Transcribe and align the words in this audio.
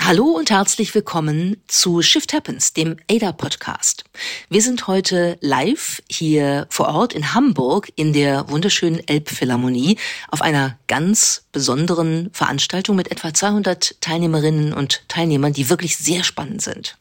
Hallo 0.00 0.24
und 0.24 0.50
herzlich 0.50 0.92
willkommen 0.92 1.62
zu 1.68 2.02
Shift 2.02 2.32
Happens, 2.32 2.72
dem 2.72 2.96
ADA-Podcast. 3.08 4.02
Wir 4.48 4.60
sind 4.60 4.88
heute 4.88 5.38
live 5.40 6.02
hier 6.10 6.66
vor 6.70 6.88
Ort 6.88 7.12
in 7.12 7.34
Hamburg 7.34 7.92
in 7.94 8.12
der 8.12 8.50
wunderschönen 8.50 9.06
Elbphilharmonie 9.06 9.96
auf 10.28 10.42
einer 10.42 10.76
ganz 10.88 11.44
besonderen 11.52 12.30
Veranstaltung 12.32 12.96
mit 12.96 13.12
etwa 13.12 13.32
200 13.32 14.00
Teilnehmerinnen 14.00 14.72
und 14.72 15.04
Teilnehmern, 15.06 15.52
die 15.52 15.70
wirklich 15.70 15.98
sehr 15.98 16.24
spannend 16.24 16.62
sind. 16.62 16.98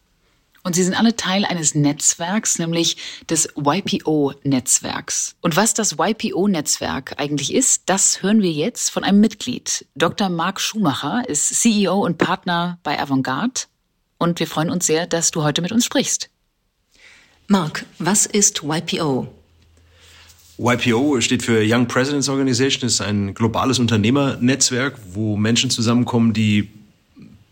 Und 0.67 0.73
sie 0.73 0.83
sind 0.83 0.95
alle 0.95 1.15
Teil 1.15 1.45
eines 1.45 1.75
Netzwerks, 1.75 2.59
nämlich 2.59 2.97
des 3.29 3.47
YPO-Netzwerks. 3.55 5.37
Und 5.39 5.55
was 5.55 5.73
das 5.73 5.95
YPO-Netzwerk 5.97 7.13
eigentlich 7.15 7.53
ist, 7.53 7.83
das 7.85 8.21
hören 8.21 8.41
wir 8.41 8.51
jetzt 8.51 8.89
von 8.89 9.05
einem 9.05 9.21
Mitglied. 9.21 9.85
Dr. 9.95 10.27
Marc 10.27 10.59
Schumacher 10.59 11.23
ist 11.25 11.61
CEO 11.61 12.03
und 12.05 12.17
Partner 12.17 12.79
bei 12.83 12.99
Avantgarde. 12.99 13.61
Und 14.17 14.41
wir 14.41 14.47
freuen 14.47 14.69
uns 14.69 14.85
sehr, 14.85 15.07
dass 15.07 15.31
du 15.31 15.41
heute 15.41 15.61
mit 15.61 15.71
uns 15.71 15.85
sprichst. 15.85 16.29
Marc, 17.47 17.85
was 17.97 18.25
ist 18.25 18.61
YPO? 18.61 19.25
YPO 20.57 21.21
steht 21.21 21.43
für 21.43 21.63
Young 21.65 21.87
Presidents 21.87 22.27
Organization, 22.27 22.87
ist 22.87 22.99
ein 22.99 23.33
globales 23.33 23.79
Unternehmernetzwerk, 23.79 24.99
wo 25.13 25.37
Menschen 25.37 25.69
zusammenkommen, 25.69 26.33
die 26.33 26.71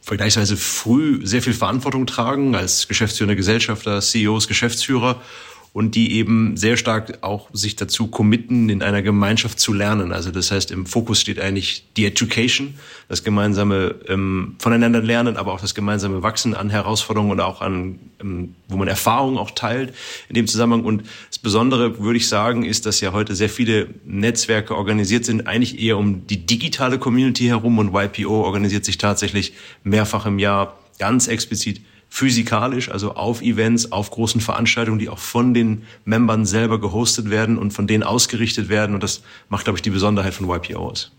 vergleichsweise 0.06 0.56
früh 0.56 1.20
sehr 1.26 1.42
viel 1.42 1.54
Verantwortung 1.54 2.06
tragen. 2.06 2.56
Als 2.56 2.88
geschäftsführende 2.88 3.36
Gesellschafter, 3.36 4.00
CEOs, 4.02 4.48
Geschäftsführer 4.48 5.20
und 5.76 5.96
die 5.96 6.14
eben 6.14 6.56
sehr 6.56 6.78
stark 6.78 7.18
auch 7.20 7.50
sich 7.52 7.76
dazu 7.76 8.08
committen, 8.08 8.70
in 8.70 8.82
einer 8.82 9.02
Gemeinschaft 9.02 9.60
zu 9.60 9.74
lernen. 9.74 10.14
Also 10.14 10.32
das 10.32 10.50
heißt, 10.50 10.72
im 10.72 10.86
Fokus 10.86 11.20
steht 11.20 11.38
eigentlich 11.38 11.84
die 11.98 12.06
Education, 12.06 12.76
das 13.10 13.26
gemeinsame 13.26 13.96
ähm, 14.08 14.56
voneinander 14.58 15.02
lernen, 15.02 15.36
aber 15.36 15.52
auch 15.52 15.60
das 15.60 15.76
gemeinsame 15.76 16.24
Wachsen 16.24 16.56
an 16.56 16.70
Herausforderungen 16.70 17.34
und 17.34 17.42
auch 17.42 17.60
an, 17.60 18.00
ähm, 18.22 18.56
wo 18.70 18.78
man 18.78 18.88
Erfahrungen 18.88 19.38
auch 19.38 19.52
teilt 19.52 19.94
in 20.30 20.36
dem 20.36 20.48
Zusammenhang. 20.48 20.86
Und 20.86 21.04
das 21.28 21.40
Besondere, 21.40 22.00
würde 22.00 22.16
ich 22.16 22.30
sagen, 22.30 22.64
ist, 22.64 22.86
dass 22.86 23.02
ja 23.02 23.12
heute 23.12 23.36
sehr 23.36 23.50
viele 23.50 23.90
Netzwerke 24.06 24.78
organisiert 24.78 25.26
sind, 25.26 25.46
eigentlich 25.46 25.82
eher 25.82 25.98
um 25.98 26.26
die 26.26 26.46
digitale 26.46 27.00
Community 27.00 27.48
herum 27.48 27.80
und 27.80 27.94
YPO 27.94 28.46
organisiert 28.46 28.86
sich 28.86 28.98
tatsächlich 28.98 29.52
mehrfach 29.84 30.26
im 30.26 30.40
Jahr 30.40 30.80
ganz 31.00 31.28
explizit 31.28 31.82
physikalisch, 32.16 32.90
also 32.90 33.16
auf 33.16 33.42
Events, 33.42 33.92
auf 33.92 34.10
großen 34.10 34.40
Veranstaltungen, 34.40 35.00
die 35.00 35.10
auch 35.10 35.20
von 35.20 35.54
den 35.54 35.84
Membern 36.06 36.46
selber 36.46 36.80
gehostet 36.80 37.30
werden 37.30 37.58
und 37.58 37.72
von 37.72 37.88
denen 37.88 38.04
ausgerichtet 38.04 38.70
werden. 38.70 38.96
Und 38.96 39.04
das 39.04 39.22
macht, 39.50 39.66
glaube 39.66 39.78
ich, 39.78 39.82
die 39.82 39.90
Besonderheit 39.90 40.34
von 40.34 40.50
YPO 40.50 40.80
aus. 40.80 41.12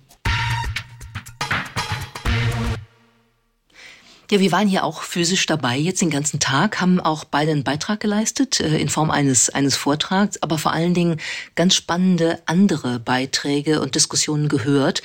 Ja, 4.31 4.41
wir 4.41 4.51
waren 4.53 4.69
hier 4.69 4.85
auch 4.85 5.03
physisch 5.03 5.45
dabei 5.45 5.77
jetzt 5.77 6.01
den 6.01 6.09
ganzen 6.09 6.41
Tag, 6.41 6.81
haben 6.81 6.99
auch 6.99 7.25
beide 7.25 7.53
einen 7.53 7.63
Beitrag 7.63 8.01
geleistet 8.01 8.61
äh, 8.61 8.79
in 8.79 8.89
Form 8.89 9.11
eines, 9.11 9.51
eines 9.51 9.77
Vortrags, 9.77 10.43
aber 10.43 10.57
vor 10.57 10.73
allen 10.73 10.95
Dingen 10.95 11.21
ganz 11.57 11.75
spannende 11.75 12.41
andere 12.47 13.01
Beiträge 13.01 13.83
und 13.83 13.95
Diskussionen 13.95 14.49
gehört. 14.49 15.03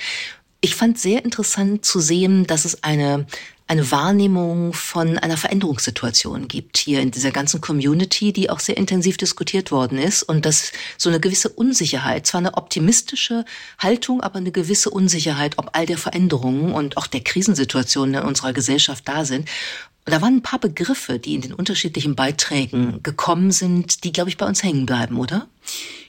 Ich 0.62 0.74
fand 0.74 0.98
sehr 0.98 1.24
interessant 1.24 1.84
zu 1.84 2.00
sehen, 2.00 2.46
dass 2.46 2.64
es 2.64 2.82
eine 2.82 3.26
eine 3.66 3.90
Wahrnehmung 3.90 4.72
von 4.72 5.18
einer 5.18 5.36
Veränderungssituation 5.36 6.48
gibt 6.48 6.76
hier 6.76 7.00
in 7.00 7.10
dieser 7.10 7.30
ganzen 7.30 7.60
Community, 7.60 8.32
die 8.32 8.50
auch 8.50 8.60
sehr 8.60 8.76
intensiv 8.76 9.16
diskutiert 9.16 9.70
worden 9.70 9.98
ist 9.98 10.22
und 10.22 10.44
dass 10.44 10.72
so 10.98 11.08
eine 11.08 11.20
gewisse 11.20 11.48
Unsicherheit, 11.48 12.26
zwar 12.26 12.40
eine 12.40 12.54
optimistische 12.54 13.44
Haltung, 13.78 14.20
aber 14.20 14.36
eine 14.36 14.52
gewisse 14.52 14.90
Unsicherheit, 14.90 15.58
ob 15.58 15.70
all 15.72 15.86
der 15.86 15.98
Veränderungen 15.98 16.72
und 16.72 16.96
auch 16.96 17.06
der 17.06 17.22
Krisensituationen 17.22 18.16
in 18.16 18.22
unserer 18.22 18.52
Gesellschaft 18.52 19.08
da 19.08 19.24
sind. 19.24 19.48
Da 20.04 20.20
waren 20.20 20.36
ein 20.36 20.42
paar 20.42 20.58
Begriffe, 20.58 21.18
die 21.18 21.34
in 21.34 21.42
den 21.42 21.54
unterschiedlichen 21.54 22.16
Beiträgen 22.16 23.02
gekommen 23.02 23.52
sind, 23.52 24.02
die, 24.04 24.12
glaube 24.12 24.30
ich, 24.30 24.36
bei 24.36 24.46
uns 24.46 24.62
hängen 24.62 24.84
bleiben, 24.84 25.18
oder? 25.18 25.48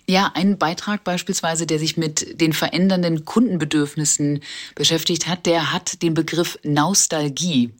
Ja, 0.08 0.32
ein 0.34 0.58
Beitrag 0.58 1.04
beispielsweise, 1.04 1.66
der 1.66 1.80
sich 1.80 1.96
mit 1.96 2.42
den 2.42 2.54
verändernden 2.54 3.24
Kundenbedürfnissen 3.24 4.42
beschäftigt 4.76 5.28
hat, 5.28 5.46
der 5.46 5.72
hat 5.72 6.02
den 6.02 6.14
Begriff 6.14 6.58
Nostalgie 6.64 7.72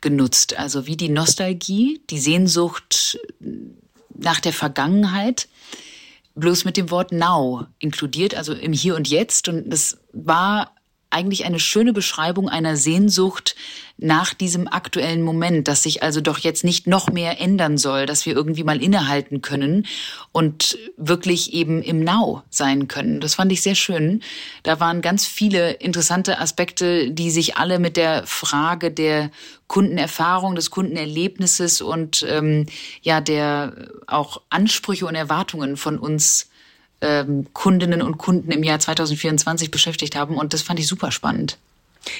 genutzt. 0.00 0.58
Also 0.58 0.86
wie 0.86 0.96
die 0.96 1.10
Nostalgie, 1.10 2.00
die 2.10 2.18
Sehnsucht 2.18 3.18
nach 4.18 4.40
der 4.40 4.52
Vergangenheit, 4.52 5.48
bloß 6.34 6.64
mit 6.64 6.76
dem 6.76 6.90
Wort 6.90 7.12
Now 7.12 7.66
inkludiert, 7.78 8.34
also 8.34 8.54
im 8.54 8.72
Hier 8.72 8.96
und 8.96 9.08
Jetzt. 9.08 9.48
Und 9.48 9.70
das 9.70 9.98
war 10.12 10.74
eigentlich 11.10 11.44
eine 11.44 11.60
schöne 11.60 11.92
Beschreibung 11.92 12.48
einer 12.48 12.76
Sehnsucht 12.76 13.56
nach 13.98 14.32
diesem 14.32 14.66
aktuellen 14.66 15.22
Moment, 15.22 15.68
dass 15.68 15.82
sich 15.82 16.02
also 16.02 16.20
doch 16.20 16.38
jetzt 16.38 16.64
nicht 16.64 16.86
noch 16.86 17.10
mehr 17.10 17.40
ändern 17.40 17.76
soll, 17.76 18.06
dass 18.06 18.24
wir 18.24 18.34
irgendwie 18.34 18.64
mal 18.64 18.82
innehalten 18.82 19.42
können 19.42 19.86
und 20.32 20.78
wirklich 20.96 21.52
eben 21.52 21.82
im 21.82 22.02
Now 22.02 22.42
sein 22.48 22.88
können. 22.88 23.20
Das 23.20 23.34
fand 23.34 23.52
ich 23.52 23.60
sehr 23.60 23.74
schön. 23.74 24.22
Da 24.62 24.80
waren 24.80 25.02
ganz 25.02 25.26
viele 25.26 25.72
interessante 25.72 26.38
Aspekte, 26.38 27.10
die 27.10 27.30
sich 27.30 27.56
alle 27.56 27.78
mit 27.78 27.96
der 27.96 28.26
Frage 28.26 28.90
der 28.90 29.30
Kundenerfahrung, 29.66 30.54
des 30.54 30.70
Kundenerlebnisses 30.70 31.82
und 31.82 32.24
ähm, 32.28 32.66
ja 33.02 33.20
der 33.20 33.88
auch 34.06 34.40
Ansprüche 34.48 35.06
und 35.06 35.14
Erwartungen 35.14 35.76
von 35.76 35.98
uns 35.98 36.49
ähm, 37.00 37.46
Kundinnen 37.52 38.02
und 38.02 38.18
Kunden 38.18 38.50
im 38.50 38.62
Jahr 38.62 38.78
2024 38.78 39.70
beschäftigt 39.70 40.16
haben. 40.16 40.36
Und 40.36 40.52
das 40.54 40.62
fand 40.62 40.78
ich 40.80 40.86
super 40.86 41.10
spannend. 41.10 41.58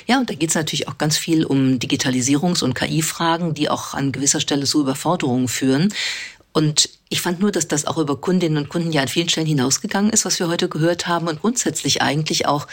Ja, 0.07 0.19
und 0.19 0.29
da 0.29 0.35
geht 0.35 0.51
es 0.51 0.55
natürlich 0.55 0.89
auch 0.89 0.99
ganz 0.99 1.17
viel 1.17 1.45
um 1.45 1.79
Digitalisierungs- 1.79 2.63
und 2.63 2.75
KI-Fragen, 2.75 3.55
die 3.55 3.71
auch 3.71 3.95
an 3.95 4.13
gewisser 4.13 4.41
Stelle 4.41 4.67
zu 4.67 4.81
Überforderungen 4.81 5.49
führen. 5.49 5.93
Und 6.53 6.91
ich 7.09 7.21
fand 7.21 7.41
nur, 7.41 7.53
dass 7.53 7.69
das 7.69 7.87
auch 7.87 7.97
über 7.97 8.17
Kundinnen 8.17 8.59
und 8.59 8.69
Kunden 8.69 8.93
ja 8.93 9.03
an 9.03 9.09
vielen 9.09 9.29
Stellen 9.29 9.47
hinausgegangen 9.47 10.11
ist, 10.11 10.25
was 10.25 10.39
wir 10.39 10.49
heute 10.49 10.69
gehört 10.69 11.07
haben 11.07 11.29
und 11.29 11.41
grundsätzlich 11.41 12.03
eigentlich 12.03 12.47
auch 12.47 12.67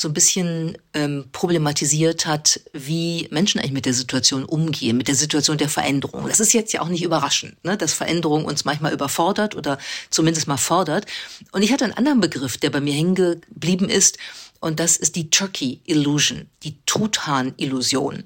so 0.00 0.08
ein 0.08 0.14
bisschen 0.14 0.78
ähm, 0.94 1.26
problematisiert 1.30 2.24
hat, 2.24 2.58
wie 2.72 3.28
Menschen 3.30 3.60
eigentlich 3.60 3.72
mit 3.72 3.84
der 3.84 3.92
Situation 3.92 4.46
umgehen, 4.46 4.96
mit 4.96 5.08
der 5.08 5.14
Situation 5.14 5.58
der 5.58 5.68
Veränderung. 5.68 6.26
Das 6.26 6.40
ist 6.40 6.54
jetzt 6.54 6.72
ja 6.72 6.80
auch 6.80 6.88
nicht 6.88 7.02
überraschend, 7.02 7.62
ne, 7.66 7.76
dass 7.76 7.92
Veränderung 7.92 8.46
uns 8.46 8.64
manchmal 8.64 8.94
überfordert 8.94 9.56
oder 9.56 9.76
zumindest 10.08 10.48
mal 10.48 10.56
fordert. 10.56 11.04
Und 11.52 11.60
ich 11.60 11.70
hatte 11.70 11.84
einen 11.84 11.92
anderen 11.92 12.20
Begriff, 12.20 12.56
der 12.56 12.70
bei 12.70 12.80
mir 12.80 12.94
hängen 12.94 13.14
geblieben 13.14 13.90
ist, 13.90 14.16
und 14.60 14.78
das 14.78 14.96
ist 14.98 15.16
die 15.16 15.30
Turkey 15.30 15.80
Illusion, 15.84 16.46
die 16.62 16.76
Truthahn-Illusion. 16.84 18.24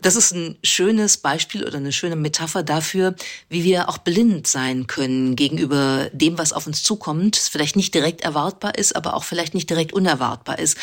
Das 0.00 0.16
ist 0.16 0.32
ein 0.32 0.56
schönes 0.64 1.18
Beispiel 1.18 1.64
oder 1.64 1.76
eine 1.76 1.92
schöne 1.92 2.16
Metapher 2.16 2.62
dafür, 2.62 3.14
wie 3.50 3.64
wir 3.64 3.88
auch 3.90 3.98
blind 3.98 4.46
sein 4.46 4.86
können 4.86 5.36
gegenüber 5.36 6.08
dem, 6.12 6.38
was 6.38 6.54
auf 6.54 6.66
uns 6.66 6.82
zukommt, 6.82 7.36
das 7.36 7.48
vielleicht 7.48 7.76
nicht 7.76 7.94
direkt 7.94 8.22
erwartbar 8.22 8.78
ist, 8.78 8.96
aber 8.96 9.14
auch 9.14 9.24
vielleicht 9.24 9.54
nicht 9.54 9.68
direkt 9.68 9.92
unerwartbar 9.92 10.58
ist. 10.58 10.78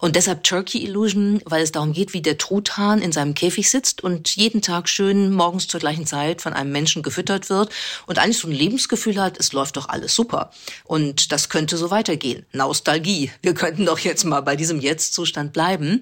Und 0.00 0.16
deshalb 0.16 0.42
Turkey 0.44 0.82
Illusion, 0.82 1.42
weil 1.44 1.62
es 1.62 1.72
darum 1.72 1.92
geht, 1.92 2.14
wie 2.14 2.22
der 2.22 2.38
Truthahn 2.38 3.02
in 3.02 3.12
seinem 3.12 3.34
Käfig 3.34 3.70
sitzt 3.70 4.02
und 4.02 4.34
jeden 4.34 4.62
Tag 4.62 4.88
schön 4.88 5.30
morgens 5.30 5.68
zur 5.68 5.78
gleichen 5.78 6.06
Zeit 6.06 6.40
von 6.40 6.54
einem 6.54 6.72
Menschen 6.72 7.02
gefüttert 7.02 7.50
wird 7.50 7.70
und 8.06 8.18
eigentlich 8.18 8.38
so 8.38 8.48
ein 8.48 8.52
Lebensgefühl 8.52 9.20
hat, 9.20 9.38
es 9.38 9.52
läuft 9.52 9.76
doch 9.76 9.88
alles 9.88 10.14
super. 10.14 10.50
Und 10.84 11.32
das 11.32 11.50
könnte 11.50 11.76
so 11.76 11.90
weitergehen. 11.90 12.46
Nostalgie. 12.52 13.30
Wir 13.42 13.54
könnten 13.54 13.84
doch 13.84 13.98
jetzt 13.98 14.24
mal 14.24 14.40
bei 14.40 14.56
diesem 14.56 14.80
Jetzt-Zustand 14.80 15.52
bleiben. 15.52 16.00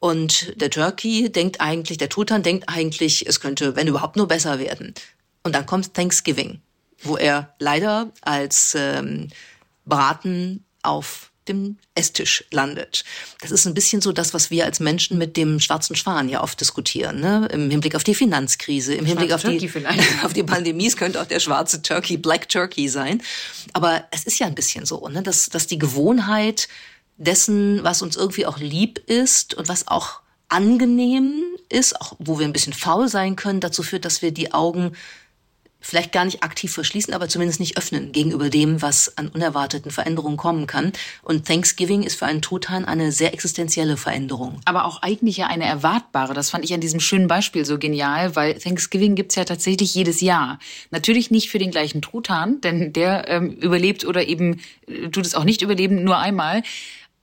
Und 0.00 0.60
der 0.60 0.70
Turkey 0.70 1.30
denkt 1.30 1.60
eigentlich, 1.60 1.98
der 1.98 2.08
Truthahn 2.08 2.42
denkt 2.42 2.68
eigentlich, 2.68 3.26
es 3.26 3.40
könnte, 3.40 3.76
wenn 3.76 3.88
überhaupt, 3.88 4.16
nur 4.16 4.28
besser 4.28 4.58
werden. 4.58 4.94
Und 5.42 5.54
dann 5.54 5.66
kommt 5.66 5.92
Thanksgiving, 5.92 6.60
wo 7.02 7.16
er 7.16 7.54
leider 7.58 8.10
als 8.22 8.74
ähm, 8.74 9.28
Braten 9.84 10.64
auf 10.82 11.30
dem 11.48 11.78
Esstisch 11.94 12.44
landet. 12.50 13.04
Das 13.40 13.50
ist 13.50 13.66
ein 13.66 13.74
bisschen 13.74 14.00
so 14.00 14.12
das, 14.12 14.34
was 14.34 14.50
wir 14.50 14.64
als 14.64 14.80
Menschen 14.80 15.18
mit 15.18 15.36
dem 15.36 15.60
schwarzen 15.60 15.96
Schwan 15.96 16.28
ja 16.28 16.42
oft 16.42 16.60
diskutieren, 16.60 17.20
ne? 17.20 17.48
im 17.52 17.70
Hinblick 17.70 17.94
auf 17.94 18.04
die 18.04 18.14
Finanzkrise, 18.14 18.94
im 18.94 19.04
Hinblick 19.04 19.32
auf 19.32 19.42
die, 19.42 19.70
auf 20.24 20.32
die 20.32 20.42
Pandemie. 20.42 20.86
Es 20.86 20.96
könnte 20.96 21.20
auch 21.20 21.26
der 21.26 21.40
schwarze 21.40 21.82
Turkey, 21.82 22.16
Black 22.16 22.48
Turkey 22.48 22.88
sein. 22.88 23.22
Aber 23.72 24.04
es 24.10 24.24
ist 24.24 24.38
ja 24.38 24.46
ein 24.46 24.54
bisschen 24.54 24.86
so, 24.86 25.08
ne? 25.08 25.22
dass, 25.22 25.48
dass 25.48 25.66
die 25.66 25.78
Gewohnheit 25.78 26.68
dessen, 27.16 27.84
was 27.84 28.02
uns 28.02 28.16
irgendwie 28.16 28.46
auch 28.46 28.58
lieb 28.58 28.98
ist 29.06 29.54
und 29.54 29.68
was 29.68 29.88
auch 29.88 30.20
angenehm 30.48 31.42
ist, 31.68 32.00
auch 32.00 32.14
wo 32.18 32.38
wir 32.38 32.46
ein 32.46 32.52
bisschen 32.52 32.72
faul 32.72 33.08
sein 33.08 33.36
können, 33.36 33.60
dazu 33.60 33.82
führt, 33.82 34.04
dass 34.04 34.22
wir 34.22 34.32
die 34.32 34.52
Augen 34.52 34.92
vielleicht 35.84 36.12
gar 36.12 36.24
nicht 36.24 36.42
aktiv 36.42 36.72
verschließen, 36.72 37.12
aber 37.12 37.28
zumindest 37.28 37.60
nicht 37.60 37.76
öffnen 37.76 38.10
gegenüber 38.12 38.48
dem, 38.48 38.80
was 38.80 39.18
an 39.18 39.28
unerwarteten 39.28 39.90
Veränderungen 39.90 40.38
kommen 40.38 40.66
kann. 40.66 40.92
Und 41.22 41.46
Thanksgiving 41.46 42.02
ist 42.02 42.18
für 42.18 42.24
einen 42.24 42.40
Truthahn 42.40 42.86
eine 42.86 43.12
sehr 43.12 43.34
existenzielle 43.34 43.98
Veränderung. 43.98 44.60
Aber 44.64 44.86
auch 44.86 45.02
eigentlich 45.02 45.36
ja 45.36 45.46
eine 45.48 45.66
erwartbare. 45.66 46.32
Das 46.32 46.48
fand 46.48 46.64
ich 46.64 46.72
an 46.72 46.80
diesem 46.80 47.00
schönen 47.00 47.28
Beispiel 47.28 47.66
so 47.66 47.78
genial, 47.78 48.34
weil 48.34 48.54
Thanksgiving 48.54 49.14
gibt's 49.14 49.34
ja 49.34 49.44
tatsächlich 49.44 49.94
jedes 49.94 50.22
Jahr. 50.22 50.58
Natürlich 50.90 51.30
nicht 51.30 51.50
für 51.50 51.58
den 51.58 51.70
gleichen 51.70 52.00
Truthahn, 52.00 52.62
denn 52.62 52.94
der 52.94 53.28
ähm, 53.28 53.50
überlebt 53.50 54.06
oder 54.06 54.26
eben 54.26 54.60
äh, 54.86 55.10
tut 55.10 55.26
es 55.26 55.34
auch 55.34 55.44
nicht 55.44 55.60
überleben 55.60 56.02
nur 56.02 56.16
einmal. 56.16 56.62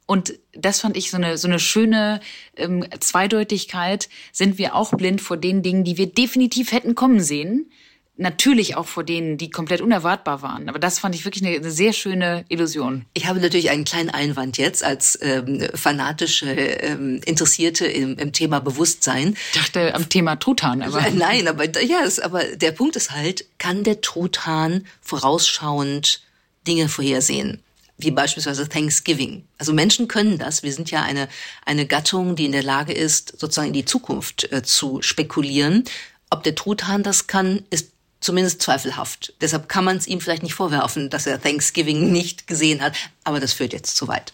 Und 0.06 0.34
das 0.54 0.82
fand 0.82 0.98
ich 0.98 1.10
so 1.10 1.18
eine, 1.18 1.38
so 1.38 1.48
eine 1.48 1.58
schöne 1.58 2.20
ähm, 2.58 2.86
Zweideutigkeit. 3.00 4.08
Sind 4.32 4.60
wir 4.60 4.76
auch 4.76 4.92
blind 4.92 5.22
vor 5.22 5.38
den 5.38 5.64
Dingen, 5.64 5.84
die 5.84 5.98
wir 5.98 6.08
definitiv 6.08 6.72
hätten 6.74 6.94
kommen 6.94 7.22
sehen? 7.22 7.72
Natürlich 8.18 8.76
auch 8.76 8.88
vor 8.88 9.04
denen, 9.04 9.38
die 9.38 9.50
komplett 9.50 9.82
unerwartbar 9.82 10.42
waren. 10.42 10.70
Aber 10.70 10.80
das 10.80 11.00
fand 11.00 11.16
ich 11.16 11.26
wirklich 11.26 11.44
eine, 11.44 11.56
eine 11.56 11.72
sehr 11.72 11.94
schöne 11.94 12.46
Illusion. 12.50 13.06
Ich 13.14 13.26
habe 13.26 13.40
natürlich 13.40 13.70
einen 13.70 13.86
kleinen 13.86 14.10
Einwand 14.10 14.58
jetzt 14.58 14.84
als 14.84 15.18
ähm, 15.22 15.68
fanatische 15.74 16.52
ähm, 16.52 17.22
Interessierte 17.26 17.88
im, 17.88 18.18
im 18.18 18.34
Thema 18.34 18.60
Bewusstsein. 18.60 19.36
Ich 19.54 19.60
dachte 19.60 19.96
am 19.96 20.10
Thema 20.10 20.36
Truthahn. 20.36 20.82
Aber. 20.82 21.10
Nein, 21.14 21.48
aber 21.48 21.66
ja, 21.82 22.04
das, 22.04 22.20
aber 22.20 22.44
der 22.44 22.74
Punkt 22.74 22.96
ist 22.96 23.12
halt, 23.12 23.46
kann 23.58 23.84
der 23.84 24.02
Truthahn 24.02 24.86
vorausschauend 25.02 26.22
Dinge 26.68 26.90
vorhersehen? 26.90 27.64
wie 28.04 28.12
beispielsweise 28.12 28.68
Thanksgiving. 28.68 29.44
Also 29.58 29.74
Menschen 29.74 30.08
können 30.08 30.38
das. 30.38 30.64
Wir 30.64 30.74
sind 30.74 30.90
ja 30.92 31.04
eine, 31.04 31.28
eine 31.66 31.86
Gattung, 31.86 32.36
die 32.36 32.46
in 32.46 32.52
der 32.52 32.64
Lage 32.64 32.94
ist, 32.94 33.40
sozusagen 33.40 33.68
in 33.68 33.74
die 33.74 33.86
Zukunft 33.86 34.52
äh, 34.52 34.64
zu 34.64 35.02
spekulieren. 35.02 35.84
Ob 36.30 36.44
der 36.44 36.56
Truthahn 36.56 37.04
das 37.04 37.28
kann, 37.28 37.64
ist 37.70 37.92
zumindest 38.22 38.62
zweifelhaft. 38.62 39.34
Deshalb 39.42 39.68
kann 39.68 39.84
man 39.84 39.98
es 39.98 40.08
ihm 40.08 40.22
vielleicht 40.22 40.44
nicht 40.44 40.54
vorwerfen, 40.54 41.10
dass 41.10 41.28
er 41.28 41.42
Thanksgiving 41.42 42.12
nicht 42.12 42.48
gesehen 42.48 42.82
hat. 42.82 42.96
Aber 43.24 43.40
das 43.40 43.54
führt 43.54 43.74
jetzt 43.74 43.98
zu 43.98 44.08
weit. 44.08 44.34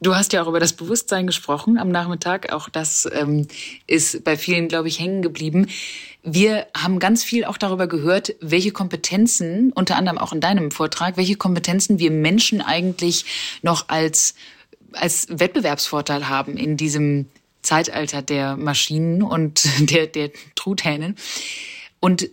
Du 0.00 0.14
hast 0.14 0.34
ja 0.34 0.42
auch 0.42 0.48
über 0.48 0.60
das 0.60 0.74
Bewusstsein 0.74 1.26
gesprochen 1.26 1.78
am 1.78 1.88
Nachmittag. 1.88 2.52
Auch 2.52 2.68
das 2.68 3.08
ähm, 3.12 3.48
ist 3.86 4.22
bei 4.22 4.36
vielen, 4.36 4.68
glaube 4.68 4.88
ich, 4.88 4.98
hängen 4.98 5.22
geblieben. 5.22 5.68
Wir 6.22 6.66
haben 6.76 6.98
ganz 6.98 7.24
viel 7.24 7.44
auch 7.44 7.56
darüber 7.56 7.86
gehört, 7.86 8.34
welche 8.40 8.70
Kompetenzen, 8.70 9.72
unter 9.72 9.96
anderem 9.96 10.18
auch 10.18 10.32
in 10.32 10.40
deinem 10.40 10.70
Vortrag, 10.70 11.16
welche 11.16 11.36
Kompetenzen 11.36 11.98
wir 11.98 12.10
Menschen 12.10 12.60
eigentlich 12.60 13.24
noch 13.62 13.88
als, 13.88 14.34
als 14.92 15.26
Wettbewerbsvorteil 15.30 16.28
haben 16.28 16.58
in 16.58 16.76
diesem 16.76 17.26
Zeitalter 17.62 18.20
der 18.20 18.56
Maschinen 18.56 19.22
und 19.22 19.64
der, 19.90 20.06
der 20.06 20.30
Truthähnen. 20.54 21.16
Und 22.00 22.28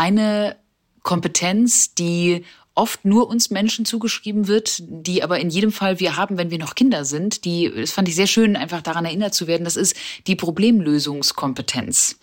eine 0.00 0.56
Kompetenz, 1.02 1.94
die 1.94 2.44
oft 2.74 3.04
nur 3.04 3.28
uns 3.28 3.50
Menschen 3.50 3.84
zugeschrieben 3.84 4.46
wird, 4.46 4.78
die 4.80 5.22
aber 5.22 5.40
in 5.40 5.50
jedem 5.50 5.72
Fall 5.72 5.98
wir 5.98 6.16
haben, 6.16 6.38
wenn 6.38 6.50
wir 6.50 6.58
noch 6.58 6.74
Kinder 6.74 7.04
sind. 7.04 7.44
Die, 7.44 7.70
das 7.74 7.90
fand 7.90 8.08
ich 8.08 8.14
sehr 8.14 8.28
schön, 8.28 8.56
einfach 8.56 8.80
daran 8.80 9.04
erinnert 9.04 9.34
zu 9.34 9.46
werden. 9.46 9.64
Das 9.64 9.76
ist 9.76 9.96
die 10.26 10.36
Problemlösungskompetenz. 10.36 12.18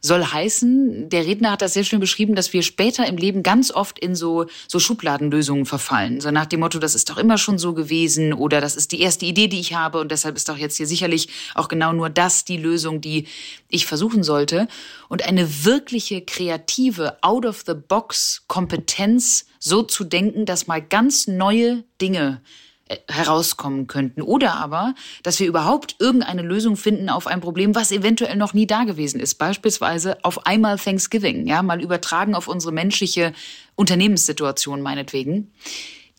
Soll 0.00 0.24
heißen, 0.24 1.10
der 1.10 1.26
Redner 1.26 1.52
hat 1.52 1.62
das 1.62 1.74
sehr 1.74 1.84
schön 1.84 2.00
beschrieben, 2.00 2.34
dass 2.34 2.54
wir 2.54 2.62
später 2.62 3.06
im 3.06 3.18
Leben 3.18 3.42
ganz 3.42 3.70
oft 3.70 3.98
in 3.98 4.14
so, 4.14 4.46
so 4.66 4.78
Schubladenlösungen 4.78 5.66
verfallen. 5.66 6.22
So 6.22 6.30
nach 6.30 6.46
dem 6.46 6.60
Motto, 6.60 6.78
das 6.78 6.94
ist 6.94 7.10
doch 7.10 7.18
immer 7.18 7.36
schon 7.36 7.58
so 7.58 7.74
gewesen 7.74 8.32
oder 8.32 8.62
das 8.62 8.76
ist 8.76 8.92
die 8.92 9.00
erste 9.00 9.26
Idee, 9.26 9.48
die 9.48 9.60
ich 9.60 9.74
habe 9.74 10.00
und 10.00 10.10
deshalb 10.10 10.36
ist 10.36 10.48
doch 10.48 10.56
jetzt 10.56 10.78
hier 10.78 10.86
sicherlich 10.86 11.28
auch 11.54 11.68
genau 11.68 11.92
nur 11.92 12.08
das 12.08 12.46
die 12.46 12.56
Lösung, 12.56 13.02
die 13.02 13.26
ich 13.68 13.84
versuchen 13.84 14.22
sollte. 14.22 14.66
Und 15.10 15.26
eine 15.28 15.64
wirkliche 15.66 16.22
kreative, 16.22 17.18
out 17.22 17.44
of 17.44 17.64
the 17.66 17.74
box 17.74 18.44
Kompetenz 18.48 19.44
so 19.60 19.82
zu 19.82 20.04
denken, 20.04 20.46
dass 20.46 20.66
mal 20.66 20.82
ganz 20.82 21.28
neue 21.28 21.84
Dinge 22.00 22.40
äh, 22.88 22.96
herauskommen 23.08 23.86
könnten. 23.86 24.22
Oder 24.22 24.54
aber, 24.54 24.94
dass 25.22 25.38
wir 25.38 25.46
überhaupt 25.46 25.94
irgendeine 26.00 26.42
Lösung 26.42 26.76
finden 26.76 27.08
auf 27.08 27.28
ein 27.28 27.40
Problem, 27.40 27.76
was 27.76 27.92
eventuell 27.92 28.36
noch 28.36 28.54
nie 28.54 28.66
da 28.66 28.82
gewesen 28.82 29.20
ist. 29.20 29.36
Beispielsweise 29.36 30.24
auf 30.24 30.46
einmal 30.46 30.78
Thanksgiving, 30.78 31.46
ja, 31.46 31.62
mal 31.62 31.80
übertragen 31.80 32.34
auf 32.34 32.48
unsere 32.48 32.72
menschliche 32.72 33.32
Unternehmenssituation 33.76 34.80
meinetwegen 34.80 35.52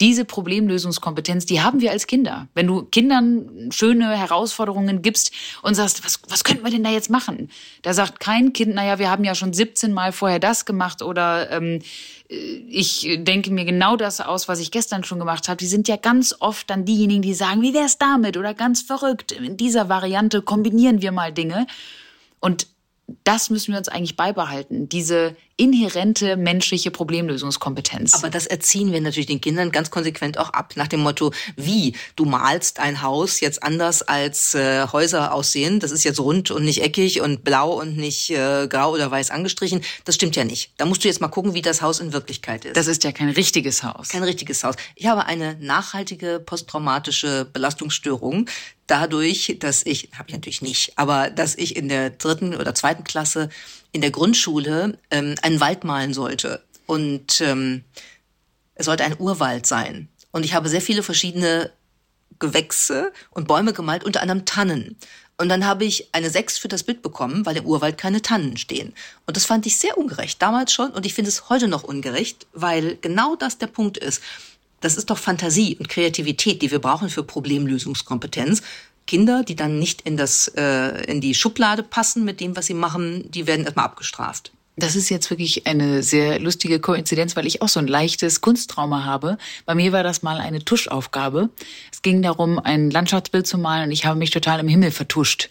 diese 0.02 0.26
Problemlösungskompetenz, 0.26 1.46
die 1.46 1.62
haben 1.62 1.80
wir 1.80 1.92
als 1.92 2.08
Kinder. 2.08 2.48
Wenn 2.56 2.66
du 2.66 2.82
Kindern 2.84 3.70
schöne 3.72 4.18
Herausforderungen 4.18 5.04
gibst 5.04 5.32
und 5.62 5.76
sagst, 5.76 6.04
was, 6.04 6.20
was 6.28 6.44
könnten 6.44 6.64
wir 6.64 6.72
denn 6.72 6.84
da 6.84 6.90
jetzt 6.90 7.12
machen? 7.12 7.50
Da 7.84 7.94
sagt 7.94 8.20
kein 8.20 8.52
Kind, 8.52 8.74
naja, 8.74 8.98
wir 8.98 9.12
haben 9.12 9.24
ja 9.24 9.36
schon 9.36 9.54
17 9.54 9.94
Mal 9.94 10.12
vorher 10.12 10.40
das 10.40 10.66
gemacht 10.66 11.04
oder 11.04 11.52
ähm, 11.52 11.80
ich 12.28 13.08
denke 13.20 13.52
mir 13.52 13.64
genau 13.64 13.96
das 13.96 14.22
aus, 14.22 14.48
was 14.48 14.60
ich 14.60 14.72
gestern 14.72 15.04
schon 15.04 15.20
gemacht 15.20 15.48
habe. 15.48 15.58
Die 15.58 15.68
sind 15.68 15.88
ja 15.88 15.98
ganz 15.98 16.36
oft 16.40 16.70
dann 16.72 16.84
diejenigen, 16.84 17.22
die 17.22 17.36
sagen, 17.36 17.62
wie 17.62 17.76
wär's 17.76 18.00
damit? 18.00 18.38
Oder 18.38 18.56
ganz 18.56 18.82
verrückt, 18.82 19.32
in 19.32 19.56
dieser 19.56 19.88
Variante 19.88 20.42
kombinieren 20.42 21.04
wir 21.04 21.12
mal 21.12 21.32
Dinge. 21.32 21.68
Und 22.40 22.66
das 23.24 23.52
müssen 23.52 23.74
wir 23.74 23.78
uns 23.78 23.90
eigentlich 23.90 24.16
beibehalten, 24.16 24.90
diese 24.90 25.36
inhärente 25.62 26.38
menschliche 26.38 26.90
Problemlösungskompetenz. 26.90 28.16
Aber 28.16 28.32
das 28.32 28.48
erziehen 28.48 28.92
wir 28.92 29.00
natürlich 29.00 29.28
den 29.28 29.42
Kindern 29.42 29.72
ganz 29.72 29.92
konsequent 29.92 30.40
auch 30.40 30.50
ab, 30.50 30.74
nach 30.76 30.88
dem 30.88 31.02
Motto, 31.02 31.32
wie, 31.56 31.94
du 32.16 32.26
malst 32.26 32.80
ein 32.80 33.04
Haus 33.04 33.42
jetzt 33.42 33.62
anders 33.62 34.02
als 34.02 34.56
äh, 34.56 34.88
Häuser 34.92 35.32
aussehen, 35.36 35.80
das 35.80 35.92
ist 35.92 36.04
jetzt 36.04 36.20
rund 36.20 36.50
und 36.50 36.64
nicht 36.64 36.82
eckig 36.82 37.22
und 37.22 37.44
blau 37.44 37.80
und 37.80 37.96
nicht 37.96 38.32
äh, 38.32 38.68
grau 38.68 38.94
oder 38.94 39.12
weiß 39.12 39.30
angestrichen, 39.30 39.84
das 40.04 40.16
stimmt 40.16 40.36
ja 40.36 40.46
nicht. 40.46 40.72
Da 40.78 40.86
musst 40.86 41.04
du 41.04 41.08
jetzt 41.08 41.22
mal 41.22 41.28
gucken, 41.28 41.54
wie 41.54 41.62
das 41.62 41.84
Haus 41.84 42.00
in 42.00 42.12
Wirklichkeit 42.12 42.66
ist. 42.66 42.76
Das 42.76 42.88
ist 42.88 43.04
ja 43.04 43.12
kein 43.12 43.30
richtiges 43.30 43.84
Haus. 43.84 44.10
Kein 44.10 44.24
richtiges 44.24 44.64
Haus. 44.64 44.74
Ich 44.96 45.06
habe 45.06 45.28
eine 45.28 45.58
nachhaltige 45.60 46.42
posttraumatische 46.44 47.46
Belastungsstörung, 47.46 48.48
dadurch, 48.88 49.58
dass 49.60 49.86
ich, 49.86 50.10
habe 50.18 50.30
ich 50.30 50.34
natürlich 50.34 50.62
nicht, 50.64 50.94
aber 50.98 51.30
dass 51.30 51.56
ich 51.56 51.76
in 51.76 51.88
der 51.88 52.10
dritten 52.10 52.56
oder 52.56 52.74
zweiten 52.74 53.04
Klasse 53.04 53.50
in 53.92 54.02
der 54.02 54.12
Grundschule 54.12 54.98
ähm, 55.10 55.36
einen 55.42 55.60
Wald 55.60 55.84
malen 55.84 56.14
sollte. 56.14 56.64
Und 56.86 57.42
ähm, 57.42 57.84
es 58.76 58.86
sollte 58.86 59.04
ein 59.04 59.20
Urwald 59.20 59.66
sein. 59.66 60.10
Und 60.32 60.46
ich 60.46 60.54
habe 60.54 60.70
sehr 60.70 60.82
viele 60.82 61.04
verschiedene 61.04 61.72
Gewächse 62.40 63.12
und 63.30 63.48
Bäume 63.48 63.74
gemalt, 63.74 64.04
unter 64.04 64.22
anderem 64.22 64.46
Tannen. 64.46 64.98
Und 65.38 65.50
dann 65.50 65.66
habe 65.66 65.86
ich 65.86 66.14
eine 66.14 66.30
Sechs 66.30 66.58
für 66.58 66.68
das 66.68 66.84
Bild 66.84 67.02
bekommen, 67.02 67.46
weil 67.46 67.58
im 67.58 67.66
Urwald 67.66 67.98
keine 67.98 68.22
Tannen 68.22 68.58
stehen. 68.58 68.94
Und 69.26 69.38
das 69.38 69.46
fand 69.46 69.66
ich 69.66 69.78
sehr 69.78 69.98
ungerecht, 69.98 70.42
damals 70.42 70.72
schon. 70.72 70.92
Und 70.92 71.06
ich 71.06 71.14
finde 71.14 71.30
es 71.30 71.50
heute 71.50 71.68
noch 71.68 71.84
ungerecht, 71.84 72.46
weil 72.54 72.98
genau 73.02 73.36
das 73.36 73.58
der 73.58 73.68
Punkt 73.68 73.98
ist. 73.98 74.22
Das 74.82 74.98
ist 74.98 75.10
doch 75.10 75.18
Fantasie 75.18 75.78
und 75.78 75.90
Kreativität, 75.90 76.62
die 76.62 76.72
wir 76.72 76.80
brauchen 76.80 77.10
für 77.10 77.24
Problemlösungskompetenz. 77.24 78.62
Kinder, 79.12 79.44
die 79.44 79.58
dann 79.58 79.78
nicht 79.78 80.04
in 80.04 80.16
das 80.16 80.48
äh, 80.56 81.04
in 81.04 81.20
die 81.20 81.34
Schublade 81.36 81.84
passen 81.84 82.24
mit 82.24 82.40
dem, 82.40 82.56
was 82.56 82.68
sie 82.68 82.74
machen, 82.74 83.30
die 83.30 83.46
werden 83.46 83.66
erstmal 83.66 83.84
abgestraft. 83.84 84.54
Das 84.78 84.96
ist 84.96 85.10
jetzt 85.10 85.30
wirklich 85.30 85.68
eine 85.68 86.02
sehr 86.02 86.40
lustige 86.40 86.80
Koinzidenz, 86.80 87.36
weil 87.36 87.46
ich 87.46 87.62
auch 87.62 87.68
so 87.68 87.82
ein 87.82 87.88
leichtes 87.88 88.40
Kunsttrauma 88.40 89.04
habe. 89.04 89.38
Bei 89.66 89.76
mir 89.76 89.92
war 89.92 90.04
das 90.04 90.24
mal 90.24 90.38
eine 90.38 90.64
Tuschaufgabe. 90.64 91.50
Es 91.92 92.02
ging 92.02 92.22
darum, 92.22 92.58
ein 92.58 92.90
Landschaftsbild 92.90 93.46
zu 93.46 93.58
malen 93.58 93.88
und 93.88 93.92
ich 93.92 94.06
habe 94.06 94.18
mich 94.18 94.30
total 94.30 94.62
im 94.62 94.70
Himmel 94.70 94.92
vertuscht. 94.92 95.50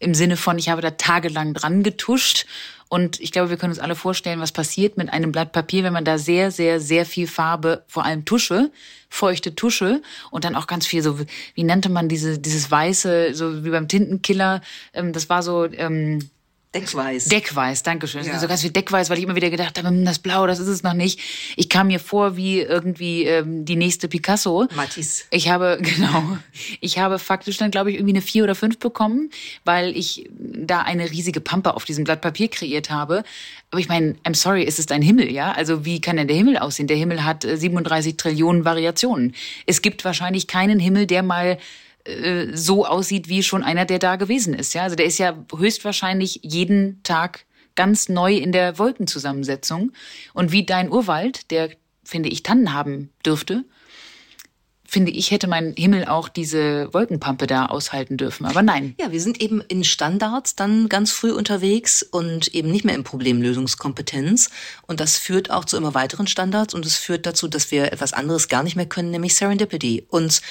Im 0.00 0.14
Sinne 0.14 0.36
von, 0.36 0.58
ich 0.58 0.68
habe 0.68 0.82
da 0.82 0.90
tagelang 0.90 1.54
dran 1.54 1.84
getuscht. 1.84 2.46
Und 2.88 3.20
ich 3.20 3.30
glaube, 3.30 3.50
wir 3.50 3.56
können 3.56 3.70
uns 3.70 3.78
alle 3.78 3.94
vorstellen, 3.94 4.40
was 4.40 4.50
passiert 4.50 4.96
mit 4.96 5.12
einem 5.12 5.30
Blatt 5.30 5.52
Papier, 5.52 5.84
wenn 5.84 5.92
man 5.92 6.04
da 6.04 6.18
sehr, 6.18 6.50
sehr, 6.50 6.80
sehr 6.80 7.06
viel 7.06 7.28
Farbe, 7.28 7.84
vor 7.86 8.04
allem 8.04 8.24
Tusche, 8.24 8.72
feuchte 9.08 9.54
Tusche 9.54 10.02
und 10.32 10.44
dann 10.44 10.56
auch 10.56 10.66
ganz 10.66 10.88
viel 10.88 11.00
so, 11.02 11.20
wie 11.54 11.62
nannte 11.62 11.88
man 11.88 12.08
diese, 12.08 12.40
dieses 12.40 12.68
weiße, 12.68 13.32
so 13.34 13.64
wie 13.64 13.70
beim 13.70 13.86
Tintenkiller, 13.86 14.60
ähm, 14.92 15.12
das 15.12 15.28
war 15.28 15.44
so, 15.44 15.66
ähm, 15.66 16.30
Deckweiß. 16.74 17.24
Deckweiß, 17.24 17.82
danke 17.82 18.06
schön. 18.06 18.24
Ja. 18.24 18.38
So 18.38 18.46
ganz 18.46 18.60
viel 18.60 18.70
Deckweiß, 18.70 19.10
weil 19.10 19.18
ich 19.18 19.24
immer 19.24 19.34
wieder 19.34 19.50
gedacht 19.50 19.76
habe, 19.76 19.88
hm, 19.88 20.04
das 20.04 20.20
Blau, 20.20 20.46
das 20.46 20.60
ist 20.60 20.68
es 20.68 20.84
noch 20.84 20.94
nicht. 20.94 21.18
Ich 21.56 21.68
kam 21.68 21.88
mir 21.88 21.98
vor 21.98 22.36
wie 22.36 22.60
irgendwie 22.60 23.24
ähm, 23.24 23.64
die 23.64 23.74
nächste 23.74 24.06
Picasso. 24.06 24.68
Matisse. 24.76 25.24
Ich 25.30 25.48
habe, 25.48 25.78
genau, 25.82 26.38
ich 26.80 26.98
habe 26.98 27.18
faktisch 27.18 27.56
dann, 27.56 27.72
glaube 27.72 27.90
ich, 27.90 27.96
irgendwie 27.96 28.12
eine 28.12 28.22
vier 28.22 28.44
oder 28.44 28.54
fünf 28.54 28.78
bekommen, 28.78 29.30
weil 29.64 29.96
ich 29.96 30.30
da 30.38 30.82
eine 30.82 31.10
riesige 31.10 31.40
Pampe 31.40 31.74
auf 31.74 31.84
diesem 31.84 32.04
Blatt 32.04 32.20
Papier 32.20 32.46
kreiert 32.46 32.88
habe. 32.88 33.24
Aber 33.72 33.80
ich 33.80 33.88
meine, 33.88 34.14
I'm 34.24 34.36
sorry, 34.36 34.64
es 34.64 34.78
ist 34.78 34.92
ein 34.92 35.02
Himmel, 35.02 35.32
ja? 35.32 35.50
Also 35.50 35.84
wie 35.84 36.00
kann 36.00 36.18
denn 36.18 36.28
der 36.28 36.36
Himmel 36.36 36.56
aussehen? 36.56 36.86
Der 36.86 36.96
Himmel 36.96 37.24
hat 37.24 37.42
37 37.42 38.12
äh, 38.12 38.16
Trillionen 38.16 38.64
Variationen. 38.64 39.34
Es 39.66 39.82
gibt 39.82 40.04
wahrscheinlich 40.04 40.46
keinen 40.46 40.78
Himmel, 40.78 41.06
der 41.06 41.24
mal 41.24 41.58
äh, 42.04 42.48
so 42.54 42.86
aussieht 42.86 43.28
wie 43.28 43.42
schon 43.42 43.62
einer, 43.62 43.84
der 43.84 43.98
da 43.98 44.16
gewesen 44.16 44.54
ist. 44.54 44.74
Ja, 44.74 44.82
also 44.82 44.96
der 44.96 45.06
ist 45.06 45.18
ja 45.18 45.36
höchstwahrscheinlich 45.54 46.40
jeden 46.42 47.02
Tag 47.02 47.44
ganz 47.74 48.08
neu 48.08 48.36
in 48.36 48.52
der 48.52 48.78
Wolkenzusammensetzung. 48.78 49.92
Und 50.34 50.52
wie 50.52 50.64
dein 50.64 50.90
Urwald, 50.90 51.50
der, 51.50 51.70
finde 52.04 52.28
ich, 52.28 52.42
Tannen 52.42 52.72
haben 52.72 53.10
dürfte, 53.24 53.64
finde 54.90 55.12
ich, 55.12 55.30
hätte 55.30 55.46
mein 55.46 55.74
Himmel 55.76 56.06
auch 56.06 56.28
diese 56.28 56.92
Wolkenpampe 56.92 57.46
da 57.46 57.66
aushalten 57.66 58.16
dürfen. 58.16 58.44
Aber 58.44 58.62
nein. 58.62 58.96
Ja, 59.00 59.12
wir 59.12 59.20
sind 59.20 59.40
eben 59.40 59.60
in 59.60 59.84
Standards 59.84 60.56
dann 60.56 60.88
ganz 60.88 61.12
früh 61.12 61.30
unterwegs 61.30 62.02
und 62.02 62.48
eben 62.48 62.72
nicht 62.72 62.84
mehr 62.84 62.96
in 62.96 63.04
Problemlösungskompetenz. 63.04 64.50
Und 64.88 64.98
das 64.98 65.16
führt 65.16 65.50
auch 65.52 65.64
zu 65.64 65.76
immer 65.76 65.94
weiteren 65.94 66.26
Standards 66.26 66.74
und 66.74 66.84
es 66.84 66.96
führt 66.96 67.24
dazu, 67.24 67.46
dass 67.46 67.70
wir 67.70 67.92
etwas 67.92 68.12
anderes 68.12 68.48
gar 68.48 68.64
nicht 68.64 68.74
mehr 68.74 68.86
können, 68.86 69.12
nämlich 69.12 69.36
Serendipity. 69.36 70.06
Uns 70.08 70.42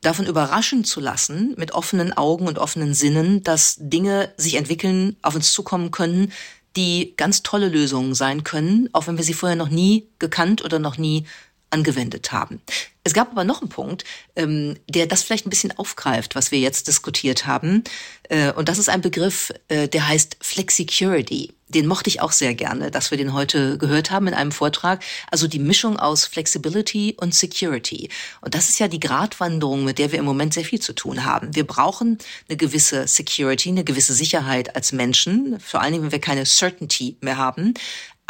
davon 0.00 0.26
überraschen 0.26 0.84
zu 0.84 1.00
lassen, 1.00 1.54
mit 1.56 1.72
offenen 1.72 2.12
Augen 2.12 2.46
und 2.46 2.58
offenen 2.58 2.94
Sinnen, 2.94 3.42
dass 3.42 3.76
Dinge 3.78 4.32
sich 4.36 4.54
entwickeln, 4.54 5.16
auf 5.22 5.34
uns 5.34 5.52
zukommen 5.52 5.90
können, 5.90 6.32
die 6.76 7.14
ganz 7.16 7.42
tolle 7.42 7.68
Lösungen 7.68 8.14
sein 8.14 8.44
können, 8.44 8.88
auch 8.92 9.06
wenn 9.06 9.16
wir 9.16 9.24
sie 9.24 9.34
vorher 9.34 9.56
noch 9.56 9.70
nie 9.70 10.08
gekannt 10.18 10.64
oder 10.64 10.78
noch 10.78 10.98
nie 10.98 11.26
angewendet 11.70 12.32
haben. 12.32 12.60
Es 13.02 13.14
gab 13.14 13.30
aber 13.30 13.44
noch 13.44 13.62
einen 13.62 13.70
Punkt, 13.70 14.04
ähm, 14.36 14.76
der 14.88 15.06
das 15.06 15.22
vielleicht 15.22 15.46
ein 15.46 15.50
bisschen 15.50 15.76
aufgreift, 15.78 16.34
was 16.34 16.50
wir 16.50 16.58
jetzt 16.58 16.86
diskutiert 16.86 17.46
haben. 17.46 17.82
Äh, 18.28 18.52
und 18.52 18.68
das 18.68 18.78
ist 18.78 18.90
ein 18.90 19.00
Begriff, 19.00 19.52
äh, 19.68 19.88
der 19.88 20.06
heißt 20.06 20.36
Flexicurity. 20.40 21.54
Den 21.68 21.86
mochte 21.86 22.10
ich 22.10 22.20
auch 22.20 22.32
sehr 22.32 22.54
gerne, 22.54 22.90
dass 22.90 23.10
wir 23.10 23.16
den 23.16 23.32
heute 23.32 23.78
gehört 23.78 24.10
haben 24.10 24.26
in 24.26 24.34
einem 24.34 24.52
Vortrag. 24.52 25.02
Also 25.30 25.46
die 25.46 25.60
Mischung 25.60 25.98
aus 25.98 26.26
Flexibility 26.26 27.16
und 27.18 27.34
Security. 27.34 28.10
Und 28.40 28.54
das 28.54 28.68
ist 28.68 28.80
ja 28.80 28.88
die 28.88 29.00
Gratwanderung, 29.00 29.84
mit 29.84 29.98
der 29.98 30.12
wir 30.12 30.18
im 30.18 30.24
Moment 30.24 30.52
sehr 30.52 30.64
viel 30.64 30.80
zu 30.80 30.92
tun 30.92 31.24
haben. 31.24 31.54
Wir 31.54 31.66
brauchen 31.66 32.18
eine 32.48 32.56
gewisse 32.56 33.06
Security, 33.06 33.70
eine 33.70 33.84
gewisse 33.84 34.14
Sicherheit 34.14 34.74
als 34.74 34.92
Menschen, 34.92 35.58
vor 35.60 35.80
allen 35.80 35.92
Dingen, 35.92 36.04
wenn 36.04 36.12
wir 36.12 36.20
keine 36.20 36.44
Certainty 36.44 37.16
mehr 37.20 37.38
haben. 37.38 37.74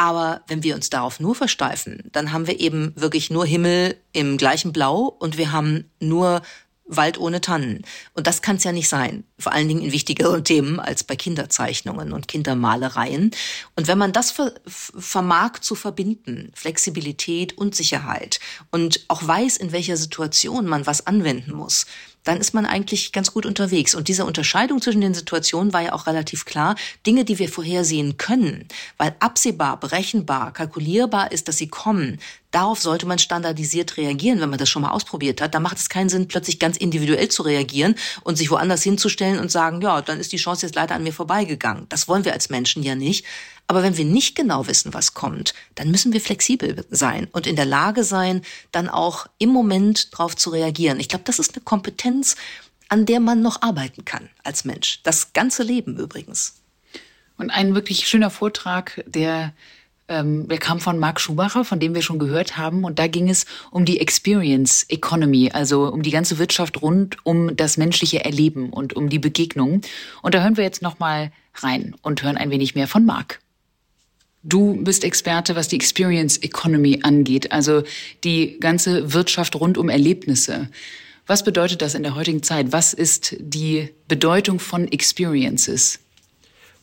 Aber 0.01 0.41
wenn 0.47 0.63
wir 0.63 0.77
uns 0.77 0.89
darauf 0.89 1.21
nur 1.21 1.35
versteifen, 1.35 2.09
dann 2.13 2.33
haben 2.33 2.47
wir 2.47 2.59
eben 2.59 2.95
wirklich 2.97 3.29
nur 3.29 3.45
Himmel 3.45 3.97
im 4.15 4.39
gleichen 4.39 4.73
Blau 4.73 5.15
und 5.19 5.37
wir 5.37 5.53
haben 5.53 5.91
nur 6.01 6.41
Wald 6.87 7.19
ohne 7.19 7.43
Tannen. 7.43 7.85
Und 8.15 8.27
das 8.27 8.41
kann 8.41 8.57
es 8.57 8.65
ja 8.65 8.73
nicht 8.73 8.89
sein. 8.89 9.25
Vor 9.39 9.53
allen 9.53 9.69
Dingen 9.69 9.83
in 9.83 9.93
wichtigeren 9.93 10.43
Themen 10.51 10.81
als 10.81 11.05
bei 11.05 11.17
Kinderzeichnungen 11.17 12.15
und 12.15 12.29
Kindermalereien. 12.29 13.33
Und 13.77 13.89
wenn 13.89 13.99
man 13.99 14.15
das 14.15 14.31
ver 14.31 14.55
vermag 14.67 15.59
zu 15.61 15.75
verbinden, 15.75 16.51
Flexibilität 16.55 17.59
und 17.59 17.75
Sicherheit 17.75 18.41
und 18.71 19.05
auch 19.09 19.27
weiß, 19.27 19.59
in 19.59 19.71
welcher 19.71 19.99
Situation 19.99 20.65
man 20.65 20.87
was 20.87 21.07
anwenden 21.07 21.53
muss, 21.53 21.85
dann 22.25 22.39
ist 22.39 22.55
man 22.55 22.67
eigentlich 22.67 23.13
ganz 23.13 23.33
gut 23.33 23.47
unterwegs. 23.47 23.95
Und 23.95 24.09
diese 24.09 24.25
Unterscheidung 24.25 24.81
zwischen 24.81 25.01
den 25.01 25.15
Situationen 25.15 25.73
war 25.73 25.83
ja 25.83 25.93
auch 25.93 26.07
relativ 26.07 26.45
klar. 26.45 26.77
Dinge, 27.07 27.25
die 27.25 27.39
wir 27.39 27.49
vorhersehen 27.49 28.17
können, 28.17 28.67
weil 28.99 29.15
absehbar, 29.21 29.81
berechenbar, 29.81 30.53
kalkulierbar 30.53 31.33
ist, 31.33 31.49
dass 31.49 31.57
sie 31.57 31.69
kommen, 31.69 32.19
darauf 32.51 32.81
sollte 32.81 33.07
man 33.07 33.19
standardisiert 33.19 33.97
reagieren, 33.97 34.41
wenn 34.41 34.51
man 34.51 34.59
das 34.59 34.69
schon 34.69 34.83
mal 34.83 34.91
ausprobiert 34.91 35.41
hat. 35.41 35.55
Da 35.55 35.61
macht 35.61 35.79
es 35.79 35.89
keinen 35.89 36.09
Sinn, 36.09 36.29
plötzlich 36.29 36.59
ganz 36.59 36.77
individuell 36.77 37.29
zu 37.29 37.43
reagieren 37.43 37.95
und 38.23 38.37
sich 38.37 38.51
woanders 38.51 38.83
hinzustellen 38.83 39.39
und 39.39 39.51
sagen, 39.51 39.81
ja, 39.81 40.03
dann 40.03 40.21
ist 40.21 40.33
die 40.33 40.37
Chance 40.37 40.67
jetzt 40.67 40.75
leider 40.75 40.95
an 40.95 41.03
mir 41.03 41.13
vorbeigegangen. 41.13 41.87
Das 41.89 42.09
wollen 42.09 42.25
wir 42.25 42.33
als 42.33 42.51
Menschen 42.51 42.83
ja 42.83 42.95
nicht. 42.95 43.25
Aber 43.71 43.85
wenn 43.85 43.97
wir 43.97 44.05
nicht 44.05 44.35
genau 44.35 44.67
wissen, 44.67 44.95
was 44.95 45.15
kommt, 45.15 45.55
dann 45.77 45.93
müssen 45.93 46.13
wir 46.13 46.21
flexibel 46.21 46.85
sein 46.91 47.29
und 47.31 47.47
in 47.47 47.55
der 47.55 47.67
Lage 47.67 48.03
sein, 48.03 48.43
dann 48.73 48.89
auch 48.89 49.29
im 49.39 49.51
Moment 49.51 50.13
darauf 50.13 50.35
zu 50.35 50.51
reagieren. 50.51 50.99
Ich 50.99 51.09
glaube, 51.09 51.23
das 51.25 51.39
ist 51.39 51.55
eine 51.55 51.63
Kompetenz, 51.63 52.35
an 52.89 53.07
der 53.07 53.21
man 53.21 53.43
noch 53.43 53.63
arbeiten 53.63 54.05
kann 54.05 54.29
als 54.43 54.65
Mensch. 54.65 54.99
Das 55.05 55.35
ganze 55.35 55.63
Leben 55.63 55.97
übrigens. 55.99 56.57
Und 57.37 57.51
ein 57.51 57.77
wirklich 57.77 58.09
schöner 58.09 58.31
Vortrag, 58.31 59.05
der 59.07 59.53
ähm, 60.09 60.49
der 60.49 60.59
kam 60.59 60.81
von 60.81 60.99
Marc 60.99 61.21
Schumacher, 61.21 61.65
von 61.65 61.79
dem 61.79 61.95
wir 61.95 62.03
schon 62.03 62.19
gehört 62.19 62.57
haben. 62.57 62.83
Und 62.83 62.99
da 62.99 63.07
ging 63.07 63.31
es 63.31 63.47
um 63.71 63.85
die 63.85 64.01
Experience 64.01 64.85
Economy, 64.89 65.53
also 65.53 65.87
um 65.93 66.03
die 66.03 66.11
ganze 66.11 66.39
Wirtschaft 66.39 66.83
rund 66.83 67.25
um 67.25 67.55
das 67.55 67.77
menschliche 67.77 68.25
Erleben 68.25 68.71
und 68.71 68.95
um 68.95 69.09
die 69.09 69.21
Begegnung. 69.21 69.83
Und 70.23 70.35
da 70.35 70.43
hören 70.43 70.57
wir 70.57 70.65
jetzt 70.65 70.83
noch 70.83 70.99
mal 70.99 71.31
rein 71.55 71.95
und 72.03 72.25
hören 72.25 72.37
ein 72.37 72.51
wenig 72.51 72.75
mehr 72.75 72.89
von 72.89 73.05
Marc. 73.07 73.39
Du 74.43 74.83
bist 74.83 75.05
Experte, 75.05 75.55
was 75.55 75.69
die 75.69 75.77
Experience 75.77 76.39
Economy 76.39 77.01
angeht, 77.03 77.53
also 77.53 77.83
die 78.25 78.59
ganze 78.59 79.13
Wirtschaft 79.13 79.55
rund 79.57 79.77
um 79.77 79.91
Erlebnisse. 79.91 80.69
Was 81.27 81.45
bedeutet 81.45 81.83
das 81.83 81.95
in 81.95 82.03
der 82.03 82.15
heutigen 82.15 82.43
Zeit? 82.43 82.73
Was 82.73 82.95
ist 82.95 83.37
die 83.39 83.91
Bedeutung 84.09 84.59
von 84.59 84.91
Experiences? 84.91 86.01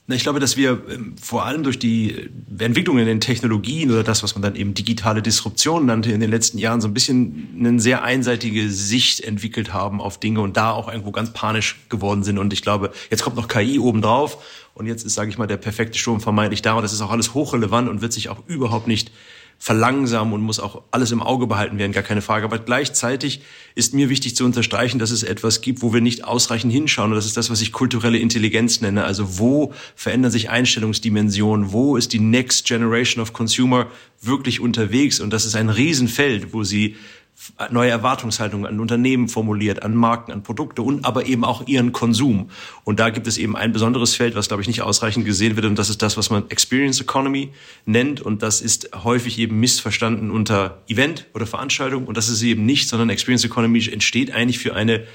Ich 0.09 0.23
glaube, 0.23 0.39
dass 0.39 0.55
wir 0.55 0.81
ähm, 0.89 1.15
vor 1.21 1.45
allem 1.45 1.63
durch 1.63 1.79
die 1.79 2.29
Entwicklung 2.57 2.97
in 2.97 3.07
den 3.07 3.19
Technologien 3.19 3.91
oder 3.91 4.03
das, 4.03 4.23
was 4.23 4.35
man 4.35 4.41
dann 4.41 4.55
eben 4.55 4.73
digitale 4.73 5.21
Disruption 5.21 5.85
nannte, 5.85 6.13
in 6.13 6.21
den 6.21 6.31
letzten 6.31 6.59
Jahren 6.59 6.79
so 6.79 6.87
ein 6.87 6.93
bisschen 6.93 7.49
eine 7.59 7.77
sehr 7.81 8.03
einseitige 8.03 8.69
Sicht 8.69 9.19
entwickelt 9.19 9.73
haben 9.73 9.99
auf 9.99 10.17
Dinge 10.17 10.39
und 10.39 10.55
da 10.55 10.71
auch 10.71 10.87
irgendwo 10.87 11.11
ganz 11.11 11.33
panisch 11.33 11.77
geworden 11.89 12.23
sind. 12.23 12.37
Und 12.37 12.53
ich 12.53 12.61
glaube, 12.61 12.93
jetzt 13.09 13.21
kommt 13.21 13.35
noch 13.35 13.49
KI 13.49 13.79
obendrauf 13.79 14.37
und 14.77 14.85
jetzt 14.85 15.05
ist, 15.05 15.15
sage 15.15 15.29
ich 15.29 15.37
mal, 15.37 15.47
der 15.47 15.57
perfekte 15.57 15.97
Sturm 15.97 16.21
vermeintlich 16.21 16.61
da 16.61 16.73
und 16.73 16.83
das 16.83 16.93
ist 16.93 17.01
auch 17.01 17.11
alles 17.11 17.33
hochrelevant 17.33 17.89
und 17.89 18.01
wird 18.01 18.13
sich 18.13 18.29
auch 18.29 18.39
überhaupt 18.47 18.87
nicht 18.87 19.11
verlangsamen 19.59 20.33
und 20.33 20.41
muss 20.41 20.59
auch 20.59 20.83
alles 20.91 21.11
im 21.11 21.21
Auge 21.21 21.47
behalten 21.47 21.79
werden, 21.79 21.91
gar 21.91 22.03
keine 22.03 22.21
Frage. 22.21 22.45
Aber 22.45 22.59
gleichzeitig 22.59 23.41
ist 23.75 23.93
mir 23.93 24.09
wichtig 24.09 24.35
zu 24.35 24.45
unterstreichen, 24.45 24.99
dass 24.99 25.09
es 25.09 25.23
etwas 25.23 25.61
gibt, 25.61 25.81
wo 25.81 25.93
wir 25.93 26.01
nicht 26.01 26.23
ausreichend 26.23 26.71
hinschauen. 26.71 27.11
Und 27.11 27.15
das 27.15 27.25
ist 27.25 27.37
das, 27.37 27.49
was 27.49 27.61
ich 27.61 27.71
kulturelle 27.71 28.19
Intelligenz 28.19 28.81
nenne. 28.81 29.03
Also 29.03 29.39
wo 29.39 29.73
verändern 29.95 30.31
sich 30.31 30.49
Einstellungsdimensionen? 30.49 31.71
Wo 31.71 31.97
ist 31.97 32.13
die 32.13 32.19
Next 32.19 32.67
Generation 32.67 33.21
of 33.21 33.33
Consumer 33.33 33.87
wirklich 34.21 34.59
unterwegs? 34.59 35.19
Und 35.19 35.31
das 35.31 35.45
ist 35.45 35.55
ein 35.55 35.69
Riesenfeld, 35.69 36.53
wo 36.53 36.63
sie 36.63 36.95
neue 37.71 37.89
Erwartungshaltungen 37.89 38.65
an 38.65 38.79
Unternehmen 38.79 39.27
formuliert, 39.29 39.83
an 39.83 39.95
Marken, 39.95 40.31
an 40.31 40.43
Produkte 40.43 40.81
und 40.81 41.05
aber 41.05 41.25
eben 41.27 41.43
auch 41.43 41.67
ihren 41.67 41.91
Konsum. 41.91 42.49
Und 42.83 42.99
da 42.99 43.09
gibt 43.09 43.27
es 43.27 43.37
eben 43.37 43.55
ein 43.55 43.71
besonderes 43.71 44.15
Feld, 44.15 44.35
was, 44.35 44.47
glaube 44.47 44.61
ich, 44.61 44.67
nicht 44.67 44.81
ausreichend 44.81 45.25
gesehen 45.25 45.55
wird. 45.55 45.65
Und 45.65 45.77
das 45.77 45.89
ist 45.89 46.01
das, 46.01 46.17
was 46.17 46.29
man 46.29 46.49
Experience 46.49 46.99
Economy 46.99 47.51
nennt. 47.85 48.21
Und 48.21 48.41
das 48.43 48.61
ist 48.61 48.89
häufig 49.03 49.39
eben 49.39 49.59
missverstanden 49.59 50.31
unter 50.31 50.81
Event 50.87 51.27
oder 51.33 51.45
Veranstaltung. 51.45 52.05
Und 52.05 52.17
das 52.17 52.27
ist 52.27 52.41
eben 52.41 52.65
nicht, 52.65 52.89
sondern 52.89 53.09
Experience 53.09 53.45
Economy 53.45 53.87
entsteht 53.87 54.31
eigentlich 54.31 54.59
für 54.59 54.75
eine 54.75 55.05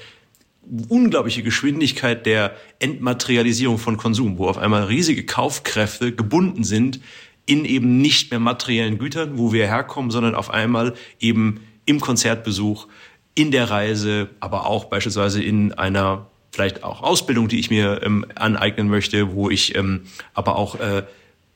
unglaubliche 0.87 1.43
Geschwindigkeit 1.43 2.25
der 2.25 2.55
Entmaterialisierung 2.79 3.77
von 3.77 3.97
Konsum, 3.97 4.37
wo 4.37 4.47
auf 4.47 4.57
einmal 4.57 4.85
riesige 4.85 5.25
Kaufkräfte 5.25 6.13
gebunden 6.13 6.63
sind 6.63 7.01
in 7.45 7.65
eben 7.65 7.97
nicht 7.97 8.31
mehr 8.31 8.39
materiellen 8.39 8.97
Gütern, 8.97 9.37
wo 9.37 9.51
wir 9.51 9.67
herkommen, 9.67 10.11
sondern 10.11 10.33
auf 10.33 10.49
einmal 10.49 10.93
eben 11.19 11.59
im 11.85 11.99
Konzertbesuch, 11.99 12.87
in 13.35 13.51
der 13.51 13.69
Reise, 13.69 14.29
aber 14.39 14.67
auch 14.67 14.85
beispielsweise 14.85 15.41
in 15.41 15.73
einer 15.73 16.27
vielleicht 16.51 16.83
auch 16.83 17.01
Ausbildung, 17.01 17.47
die 17.47 17.59
ich 17.59 17.71
mir 17.71 18.01
ähm, 18.03 18.25
aneignen 18.35 18.87
möchte, 18.87 19.33
wo 19.33 19.49
ich 19.49 19.75
ähm, 19.75 20.01
aber 20.33 20.55
auch 20.55 20.79
äh, 20.79 21.03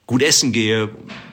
gut 0.08 0.24
essen 0.24 0.52
gehe, 0.52 0.90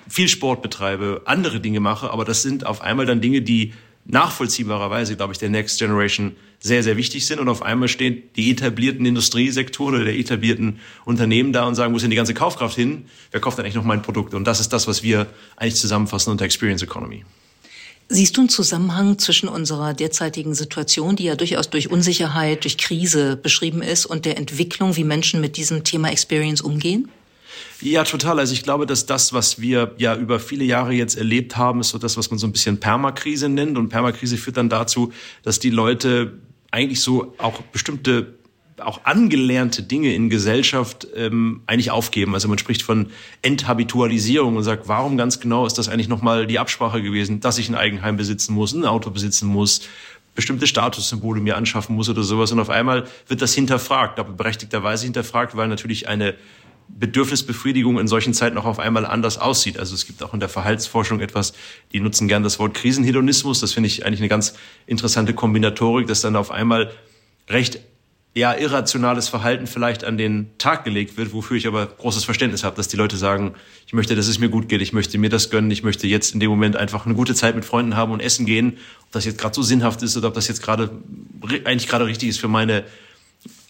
viel 0.09 0.29
Sport 0.29 0.61
betreibe, 0.61 1.23
andere 1.25 1.61
Dinge 1.61 1.81
mache. 1.81 2.11
Aber 2.11 2.25
das 2.25 2.43
sind 2.43 2.67
auf 2.67 2.83
einmal 2.83 3.07
dann 3.07 3.23
Dinge, 3.23 3.41
die 3.41 3.73
nachvollziehbarerweise, 4.05 5.17
glaube 5.17 5.33
ich, 5.33 5.39
der 5.39 5.49
Next 5.49 5.79
Generation 5.79 6.37
sehr, 6.61 6.83
sehr 6.83 6.97
wichtig 6.97 7.27
sind. 7.27 7.41
Und 7.41 7.49
auf 7.49 7.63
einmal 7.63 7.89
stehen 7.89 8.23
die 8.37 8.51
etablierten 8.51 9.07
Industriesektoren 9.07 9.95
oder 9.95 10.05
der 10.05 10.19
etablierten 10.19 10.81
Unternehmen 11.07 11.53
da 11.53 11.65
und 11.65 11.75
sagen, 11.75 11.93
wo 11.93 11.97
ist 11.97 12.03
denn 12.03 12.11
die 12.11 12.17
ganze 12.17 12.35
Kaufkraft 12.35 12.77
hin? 12.77 13.07
Wer 13.31 13.41
kauft 13.41 13.57
denn 13.57 13.65
eigentlich 13.65 13.77
noch 13.77 13.85
mein 13.85 14.03
Produkt? 14.03 14.35
Und 14.35 14.45
das 14.45 14.61
ist 14.61 14.73
das, 14.73 14.87
was 14.87 15.03
wir 15.03 15.27
eigentlich 15.57 15.77
zusammenfassen 15.77 16.31
unter 16.31 16.45
Experience 16.45 16.83
Economy. 16.83 17.25
Siehst 18.09 18.37
du 18.37 18.43
einen 18.43 18.51
Zusammenhang 18.51 19.19
zwischen 19.19 19.49
unserer 19.49 19.95
derzeitigen 19.95 20.55
Situation, 20.55 21.17
die 21.17 21.25
ja 21.25 21.37
durchaus 21.37 21.71
durch 21.71 21.91
Unsicherheit, 21.91 22.65
durch 22.65 22.77
Krise 22.77 23.37
beschrieben 23.37 23.83
ist, 23.83 24.05
und 24.05 24.27
der 24.27 24.37
Entwicklung, 24.37 24.97
wie 24.97 25.05
Menschen 25.05 25.41
mit 25.41 25.57
diesem 25.57 25.85
Thema 25.85 26.11
Experience 26.11 26.61
umgehen? 26.61 27.09
Ja, 27.81 28.05
total. 28.05 28.39
Also 28.39 28.53
ich 28.53 28.63
glaube, 28.63 28.87
dass 28.87 29.07
das, 29.07 29.33
was 29.33 29.61
wir 29.61 29.95
ja 29.99 30.17
über 30.17 30.39
viele 30.39 30.65
Jahre 30.65 30.93
jetzt 30.93 31.17
erlebt 31.17 31.57
haben, 31.57 31.81
ist 31.81 31.91
so 31.91 31.99
das, 31.99 32.17
was 32.17 32.31
man 32.31 32.39
so 32.39 32.47
ein 32.47 32.53
bisschen 32.53 32.79
Permakrise 32.79 33.49
nennt. 33.49 33.79
Und 33.79 33.89
Permakrise 33.89 34.37
führt 34.37 34.57
dann 34.57 34.69
dazu, 34.69 35.13
dass 35.43 35.59
die 35.59 35.71
Leute 35.71 36.35
eigentlich 36.71 37.01
so 37.01 37.35
auch 37.39 37.61
bestimmte 37.73 38.35
auch 38.79 39.05
angelernte 39.05 39.83
Dinge 39.83 40.15
in 40.15 40.31
Gesellschaft 40.31 41.07
ähm, 41.15 41.63
eigentlich 41.67 41.91
aufgeben. 41.91 42.35
Also 42.35 42.49
man 42.49 42.59
spricht 42.59 42.83
von 42.83 43.07
Enthabitualisierung 43.43 44.57
und 44.57 44.65
sagt, 44.65 44.89
warum 44.89 45.17
ganz 45.17 45.39
genau 45.41 45.67
ist 45.67 45.79
das 45.79 45.89
eigentlich 45.89 46.09
nochmal 46.09 46.47
die 46.47 46.59
Absprache 46.59 47.03
gewesen, 47.03 47.41
dass 47.41 47.59
ich 47.59 47.69
ein 47.69 47.77
Eigenheim 47.77 48.17
besitzen 48.17 48.55
muss, 48.55 48.73
ein 48.73 48.85
Auto 48.85 49.11
besitzen 49.11 49.47
muss, 49.47 49.83
bestimmte 50.35 50.67
Statussymbole 50.67 51.41
mir 51.41 51.57
anschaffen 51.57 51.95
muss 51.95 52.09
oder 52.09 52.25
sowas. 52.25 52.51
Und 52.51 52.59
auf 52.59 52.71
einmal 52.71 53.07
wird 53.29 53.43
das 53.43 53.55
hinterfragt, 53.55 54.19
aber 54.19 54.33
berechtigterweise 54.33 55.05
hinterfragt, 55.05 55.57
weil 55.57 55.69
natürlich 55.69 56.09
eine 56.09 56.35
Bedürfnisbefriedigung 56.89 57.99
in 57.99 58.09
solchen 58.09 58.35
Zeiten 58.35 58.59
auch 58.59 58.67
auf 58.67 58.79
einmal 58.79 59.07
anders 59.07 59.39
aussieht. 59.39 59.79
Also 59.79 59.95
es 59.95 60.07
gibt 60.07 60.23
auch 60.23 60.35
in 60.35 60.41
der 60.41 60.49
Verhaltensforschung 60.49 61.21
etwas, 61.21 61.55
die 61.93 62.01
nutzen 62.01 62.29
gern 62.29 62.43
das 62.43 62.59
Wort 62.59 62.75
Krisenhedonismus. 62.75 63.61
Das 63.61 63.73
finde 63.73 63.87
ich 63.87 64.05
eigentlich 64.05 64.21
eine 64.21 64.29
ganz 64.29 64.55
interessante 64.87 65.33
Kombinatorik, 65.33 66.07
dass 66.09 66.21
dann 66.21 66.37
auf 66.37 66.51
einmal 66.51 66.91
recht 67.49 67.81
ja, 68.37 68.53
irrationales 68.53 69.29
Verhalten 69.29 69.69
vielleicht 69.69 70.03
an 70.03 70.19
den 70.19 70.51
Tag 70.59 70.85
gelegt 70.85 71.17
wird, 71.17 71.33
wofür 71.33 71.57
ich 71.57 71.69
aber 71.69 71.87
großes 71.87 72.25
Verständnis 72.25 72.65
habe, 72.65 72.75
dass 72.75 72.89
die 72.89 72.97
Leute 72.97 73.17
sagen, 73.17 73.55
ich 73.87 73.93
möchte, 73.93 74.17
dass 74.17 74.27
es 74.27 74.41
mir 74.41 74.49
gut 74.49 74.69
geht, 74.69 74.83
ich 74.83 74.93
möchte 74.93 75.19
mir 75.19 75.31
das 75.31 75.51
gönnen, 75.51 75.71
ich 75.71 75.85
möchte 75.85 76.09
jetzt 76.09 76.35
in 76.35 76.41
dem 76.41 76.51
Moment 76.51 76.75
einfach 76.75 77.07
eine 77.07 77.15
gute 77.15 77.37
Zeit 77.37 77.55
mit 77.55 77.65
Freunden 77.65 77.95
haben 77.95 78.11
und 78.11 78.19
essen 78.19 78.45
gehen, 78.45 78.79
ob 79.03 79.13
das 79.13 79.25
jetzt 79.25 79.39
gerade 79.39 79.55
so 79.55 79.63
sinnhaft 79.63 80.03
ist 80.03 80.17
oder 80.17 80.29
ob 80.29 80.35
das 80.35 80.49
jetzt 80.49 80.63
gerade 80.63 80.91
eigentlich 81.65 81.87
gerade 81.87 82.07
richtig 82.07 82.31
ist 82.31 82.41
für 82.41 82.49
meine 82.49 82.83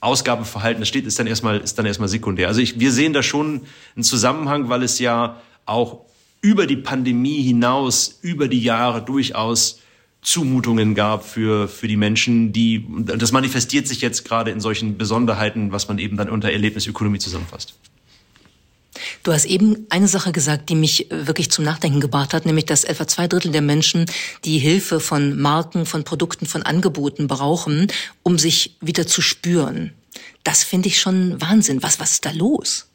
Ausgabenverhalten, 0.00 0.80
das 0.80 0.88
steht, 0.88 1.06
ist 1.06 1.18
dann 1.18 1.26
erstmal, 1.26 1.58
ist 1.58 1.78
dann 1.78 1.84
erstmal 1.84 2.08
sekundär. 2.08 2.48
Also 2.48 2.60
ich, 2.60 2.80
wir 2.80 2.92
sehen 2.92 3.12
da 3.12 3.22
schon 3.22 3.62
einen 3.96 4.04
Zusammenhang, 4.04 4.70
weil 4.70 4.82
es 4.82 4.98
ja 4.98 5.40
auch 5.66 6.00
über 6.40 6.66
die 6.66 6.76
Pandemie 6.76 7.42
hinaus, 7.42 8.18
über 8.22 8.48
die 8.48 8.62
Jahre 8.62 9.02
durchaus 9.02 9.80
Zumutungen 10.24 10.94
gab 10.94 11.24
für, 11.24 11.68
für 11.68 11.86
die 11.86 11.96
Menschen, 11.96 12.52
die, 12.52 12.84
das 12.88 13.30
manifestiert 13.30 13.86
sich 13.86 14.00
jetzt 14.00 14.24
gerade 14.24 14.50
in 14.50 14.60
solchen 14.60 14.98
Besonderheiten, 14.98 15.70
was 15.70 15.86
man 15.86 15.98
eben 15.98 16.16
dann 16.16 16.30
unter 16.30 16.50
Erlebnisökonomie 16.50 17.18
zusammenfasst. 17.18 17.74
Du 19.22 19.32
hast 19.32 19.44
eben 19.44 19.86
eine 19.90 20.08
Sache 20.08 20.32
gesagt, 20.32 20.68
die 20.68 20.74
mich 20.74 21.08
wirklich 21.10 21.50
zum 21.50 21.64
Nachdenken 21.64 22.00
gebracht 22.00 22.32
hat, 22.32 22.46
nämlich 22.46 22.66
dass 22.66 22.84
etwa 22.84 23.06
zwei 23.06 23.28
Drittel 23.28 23.52
der 23.52 23.62
Menschen 23.62 24.06
die 24.44 24.58
Hilfe 24.58 25.00
von 25.00 25.38
Marken, 25.38 25.84
von 25.86 26.04
Produkten, 26.04 26.46
von 26.46 26.62
Angeboten 26.62 27.26
brauchen, 27.26 27.88
um 28.22 28.38
sich 28.38 28.76
wieder 28.80 29.06
zu 29.06 29.20
spüren. 29.20 29.92
Das 30.42 30.62
finde 30.62 30.88
ich 30.88 31.00
schon 31.00 31.40
Wahnsinn. 31.40 31.82
Was, 31.82 32.00
was 32.00 32.12
ist 32.12 32.24
da 32.24 32.30
los? 32.30 32.86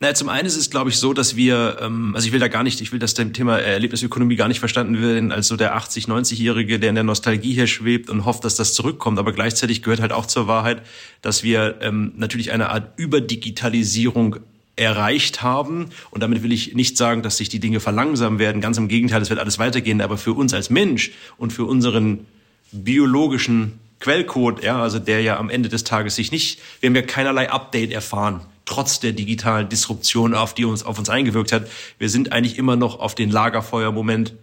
Naja, 0.00 0.14
zum 0.14 0.28
einen 0.28 0.46
ist 0.46 0.56
es, 0.56 0.70
glaube 0.70 0.90
ich, 0.90 0.96
so, 0.96 1.12
dass 1.12 1.36
wir, 1.36 1.78
ähm, 1.80 2.14
also 2.14 2.26
ich 2.26 2.32
will 2.32 2.40
da 2.40 2.48
gar 2.48 2.62
nicht, 2.62 2.80
ich 2.80 2.92
will 2.92 2.98
das 2.98 3.14
Thema 3.14 3.58
Erlebnisökonomie 3.58 4.36
gar 4.36 4.48
nicht 4.48 4.60
verstanden 4.60 5.00
werden 5.02 5.32
als 5.32 5.48
so 5.48 5.56
der 5.56 5.76
80-, 5.76 6.08
90-Jährige, 6.08 6.78
der 6.78 6.88
in 6.88 6.94
der 6.94 7.04
Nostalgie 7.04 7.52
hier 7.52 7.66
schwebt 7.66 8.10
und 8.10 8.24
hofft, 8.24 8.44
dass 8.44 8.56
das 8.56 8.74
zurückkommt. 8.74 9.18
Aber 9.18 9.32
gleichzeitig 9.32 9.82
gehört 9.82 10.00
halt 10.00 10.12
auch 10.12 10.26
zur 10.26 10.46
Wahrheit, 10.46 10.82
dass 11.22 11.42
wir 11.42 11.78
ähm, 11.82 12.12
natürlich 12.16 12.52
eine 12.52 12.70
Art 12.70 12.98
Überdigitalisierung 12.98 14.36
erreicht 14.76 15.42
haben. 15.42 15.90
Und 16.10 16.22
damit 16.22 16.42
will 16.42 16.52
ich 16.52 16.74
nicht 16.74 16.96
sagen, 16.96 17.22
dass 17.22 17.36
sich 17.36 17.48
die 17.48 17.60
Dinge 17.60 17.80
verlangsamen 17.80 18.38
werden. 18.38 18.60
Ganz 18.60 18.78
im 18.78 18.88
Gegenteil, 18.88 19.20
es 19.22 19.30
wird 19.30 19.40
alles 19.40 19.58
weitergehen. 19.58 20.00
Aber 20.00 20.16
für 20.16 20.32
uns 20.32 20.54
als 20.54 20.70
Mensch 20.70 21.12
und 21.36 21.52
für 21.52 21.64
unseren 21.64 22.26
biologischen 22.72 23.78
Quellcode, 24.00 24.64
ja, 24.64 24.80
also 24.80 24.98
der 24.98 25.20
ja 25.20 25.38
am 25.38 25.50
Ende 25.50 25.68
des 25.68 25.84
Tages 25.84 26.16
sich 26.16 26.32
nicht, 26.32 26.60
wir 26.80 26.88
haben 26.88 26.96
ja 26.96 27.02
keinerlei 27.02 27.50
Update 27.50 27.92
erfahren, 27.92 28.40
trotz 28.70 29.00
der 29.00 29.12
digitalen 29.12 29.68
Disruption, 29.68 30.32
auf 30.32 30.54
die 30.54 30.64
uns, 30.64 30.84
auf 30.84 30.98
uns 30.98 31.10
eingewirkt 31.10 31.52
hat. 31.52 31.68
Wir 31.98 32.08
sind 32.08 32.32
eigentlich 32.32 32.56
immer 32.56 32.76
noch 32.76 33.00
auf 33.00 33.14
den 33.14 33.30
Lagerfeuermoment 33.30 34.34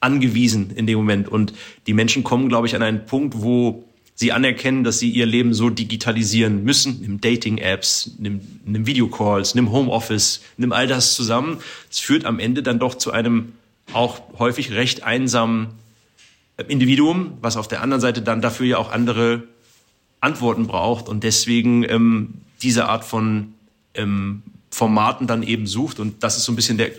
angewiesen 0.00 0.70
in 0.70 0.86
dem 0.86 0.98
Moment. 0.98 1.28
Und 1.28 1.52
die 1.86 1.92
Menschen 1.92 2.22
kommen, 2.22 2.48
glaube 2.48 2.68
ich, 2.68 2.76
an 2.76 2.82
einen 2.82 3.06
Punkt, 3.06 3.42
wo 3.42 3.84
sie 4.14 4.30
anerkennen, 4.30 4.84
dass 4.84 5.00
sie 5.00 5.10
ihr 5.10 5.26
Leben 5.26 5.52
so 5.52 5.68
digitalisieren 5.68 6.62
müssen. 6.62 7.00
Nimm 7.00 7.20
Dating-Apps, 7.20 8.12
nimm, 8.18 8.40
nimm 8.64 8.86
Videocalls, 8.86 9.56
nimm 9.56 9.72
Homeoffice, 9.72 10.42
nimm 10.56 10.72
all 10.72 10.86
das 10.86 11.14
zusammen. 11.14 11.58
Es 11.90 11.98
führt 11.98 12.24
am 12.24 12.38
Ende 12.38 12.62
dann 12.62 12.78
doch 12.78 12.94
zu 12.94 13.10
einem 13.10 13.52
auch 13.92 14.20
häufig 14.38 14.70
recht 14.70 15.02
einsamen 15.02 15.68
Individuum, 16.68 17.32
was 17.40 17.56
auf 17.56 17.66
der 17.66 17.82
anderen 17.82 18.00
Seite 18.00 18.22
dann 18.22 18.40
dafür 18.40 18.66
ja 18.66 18.78
auch 18.78 18.92
andere 18.92 19.42
Antworten 20.20 20.68
braucht 20.68 21.08
und 21.08 21.24
deswegen 21.24 21.82
ähm, 21.82 22.34
diese 22.62 22.88
Art 22.88 23.04
von 23.04 23.54
ähm, 23.94 24.42
Formaten 24.70 25.26
dann 25.26 25.42
eben 25.42 25.66
sucht. 25.66 26.00
Und 26.00 26.22
das 26.22 26.36
ist 26.36 26.44
so 26.44 26.52
ein 26.52 26.56
bisschen 26.56 26.78
der, 26.78 26.90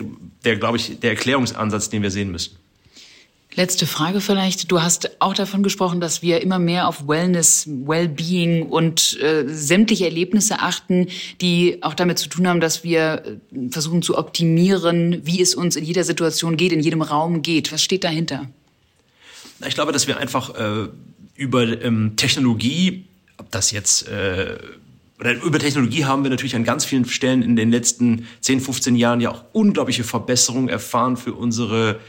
der 0.44 0.56
glaube 0.56 0.76
ich, 0.76 0.98
der 1.00 1.10
Erklärungsansatz, 1.10 1.90
den 1.90 2.02
wir 2.02 2.10
sehen 2.10 2.30
müssen. 2.30 2.56
Letzte 3.56 3.86
Frage 3.86 4.20
vielleicht. 4.20 4.72
Du 4.72 4.82
hast 4.82 5.20
auch 5.20 5.32
davon 5.32 5.62
gesprochen, 5.62 6.00
dass 6.00 6.22
wir 6.22 6.42
immer 6.42 6.58
mehr 6.58 6.88
auf 6.88 7.06
Wellness, 7.06 7.68
Wellbeing 7.68 8.66
und 8.66 9.16
äh, 9.20 9.44
sämtliche 9.46 10.06
Erlebnisse 10.06 10.58
achten, 10.58 11.06
die 11.40 11.80
auch 11.82 11.94
damit 11.94 12.18
zu 12.18 12.28
tun 12.28 12.48
haben, 12.48 12.58
dass 12.58 12.82
wir 12.82 13.22
äh, 13.52 13.70
versuchen 13.70 14.02
zu 14.02 14.18
optimieren, 14.18 15.20
wie 15.24 15.40
es 15.40 15.54
uns 15.54 15.76
in 15.76 15.84
jeder 15.84 16.02
Situation 16.02 16.56
geht, 16.56 16.72
in 16.72 16.80
jedem 16.80 17.00
Raum 17.00 17.42
geht. 17.42 17.72
Was 17.72 17.80
steht 17.80 18.02
dahinter? 18.02 18.48
Ich 19.64 19.74
glaube, 19.74 19.92
dass 19.92 20.08
wir 20.08 20.18
einfach 20.18 20.54
äh, 20.56 20.88
über 21.36 21.62
ähm, 21.80 22.14
Technologie, 22.16 23.04
ob 23.36 23.52
das 23.52 23.70
jetzt 23.70 24.08
äh, 24.08 24.56
oder 25.20 25.32
über 25.42 25.58
Technologie 25.58 26.04
haben 26.04 26.24
wir 26.24 26.30
natürlich 26.30 26.56
an 26.56 26.64
ganz 26.64 26.84
vielen 26.84 27.04
Stellen 27.04 27.42
in 27.42 27.56
den 27.56 27.70
letzten 27.70 28.26
10, 28.40 28.60
15 28.60 28.96
Jahren 28.96 29.20
ja 29.20 29.30
auch 29.30 29.44
unglaubliche 29.52 30.04
Verbesserungen 30.04 30.68
erfahren 30.68 31.16
für 31.16 31.34
unsere 31.34 32.00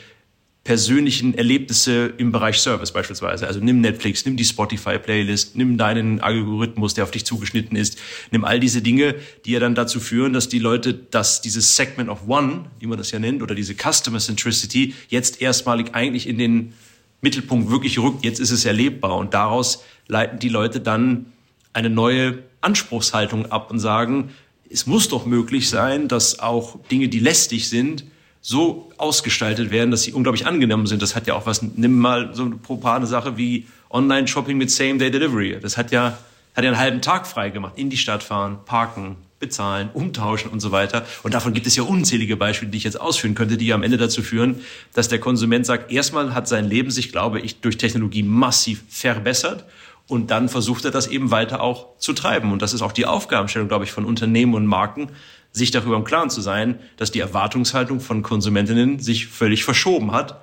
persönlichen 0.66 1.36
Erlebnisse 1.36 2.12
im 2.18 2.32
Bereich 2.32 2.58
Service 2.58 2.92
beispielsweise. 2.92 3.46
Also 3.46 3.60
nimm 3.60 3.82
Netflix, 3.82 4.26
nimm 4.26 4.36
die 4.36 4.44
Spotify-Playlist, 4.44 5.56
nimm 5.56 5.78
deinen 5.78 6.20
Algorithmus, 6.22 6.96
der 6.96 7.04
auf 7.04 7.12
dich 7.12 7.24
zugeschnitten 7.24 7.78
ist, 7.78 8.00
nimm 8.32 8.44
all 8.44 8.60
diese 8.60 8.82
Dinge, 8.82 9.14
die 9.46 9.52
ja 9.52 9.60
dann 9.60 9.76
dazu 9.76 10.00
führen, 10.00 10.34
dass 10.34 10.50
die 10.50 10.58
Leute, 10.58 10.96
dass 10.96 11.42
dieses 11.42 11.76
Segment 11.76 12.10
of 12.10 12.28
One, 12.28 12.66
wie 12.80 12.88
man 12.88 12.98
das 12.98 13.12
ja 13.12 13.20
nennt, 13.20 13.44
oder 13.44 13.54
diese 13.54 13.76
Customer 13.76 14.18
Centricity 14.18 14.96
jetzt 15.08 15.40
erstmalig 15.40 15.94
eigentlich 15.94 16.28
in 16.28 16.40
den 16.40 16.74
Mittelpunkt 17.22 17.70
wirklich 17.70 18.00
rückt. 18.00 18.26
Jetzt 18.26 18.40
ist 18.40 18.50
es 18.50 18.66
erlebbar 18.66 19.18
und 19.18 19.36
daraus 19.36 19.84
leiten 20.08 20.40
die 20.40 20.50
Leute 20.50 20.82
dann 20.82 21.28
eine 21.76 21.90
neue 21.90 22.40
Anspruchshaltung 22.62 23.52
ab 23.52 23.70
und 23.70 23.80
sagen, 23.80 24.32
es 24.70 24.88
muss 24.88 25.10
doch 25.10 25.26
möglich 25.26 25.70
sein, 25.70 26.08
dass 26.08 26.40
auch 26.40 26.80
Dinge, 26.90 27.10
die 27.10 27.20
lästig 27.20 27.70
sind, 27.70 28.06
so 28.42 28.92
ausgestaltet 28.98 29.72
werden, 29.72 29.92
dass 29.92 30.04
sie 30.04 30.14
unglaublich 30.14 30.48
angenommen 30.48 30.88
sind. 30.88 31.02
Das 31.02 31.16
hat 31.16 31.28
ja 31.28 31.34
auch 31.34 31.46
was, 31.46 31.62
nimm 31.62 32.00
mal 32.00 32.34
so 32.34 32.44
eine 32.44 32.56
propane 32.56 33.06
Sache 33.08 33.38
wie 33.38 33.68
Online-Shopping 33.90 34.58
mit 34.58 34.72
Same-Day-Delivery. 34.72 35.60
Das 35.62 35.78
hat 35.78 35.92
ja, 35.92 36.18
hat 36.56 36.64
ja 36.64 36.70
einen 36.70 36.80
halben 36.80 37.02
Tag 37.02 37.28
frei 37.28 37.50
gemacht. 37.50 37.74
In 37.76 37.90
die 37.90 37.98
Stadt 37.98 38.24
fahren, 38.24 38.60
parken, 38.66 39.18
bezahlen, 39.40 39.90
umtauschen 39.94 40.52
und 40.52 40.62
so 40.62 40.72
weiter. 40.72 41.06
Und 41.24 41.34
davon 41.34 41.54
gibt 41.54 41.68
es 41.68 41.76
ja 41.76 41.84
unzählige 41.84 42.38
Beispiele, 42.38 42.72
die 42.72 42.78
ich 42.78 42.84
jetzt 42.86 43.00
ausführen 43.00 43.36
könnte, 43.36 43.58
die 43.58 43.74
am 43.74 43.84
Ende 43.84 43.98
dazu 43.98 44.24
führen, 44.24 44.62
dass 44.94 45.10
der 45.10 45.20
Konsument 45.20 45.66
sagt, 45.66 45.92
erstmal 45.92 46.34
hat 46.34 46.48
sein 46.48 46.70
Leben 46.70 46.90
sich, 46.90 47.12
glaube 47.12 47.42
ich, 47.42 47.60
durch 47.60 47.78
Technologie 47.78 48.24
massiv 48.24 48.84
verbessert. 48.90 49.66
Und 50.08 50.30
dann 50.30 50.50
versucht 50.50 50.86
er 50.86 50.92
das 50.92 51.08
eben 51.08 51.32
weiter 51.32 51.62
auch 51.62 51.98
zu 51.98 52.14
treiben. 52.14 52.52
Und 52.52 52.62
das 52.62 52.74
ist 52.74 52.82
auch 52.82 52.92
die 52.92 53.06
Aufgabenstellung, 53.06 53.68
glaube 53.68 53.86
ich, 53.86 53.92
von 53.92 54.06
Unternehmen 54.06 54.54
und 54.54 54.68
Marken, 54.68 55.10
sich 55.52 55.72
darüber 55.72 55.96
im 55.96 56.04
Klaren 56.04 56.30
zu 56.30 56.42
sein, 56.42 56.80
dass 56.98 57.12
die 57.12 57.20
Erwartungshaltung 57.20 58.00
von 58.02 58.22
Konsumentinnen 58.22 59.00
sich 59.00 59.28
völlig 59.28 59.64
verschoben 59.64 60.12
hat 60.12 60.42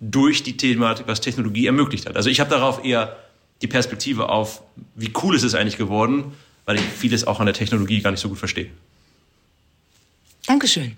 durch 0.00 0.42
die 0.42 0.56
Thematik, 0.56 1.06
was 1.06 1.20
Technologie 1.20 1.66
ermöglicht 1.66 2.06
hat. 2.06 2.16
Also 2.16 2.30
ich 2.30 2.40
habe 2.40 2.50
darauf 2.50 2.84
eher 2.84 3.16
die 3.62 3.66
Perspektive 3.66 4.28
auf, 4.28 4.62
wie 4.94 5.12
cool 5.22 5.34
ist 5.34 5.42
es 5.42 5.54
eigentlich 5.54 5.76
geworden, 5.76 6.32
weil 6.64 6.76
ich 6.76 6.82
vieles 6.82 7.26
auch 7.26 7.40
an 7.40 7.46
der 7.46 7.54
Technologie 7.54 8.00
gar 8.00 8.10
nicht 8.10 8.20
so 8.20 8.28
gut 8.28 8.38
verstehe. 8.38 8.70
Dankeschön. 10.46 10.96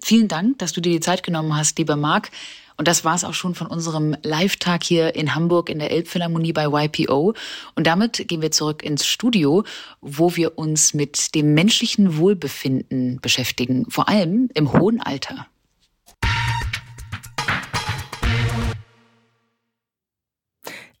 Vielen 0.00 0.28
Dank, 0.28 0.58
dass 0.58 0.72
du 0.72 0.80
dir 0.80 0.92
die 0.92 1.00
Zeit 1.00 1.22
genommen 1.22 1.56
hast, 1.56 1.78
lieber 1.78 1.96
Marc. 1.96 2.30
Und 2.78 2.86
das 2.86 3.04
war 3.04 3.16
es 3.16 3.24
auch 3.24 3.34
schon 3.34 3.56
von 3.56 3.66
unserem 3.66 4.16
Live-Tag 4.22 4.84
hier 4.84 5.16
in 5.16 5.34
Hamburg 5.34 5.68
in 5.68 5.80
der 5.80 5.90
Elbphilharmonie 5.90 6.52
bei 6.52 6.66
YPO. 6.66 7.34
Und 7.74 7.86
damit 7.88 8.28
gehen 8.28 8.40
wir 8.40 8.52
zurück 8.52 8.84
ins 8.84 9.04
Studio, 9.04 9.64
wo 10.00 10.36
wir 10.36 10.56
uns 10.56 10.94
mit 10.94 11.34
dem 11.34 11.54
menschlichen 11.54 12.18
Wohlbefinden 12.18 13.20
beschäftigen, 13.20 13.90
vor 13.90 14.08
allem 14.08 14.48
im 14.54 14.72
hohen 14.72 15.00
Alter. 15.00 15.48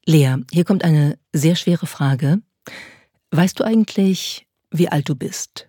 Lea, 0.04 0.34
hier 0.50 0.64
kommt 0.64 0.82
eine 0.82 1.16
sehr 1.32 1.54
schwere 1.54 1.86
Frage. 1.86 2.40
Weißt 3.30 3.60
du 3.60 3.62
eigentlich, 3.62 4.48
wie 4.72 4.88
alt 4.88 5.08
du 5.08 5.14
bist? 5.14 5.67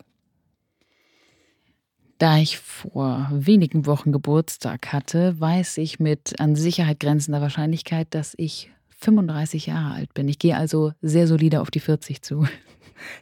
Da 2.20 2.38
ich 2.38 2.58
vor 2.58 3.30
wenigen 3.32 3.86
Wochen 3.86 4.12
Geburtstag 4.12 4.92
hatte, 4.92 5.40
weiß 5.40 5.78
ich 5.78 6.02
mit 6.02 6.38
an 6.42 6.58
Sicherheit 6.58 7.00
grenzender 7.00 7.40
Wahrscheinlichkeit, 7.40 8.08
dass 8.12 8.34
ich 8.36 8.70
35 9.00 9.68
Jahre 9.68 9.94
alt 9.94 10.14
bin. 10.14 10.28
Ich 10.28 10.38
gehe 10.38 10.58
also 10.58 10.92
sehr 11.02 11.28
solide 11.28 11.62
auf 11.62 11.72
die 11.72 11.80
40 11.80 12.22
zu. 12.22 12.46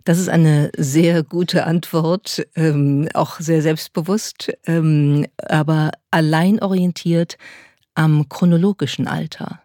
Das 0.05 0.17
ist 0.17 0.29
eine 0.29 0.71
sehr 0.75 1.21
gute 1.21 1.67
Antwort, 1.67 2.47
ähm, 2.55 3.07
auch 3.13 3.39
sehr 3.39 3.61
selbstbewusst, 3.61 4.51
ähm, 4.65 5.27
aber 5.37 5.91
allein 6.09 6.59
orientiert 6.59 7.37
am 7.93 8.27
chronologischen 8.27 9.07
Alter. 9.07 9.61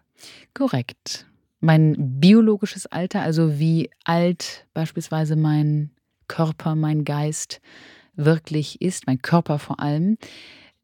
Korrekt. 0.52 1.26
Mein 1.60 2.20
biologisches 2.20 2.84
Alter, 2.84 3.22
also 3.22 3.58
wie 3.58 3.88
alt 4.04 4.66
beispielsweise 4.74 5.34
mein 5.34 5.92
Körper, 6.28 6.74
mein 6.74 7.06
Geist, 7.06 7.62
wirklich 8.14 8.80
ist, 8.80 9.06
mein 9.06 9.20
Körper 9.20 9.58
vor 9.58 9.80
allem, 9.80 10.18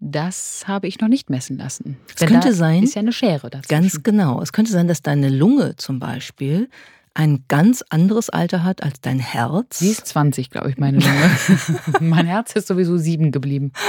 das 0.00 0.64
habe 0.68 0.86
ich 0.86 1.00
noch 1.00 1.08
nicht 1.08 1.28
messen 1.28 1.58
lassen. 1.58 1.98
Es 2.08 2.16
Denn 2.16 2.28
könnte 2.28 2.52
sein, 2.52 2.84
ist 2.84 2.94
ja 2.94 3.00
eine 3.00 3.12
Schere 3.12 3.50
dazu. 3.50 3.68
Ganz 3.68 4.02
genau. 4.02 4.40
Es 4.40 4.52
könnte 4.52 4.70
sein, 4.70 4.86
dass 4.86 5.02
deine 5.02 5.28
Lunge 5.28 5.76
zum 5.76 5.98
Beispiel 5.98 6.68
ein 7.14 7.44
ganz 7.48 7.84
anderes 7.88 8.30
Alter 8.30 8.64
hat 8.64 8.82
als 8.82 9.00
dein 9.00 9.18
Herz. 9.18 9.78
Sie 9.78 9.90
ist 9.90 10.06
20, 10.06 10.50
glaube 10.50 10.70
ich, 10.70 10.78
meine 10.78 10.98
Lunge. 10.98 11.30
mein 12.00 12.26
Herz 12.26 12.52
ist 12.52 12.68
sowieso 12.68 12.96
sieben 12.96 13.32
geblieben. 13.32 13.72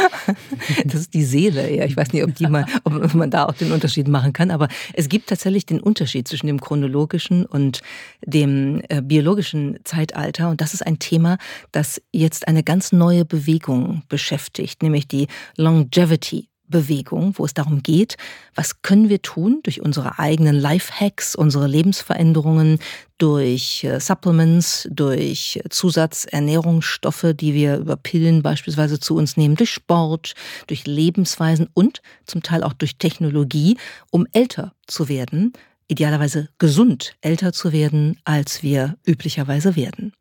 Das 0.85 1.01
ist 1.01 1.13
die 1.13 1.23
Seele, 1.23 1.73
ja. 1.73 1.85
Ich 1.85 1.97
weiß 1.97 2.13
nicht, 2.13 2.23
ob, 2.23 2.33
die 2.35 2.47
mal, 2.47 2.65
ob 2.83 3.13
man 3.13 3.29
da 3.29 3.45
auch 3.45 3.53
den 3.53 3.71
Unterschied 3.71 4.07
machen 4.07 4.33
kann, 4.33 4.51
aber 4.51 4.67
es 4.93 5.09
gibt 5.09 5.29
tatsächlich 5.29 5.65
den 5.65 5.79
Unterschied 5.79 6.27
zwischen 6.27 6.47
dem 6.47 6.61
chronologischen 6.61 7.45
und 7.45 7.81
dem 8.25 8.81
äh, 8.89 9.01
biologischen 9.01 9.79
Zeitalter. 9.83 10.49
Und 10.49 10.61
das 10.61 10.73
ist 10.73 10.85
ein 10.85 10.99
Thema, 10.99 11.37
das 11.71 12.01
jetzt 12.11 12.47
eine 12.47 12.63
ganz 12.63 12.91
neue 12.91 13.25
Bewegung 13.25 14.03
beschäftigt, 14.09 14.81
nämlich 14.83 15.07
die 15.07 15.27
Longevity 15.57 16.48
Bewegung, 16.69 17.33
wo 17.37 17.45
es 17.45 17.53
darum 17.53 17.83
geht, 17.83 18.17
was 18.55 18.81
können 18.81 19.09
wir 19.09 19.21
tun 19.21 19.59
durch 19.63 19.81
unsere 19.81 20.19
eigenen 20.19 20.55
Lifehacks, 20.55 21.35
unsere 21.35 21.67
Lebensveränderungen, 21.67 22.79
durch 23.17 23.83
äh, 23.83 23.99
Supplements, 23.99 24.87
durch 24.91 25.59
Zusatzernährungsstoffe, 25.69 27.33
die 27.33 27.53
wir 27.53 27.77
über 27.77 27.97
Pillen 27.97 28.41
beispielsweise 28.41 28.99
zu 28.99 29.15
uns 29.15 29.35
nehmen, 29.35 29.55
durch 29.55 29.71
Sport, 29.71 30.33
durch 30.67 30.85
Lebensweisen 30.87 31.67
und 31.73 32.01
zum 32.25 32.43
Teil 32.43 32.63
auch 32.63 32.73
durch 32.73 32.97
Technologie, 32.97 33.77
um 34.11 34.25
älter 34.31 34.73
zu 34.87 35.09
werden, 35.09 35.53
idealerweise 35.87 36.49
gesund 36.59 37.15
älter 37.21 37.51
zu 37.51 37.73
werden, 37.73 38.17
als 38.23 38.63
wir 38.63 38.97
üblicherweise 39.05 39.75
werden. 39.75 40.13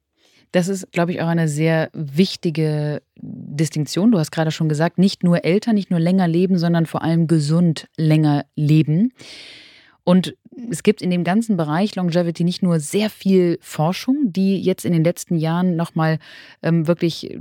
Das 0.52 0.68
ist, 0.68 0.90
glaube 0.92 1.12
ich, 1.12 1.20
auch 1.20 1.28
eine 1.28 1.48
sehr 1.48 1.90
wichtige 1.92 3.02
Distinktion. 3.16 4.10
Du 4.10 4.18
hast 4.18 4.30
gerade 4.30 4.50
schon 4.50 4.68
gesagt, 4.68 4.98
nicht 4.98 5.22
nur 5.22 5.44
älter, 5.44 5.72
nicht 5.72 5.90
nur 5.90 6.00
länger 6.00 6.28
leben, 6.28 6.58
sondern 6.58 6.86
vor 6.86 7.02
allem 7.02 7.26
gesund 7.26 7.88
länger 7.96 8.44
leben. 8.54 9.12
Und 10.08 10.34
es 10.70 10.82
gibt 10.82 11.02
in 11.02 11.10
dem 11.10 11.22
ganzen 11.22 11.58
Bereich 11.58 11.94
Longevity 11.94 12.42
nicht 12.42 12.62
nur 12.62 12.80
sehr 12.80 13.10
viel 13.10 13.58
Forschung, 13.60 14.32
die 14.32 14.58
jetzt 14.58 14.86
in 14.86 14.92
den 14.94 15.04
letzten 15.04 15.36
Jahren 15.36 15.76
nochmal 15.76 16.18
ähm, 16.62 16.86
wirklich 16.86 17.30
äh, 17.30 17.38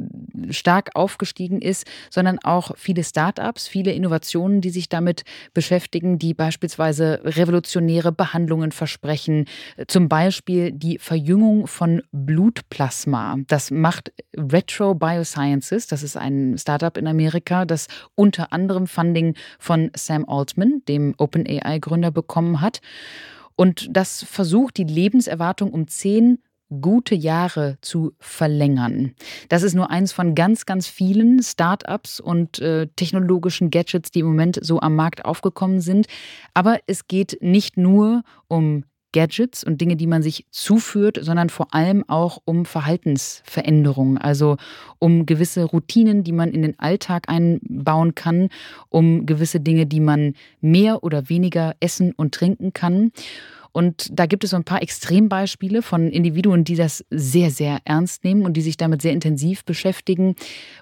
stark 0.49 0.89
aufgestiegen 0.93 1.61
ist, 1.61 1.87
sondern 2.09 2.39
auch 2.43 2.71
viele 2.75 3.05
Start-ups, 3.05 3.69
viele 3.69 3.93
Innovationen, 3.93 4.59
die 4.59 4.69
sich 4.69 4.89
damit 4.89 5.23
beschäftigen, 5.53 6.19
die 6.19 6.33
beispielsweise 6.33 7.21
revolutionäre 7.23 8.11
Behandlungen 8.11 8.73
versprechen. 8.73 9.45
Zum 9.87 10.09
Beispiel 10.09 10.73
die 10.73 10.97
Verjüngung 10.99 11.67
von 11.67 12.01
Blutplasma. 12.11 13.37
Das 13.47 13.71
macht 13.71 14.11
Retro 14.35 14.93
Biosciences. 14.93 15.87
Das 15.87 16.03
ist 16.03 16.17
ein 16.17 16.57
Start-up 16.57 16.97
in 16.97 17.07
Amerika, 17.07 17.63
das 17.63 17.87
unter 18.15 18.51
anderem 18.51 18.87
Funding 18.87 19.35
von 19.57 19.89
Sam 19.95 20.25
Altman, 20.27 20.81
dem 20.89 21.15
OpenAI-Gründer, 21.17 22.11
bekommen 22.11 22.56
hat 22.61 22.81
und 23.55 23.87
das 23.91 24.23
versucht, 24.23 24.77
die 24.77 24.83
Lebenserwartung 24.83 25.71
um 25.71 25.87
zehn 25.87 26.39
gute 26.81 27.15
Jahre 27.15 27.77
zu 27.81 28.13
verlängern. 28.19 29.13
Das 29.49 29.63
ist 29.63 29.73
nur 29.73 29.89
eins 29.89 30.11
von 30.11 30.35
ganz, 30.35 30.65
ganz 30.65 30.87
vielen 30.87 31.41
Start-ups 31.41 32.19
und 32.19 32.59
äh, 32.59 32.87
technologischen 32.95 33.69
Gadgets, 33.69 34.11
die 34.11 34.19
im 34.19 34.27
Moment 34.27 34.59
so 34.61 34.81
am 34.81 34.95
Markt 34.95 35.23
aufgekommen 35.25 35.79
sind. 35.79 36.07
Aber 36.53 36.79
es 36.85 37.07
geht 37.07 37.37
nicht 37.41 37.77
nur 37.77 38.23
um 38.47 38.83
Gadgets 39.13 39.63
und 39.63 39.79
Dinge, 39.81 39.95
die 39.95 40.07
man 40.07 40.21
sich 40.21 40.45
zuführt, 40.51 41.17
sondern 41.21 41.49
vor 41.49 41.73
allem 41.73 42.03
auch 42.07 42.41
um 42.45 42.65
Verhaltensveränderungen, 42.65 44.17
also 44.17 44.57
um 44.99 45.25
gewisse 45.25 45.63
Routinen, 45.63 46.23
die 46.23 46.31
man 46.31 46.51
in 46.51 46.61
den 46.61 46.77
Alltag 46.79 47.29
einbauen 47.29 48.15
kann, 48.15 48.49
um 48.89 49.25
gewisse 49.25 49.59
Dinge, 49.59 49.85
die 49.85 49.99
man 50.01 50.33
mehr 50.61 51.03
oder 51.03 51.29
weniger 51.29 51.75
essen 51.79 52.11
und 52.11 52.33
trinken 52.33 52.73
kann. 52.73 53.11
Und 53.77 54.07
da 54.11 54.25
gibt 54.25 54.43
es 54.43 54.49
so 54.49 54.55
ein 54.55 54.63
paar 54.63 54.81
Extrembeispiele 54.81 55.83
von 55.83 56.09
Individuen, 56.09 56.63
die 56.63 56.73
das 56.73 57.05
sehr, 57.11 57.51
sehr 57.51 57.77
ernst 57.85 58.23
nehmen 58.23 58.43
und 58.43 58.53
die 58.53 58.61
sich 58.61 58.75
damit 58.75 59.03
sehr 59.03 59.13
intensiv 59.13 59.65
beschäftigen. 59.65 60.33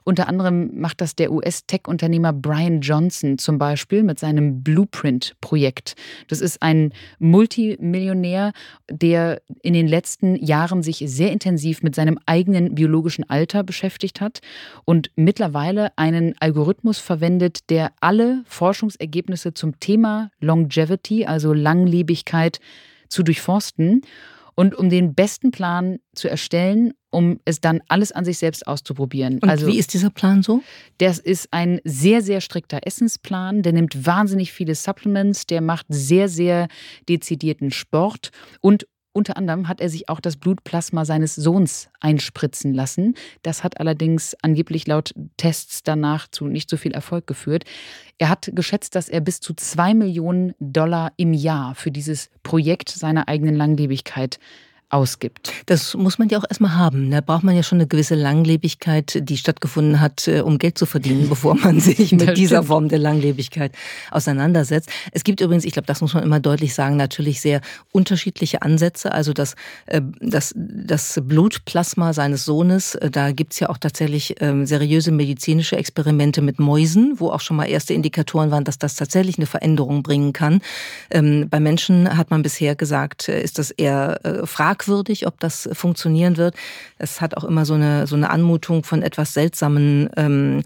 Unter 0.06 0.30
anderem 0.30 0.80
macht 0.80 1.02
das 1.02 1.14
der 1.14 1.34
US-Tech-Unternehmer 1.34 2.32
Brian 2.32 2.80
Johnson 2.80 3.38
zum 3.38 3.58
Beispiel 3.58 4.02
mit 4.02 4.18
seinem 4.18 4.64
Blueprint-Projekt. 4.64 5.96
Das 6.30 6.40
ist 6.40 6.62
ein 6.62 6.94
Multimillionär, 7.20 8.54
der 8.90 9.42
in 9.62 9.74
den 9.74 9.90
letzten 9.90 10.38
Jahren 10.38 10.82
sich 10.82 11.04
sehr 11.06 11.34
intensiv 11.34 11.84
mit 11.84 11.96
seinem 11.96 12.18
eigenen 12.26 12.76
biologischen 12.76 13.30
Alter 13.30 13.66
beschäftigt 13.66 14.22
hat 14.22 14.40
und 14.86 15.12
mittlerweile 15.18 15.92
einen 15.98 16.34
Algorithmus 16.40 17.00
verwendet, 17.00 17.70
der 17.70 17.92
alle 18.00 18.46
Forschungsergebnisse 18.46 19.54
zum 19.54 19.82
Thema 19.82 20.32
Longevity, 20.40 21.26
also 21.26 21.52
Langlebigkeit, 21.52 22.62
zu 23.10 23.24
durchforsten 23.24 24.02
und 24.56 24.74
um 24.74 24.90
den 24.90 25.14
besten 25.14 25.52
Plan 25.52 26.00
zu 26.16 26.30
erstellen, 26.30 26.94
um 27.12 27.40
es 27.46 27.62
dann 27.62 27.82
alles 27.88 28.12
an 28.12 28.26
sich 28.26 28.38
selbst 28.38 28.68
auszuprobieren. 28.68 29.40
Und 29.40 29.50
also, 29.50 29.68
wie 29.68 29.78
ist 29.78 29.94
dieser 29.94 30.10
Plan 30.10 30.44
so? 30.44 30.64
Das 30.98 31.20
ist 31.20 31.50
ein 31.52 31.80
sehr, 31.84 32.22
sehr 32.22 32.42
strikter 32.42 32.80
Essensplan. 32.86 33.62
Der 33.64 33.74
nimmt 33.74 34.06
wahnsinnig 34.06 34.52
viele 34.52 34.76
Supplements, 34.76 35.46
der 35.46 35.62
macht 35.62 35.86
sehr, 35.90 36.30
sehr 36.30 36.68
dezidierten 37.08 37.72
Sport 37.72 38.32
und 38.62 38.88
unter 39.16 39.38
anderem 39.38 39.70
hat 39.70 39.80
er 39.80 39.90
sich 39.90 40.10
auch 40.10 40.20
das 40.20 40.36
Blutplasma 40.36 41.06
seines 41.06 41.36
Sohns 41.36 41.88
einspritzen 42.02 42.74
lassen. 42.74 43.16
Das 43.44 43.64
hat 43.64 43.80
allerdings 43.80 44.36
angeblich 44.42 44.88
laut 44.88 45.14
Tests 45.38 45.84
danach 45.84 46.28
zu 46.28 46.48
nicht 46.48 46.70
so 46.70 46.76
viel 46.76 46.92
Erfolg 46.92 47.26
geführt. 47.26 47.64
Er 48.18 48.28
hat 48.28 48.52
geschätzt, 48.54 48.94
dass 48.94 49.08
er 49.08 49.22
bis 49.22 49.40
zu 49.40 49.54
zwei 49.54 49.94
Millionen 49.94 50.54
Dollar 50.60 51.14
im 51.16 51.34
Jahr 51.34 51.76
für 51.76 51.92
dieses 51.92 52.30
Projekt 52.44 52.90
seiner 52.90 53.30
eigenen 53.30 53.56
Langlebigkeit 53.56 54.38
ausgibt. 54.90 55.52
Das 55.66 55.96
muss 55.96 56.20
man 56.20 56.30
ja 56.30 56.38
auch 56.38 56.44
erstmal 56.48 56.76
haben. 56.76 57.10
Da 57.10 57.22
braucht 57.22 57.44
man 57.44 57.56
ja 57.56 57.64
schon 57.64 57.80
eine 57.80 57.88
gewisse 57.88 58.14
Langlebigkeit, 58.14 59.20
die 59.28 59.38
stattgefunden 59.38 60.00
hat, 60.00 60.28
äh, 60.28 60.42
um 60.42 60.60
Geld 60.60 60.78
zu 60.78 60.86
verdienen, 60.86 61.28
bevor 61.30 61.56
man 61.56 61.80
sich 61.80 62.12
mit 62.12 62.38
dieser 62.38 62.64
Form 62.64 62.88
der 62.88 63.00
Langlebigkeit 63.00 63.72
auseinandersetzt. 64.12 64.90
Es 65.12 65.24
gibt 65.24 65.42
übrigens, 65.42 65.66
ich 65.66 65.74
glaube, 65.74 65.88
das 65.88 66.02
muss 66.02 66.14
man 66.14 66.24
immer 66.24 66.40
deutlich 66.40 66.76
sagen, 66.76 66.98
natürlich 66.98 67.42
sehr 67.42 67.62
unterschiedliche 67.92 68.62
Ansätze. 68.62 69.12
Also 69.12 69.34
das, 69.34 69.56
äh, 69.88 70.02
das, 70.22 70.54
das 70.56 71.20
Blutplasma 71.24 72.14
seines 72.14 72.46
Sohnes, 72.46 72.94
äh, 72.96 73.10
da 73.10 73.32
gibt's 73.32 73.60
ja 73.60 73.70
auch 73.70 73.80
tatsächlich 73.80 74.36
ähm, 74.40 74.68
seriöse 74.68 75.12
medizinische 75.12 75.78
Experimente 75.78 76.44
mit 76.44 76.60
Mäusen, 76.60 77.16
wo 77.18 77.32
auch 77.32 77.42
schon 77.42 77.58
mal 77.58 77.66
erste 77.66 77.96
Indikatoren 77.96 78.52
waren, 78.52 78.64
dass 78.64 78.78
das 78.78 78.96
tatsächlich 78.96 79.40
eine 79.40 79.48
Veränderung 79.48 80.04
bringen 80.04 80.32
kann. 80.32 80.62
Ähm, 81.10 81.48
bei 81.50 81.60
Menschen 81.60 82.16
hat 82.16 82.30
man 82.30 82.44
bisher 82.44 82.76
gesagt, 82.76 83.30
ist 83.30 83.58
das 83.58 83.72
eher 83.72 84.20
fragwürdig 84.44 84.75
fragwürdig, 84.76 85.28
ob 85.28 85.40
das 85.40 85.70
funktionieren 85.74 86.38
wird. 86.38 86.56
Es 86.98 87.22
hat 87.22 87.38
auch 87.38 87.44
immer 87.44 87.66
so 87.66 87.74
eine, 87.74 88.08
so 88.08 88.16
eine 88.16 88.30
Anmutung 88.30 88.84
von 88.84 89.02
etwas 89.02 89.34
seltsamen 89.34 90.10
ähm, 90.18 90.60
äh, 90.60 90.64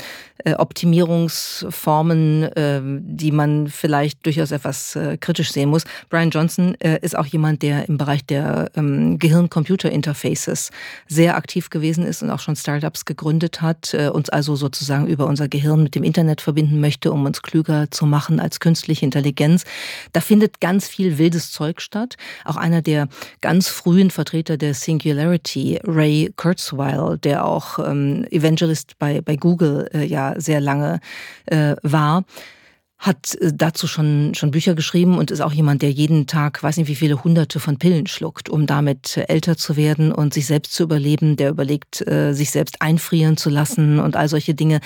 Optimierungsformen, 0.57 2.43
äh, 2.43 2.81
die 2.83 3.31
man 3.31 3.67
vielleicht 3.67 4.25
durchaus 4.25 4.51
etwas 4.51 4.95
äh, 4.95 5.17
kritisch 5.17 5.51
sehen 5.51 5.69
muss. 5.69 5.83
Brian 6.09 6.29
Johnson 6.29 6.75
äh, 6.79 6.99
ist 7.01 7.17
auch 7.17 7.25
jemand, 7.25 7.61
der 7.61 7.87
im 7.89 7.97
Bereich 7.97 8.25
der 8.25 8.71
ähm, 8.75 9.19
Gehirn-Computer-Interfaces 9.19 10.71
sehr 11.07 11.35
aktiv 11.35 11.69
gewesen 11.69 12.05
ist 12.05 12.23
und 12.23 12.29
auch 12.29 12.39
schon 12.39 12.55
Startups 12.55 13.05
gegründet 13.05 13.61
hat, 13.61 13.93
äh, 13.93 14.09
uns 14.09 14.29
also 14.29 14.55
sozusagen 14.55 15.07
über 15.07 15.27
unser 15.27 15.47
Gehirn 15.47 15.83
mit 15.83 15.95
dem 15.95 16.03
Internet 16.03 16.41
verbinden 16.41 16.79
möchte, 16.79 17.11
um 17.11 17.25
uns 17.25 17.41
klüger 17.41 17.91
zu 17.91 18.05
machen 18.05 18.39
als 18.39 18.59
künstliche 18.59 19.05
Intelligenz. 19.05 19.63
Da 20.13 20.21
findet 20.21 20.61
ganz 20.61 20.87
viel 20.87 21.17
wildes 21.17 21.51
Zeug 21.51 21.81
statt. 21.81 22.15
Auch 22.45 22.57
einer 22.57 22.81
der 22.81 23.07
ganz 23.41 23.67
frühen 23.67 24.11
Vertreter 24.11 24.57
der 24.57 24.73
Singularity, 24.73 25.79
Ray 25.83 26.31
Kurzweil, 26.35 27.17
der 27.17 27.45
auch 27.45 27.79
ähm, 27.79 28.25
Evangelist 28.31 28.97
bei, 28.99 29.21
bei 29.21 29.35
Google 29.35 29.89
äh, 29.93 30.05
sehr 30.37 30.61
lange 30.61 30.99
äh, 31.45 31.75
war, 31.83 32.25
hat 32.99 33.35
äh, 33.35 33.51
dazu 33.53 33.87
schon, 33.87 34.33
schon 34.35 34.51
Bücher 34.51 34.75
geschrieben 34.75 35.17
und 35.17 35.31
ist 35.31 35.41
auch 35.41 35.53
jemand, 35.53 35.81
der 35.81 35.91
jeden 35.91 36.27
Tag, 36.27 36.61
weiß 36.61 36.77
nicht 36.77 36.89
wie 36.89 36.95
viele 36.95 37.23
hunderte 37.23 37.59
von 37.59 37.79
Pillen 37.79 38.05
schluckt, 38.05 38.49
um 38.49 38.67
damit 38.67 39.17
äh, 39.17 39.21
älter 39.23 39.57
zu 39.57 39.77
werden 39.77 40.11
und 40.11 40.33
sich 40.33 40.45
selbst 40.45 40.73
zu 40.73 40.83
überleben, 40.83 41.37
der 41.37 41.49
überlegt, 41.49 42.05
äh, 42.05 42.33
sich 42.33 42.51
selbst 42.51 42.81
einfrieren 42.81 43.37
zu 43.37 43.49
lassen 43.49 43.99
und 43.99 44.15
all 44.15 44.27
solche 44.27 44.53
Dinge. 44.53 44.81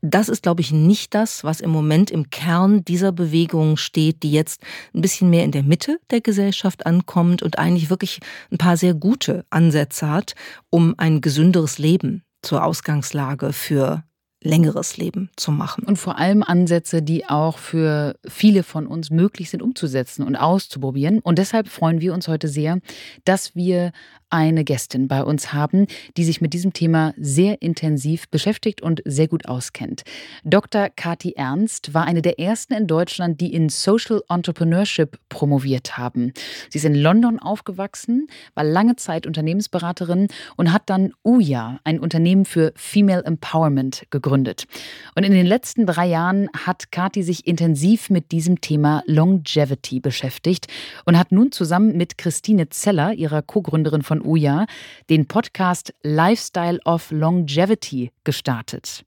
Das 0.00 0.28
ist, 0.28 0.44
glaube 0.44 0.60
ich, 0.60 0.70
nicht 0.70 1.12
das, 1.12 1.42
was 1.42 1.60
im 1.60 1.70
Moment 1.70 2.12
im 2.12 2.30
Kern 2.30 2.84
dieser 2.84 3.10
Bewegung 3.10 3.76
steht, 3.76 4.22
die 4.22 4.30
jetzt 4.30 4.62
ein 4.94 5.00
bisschen 5.00 5.28
mehr 5.28 5.42
in 5.42 5.50
der 5.50 5.64
Mitte 5.64 5.98
der 6.12 6.20
Gesellschaft 6.20 6.86
ankommt 6.86 7.42
und 7.42 7.58
eigentlich 7.58 7.90
wirklich 7.90 8.20
ein 8.52 8.58
paar 8.58 8.76
sehr 8.76 8.94
gute 8.94 9.44
Ansätze 9.50 10.08
hat, 10.08 10.36
um 10.70 10.94
ein 10.98 11.20
gesünderes 11.20 11.78
Leben 11.78 12.22
zur 12.42 12.62
Ausgangslage 12.62 13.52
für 13.52 14.04
längeres 14.42 14.96
Leben 14.96 15.30
zu 15.36 15.50
machen. 15.50 15.84
Und 15.84 15.96
vor 15.96 16.18
allem 16.18 16.42
Ansätze, 16.42 17.02
die 17.02 17.28
auch 17.28 17.58
für 17.58 18.16
viele 18.26 18.62
von 18.62 18.86
uns 18.86 19.10
möglich 19.10 19.50
sind 19.50 19.62
umzusetzen 19.62 20.22
und 20.22 20.36
auszuprobieren. 20.36 21.18
Und 21.20 21.38
deshalb 21.38 21.68
freuen 21.68 22.00
wir 22.00 22.14
uns 22.14 22.28
heute 22.28 22.48
sehr, 22.48 22.78
dass 23.24 23.56
wir 23.56 23.92
eine 24.30 24.64
Gästin 24.64 25.08
bei 25.08 25.22
uns 25.22 25.52
haben, 25.52 25.86
die 26.16 26.24
sich 26.24 26.40
mit 26.40 26.52
diesem 26.52 26.72
Thema 26.72 27.14
sehr 27.16 27.62
intensiv 27.62 28.28
beschäftigt 28.28 28.82
und 28.82 29.02
sehr 29.04 29.28
gut 29.28 29.46
auskennt. 29.46 30.02
Dr. 30.44 30.88
Kati 30.94 31.32
Ernst 31.32 31.94
war 31.94 32.04
eine 32.04 32.22
der 32.22 32.38
ersten 32.38 32.74
in 32.74 32.86
Deutschland, 32.86 33.40
die 33.40 33.52
in 33.52 33.68
Social 33.68 34.22
Entrepreneurship 34.28 35.18
promoviert 35.28 35.96
haben. 35.96 36.32
Sie 36.70 36.78
ist 36.78 36.84
in 36.84 36.94
London 36.94 37.38
aufgewachsen, 37.38 38.26
war 38.54 38.64
lange 38.64 38.96
Zeit 38.96 39.26
Unternehmensberaterin 39.26 40.28
und 40.56 40.72
hat 40.72 40.82
dann 40.86 41.12
UJA, 41.22 41.80
ein 41.84 42.00
Unternehmen 42.00 42.44
für 42.44 42.72
Female 42.76 43.24
Empowerment, 43.24 44.04
gegründet. 44.10 44.66
Und 45.14 45.24
in 45.24 45.32
den 45.32 45.46
letzten 45.46 45.86
drei 45.86 46.06
Jahren 46.06 46.48
hat 46.54 46.92
Kati 46.92 47.22
sich 47.22 47.46
intensiv 47.46 48.10
mit 48.10 48.32
diesem 48.32 48.60
Thema 48.60 49.02
Longevity 49.06 50.00
beschäftigt 50.00 50.66
und 51.04 51.18
hat 51.18 51.32
nun 51.32 51.52
zusammen 51.52 51.96
mit 51.96 52.18
Christine 52.18 52.68
Zeller, 52.68 53.12
ihrer 53.14 53.42
Co-Gründerin 53.42 54.02
von 54.02 54.17
von 54.18 54.26
Uja 54.26 54.66
den 55.10 55.26
Podcast 55.26 55.94
Lifestyle 56.02 56.78
of 56.84 57.10
Longevity 57.10 58.10
gestartet. 58.24 59.04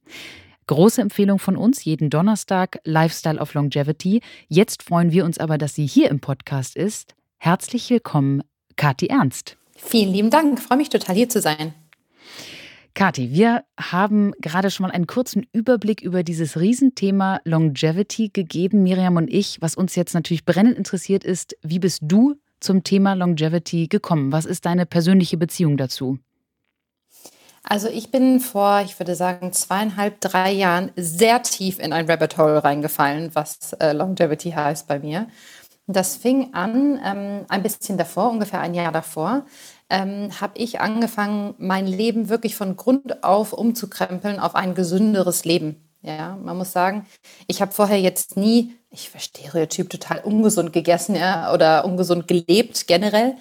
Große 0.67 1.01
Empfehlung 1.01 1.39
von 1.39 1.57
uns, 1.57 1.83
jeden 1.83 2.09
Donnerstag 2.09 2.79
Lifestyle 2.85 3.39
of 3.39 3.53
Longevity. 3.53 4.21
Jetzt 4.47 4.83
freuen 4.83 5.11
wir 5.11 5.25
uns 5.25 5.37
aber, 5.37 5.57
dass 5.57 5.75
sie 5.75 5.85
hier 5.85 6.09
im 6.09 6.19
Podcast 6.19 6.75
ist. 6.77 7.15
Herzlich 7.37 7.89
willkommen, 7.89 8.43
Kathi 8.77 9.07
Ernst. 9.07 9.57
Vielen 9.75 10.13
lieben 10.13 10.29
Dank, 10.29 10.59
ich 10.59 10.65
freue 10.65 10.77
mich 10.77 10.89
total 10.89 11.15
hier 11.15 11.27
zu 11.27 11.41
sein. 11.41 11.73
Kathi, 12.93 13.31
wir 13.31 13.63
haben 13.79 14.33
gerade 14.39 14.69
schon 14.69 14.85
mal 14.85 14.93
einen 14.93 15.07
kurzen 15.07 15.45
Überblick 15.53 16.01
über 16.01 16.23
dieses 16.23 16.59
Riesenthema 16.59 17.39
Longevity 17.45 18.29
gegeben, 18.29 18.83
Miriam 18.83 19.15
und 19.15 19.29
ich. 19.29 19.61
Was 19.61 19.75
uns 19.75 19.95
jetzt 19.95 20.13
natürlich 20.13 20.45
brennend 20.45 20.77
interessiert 20.77 21.23
ist, 21.23 21.57
wie 21.63 21.79
bist 21.79 22.01
du 22.03 22.35
zum 22.61 22.83
Thema 22.83 23.13
Longevity 23.13 23.87
gekommen? 23.87 24.31
Was 24.31 24.45
ist 24.45 24.65
deine 24.65 24.85
persönliche 24.85 25.37
Beziehung 25.37 25.75
dazu? 25.75 26.17
Also 27.63 27.89
ich 27.89 28.09
bin 28.09 28.39
vor, 28.39 28.81
ich 28.81 28.97
würde 28.99 29.15
sagen, 29.15 29.53
zweieinhalb, 29.53 30.19
drei 30.19 30.51
Jahren 30.51 30.91
sehr 30.95 31.43
tief 31.43 31.79
in 31.79 31.93
ein 31.93 32.09
Rabbit 32.09 32.37
Hole 32.37 32.63
reingefallen, 32.63 33.31
was 33.33 33.73
äh, 33.73 33.93
Longevity 33.93 34.51
heißt 34.51 34.87
bei 34.87 34.99
mir. 34.99 35.27
Das 35.87 36.15
fing 36.15 36.53
an 36.53 36.99
ähm, 37.03 37.45
ein 37.49 37.63
bisschen 37.63 37.97
davor, 37.97 38.31
ungefähr 38.31 38.61
ein 38.61 38.73
Jahr 38.73 38.91
davor, 38.91 39.45
ähm, 39.89 40.29
habe 40.39 40.53
ich 40.55 40.79
angefangen, 40.79 41.53
mein 41.57 41.85
Leben 41.85 42.29
wirklich 42.29 42.55
von 42.55 42.77
Grund 42.77 43.23
auf 43.23 43.53
umzukrempeln 43.53 44.39
auf 44.39 44.55
ein 44.55 44.73
gesünderes 44.73 45.43
Leben. 45.45 45.90
Ja, 46.03 46.35
man 46.35 46.57
muss 46.57 46.71
sagen, 46.71 47.05
ich 47.47 47.61
habe 47.61 47.71
vorher 47.71 47.99
jetzt 47.99 48.35
nie, 48.35 48.75
ich 48.89 49.09
verstehe 49.09 49.47
Stereotyp, 49.47 49.89
total 49.89 50.19
ungesund 50.19 50.73
gegessen 50.73 51.15
ja, 51.15 51.53
oder 51.53 51.85
ungesund 51.85 52.27
gelebt 52.27 52.87
generell. 52.87 53.35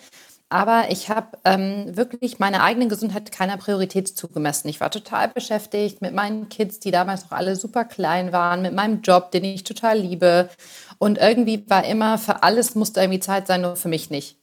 Aber 0.52 0.90
ich 0.90 1.08
habe 1.08 1.38
ähm, 1.44 1.96
wirklich 1.96 2.40
meiner 2.40 2.62
eigenen 2.64 2.88
Gesundheit 2.88 3.30
keiner 3.30 3.56
Priorität 3.56 4.08
zugemessen. 4.08 4.68
Ich 4.68 4.80
war 4.80 4.90
total 4.90 5.28
beschäftigt 5.28 6.02
mit 6.02 6.12
meinen 6.12 6.48
Kids, 6.48 6.80
die 6.80 6.90
damals 6.90 7.22
noch 7.24 7.32
alle 7.32 7.54
super 7.54 7.84
klein 7.84 8.32
waren, 8.32 8.62
mit 8.62 8.74
meinem 8.74 9.00
Job, 9.00 9.30
den 9.30 9.44
ich 9.44 9.62
total 9.62 9.98
liebe. 9.98 10.50
Und 10.98 11.18
irgendwie 11.18 11.64
war 11.70 11.84
immer, 11.84 12.18
für 12.18 12.42
alles 12.42 12.74
musste 12.74 13.00
irgendwie 13.00 13.20
Zeit 13.20 13.46
sein, 13.46 13.60
nur 13.60 13.76
für 13.76 13.88
mich 13.88 14.10
nicht. 14.10 14.38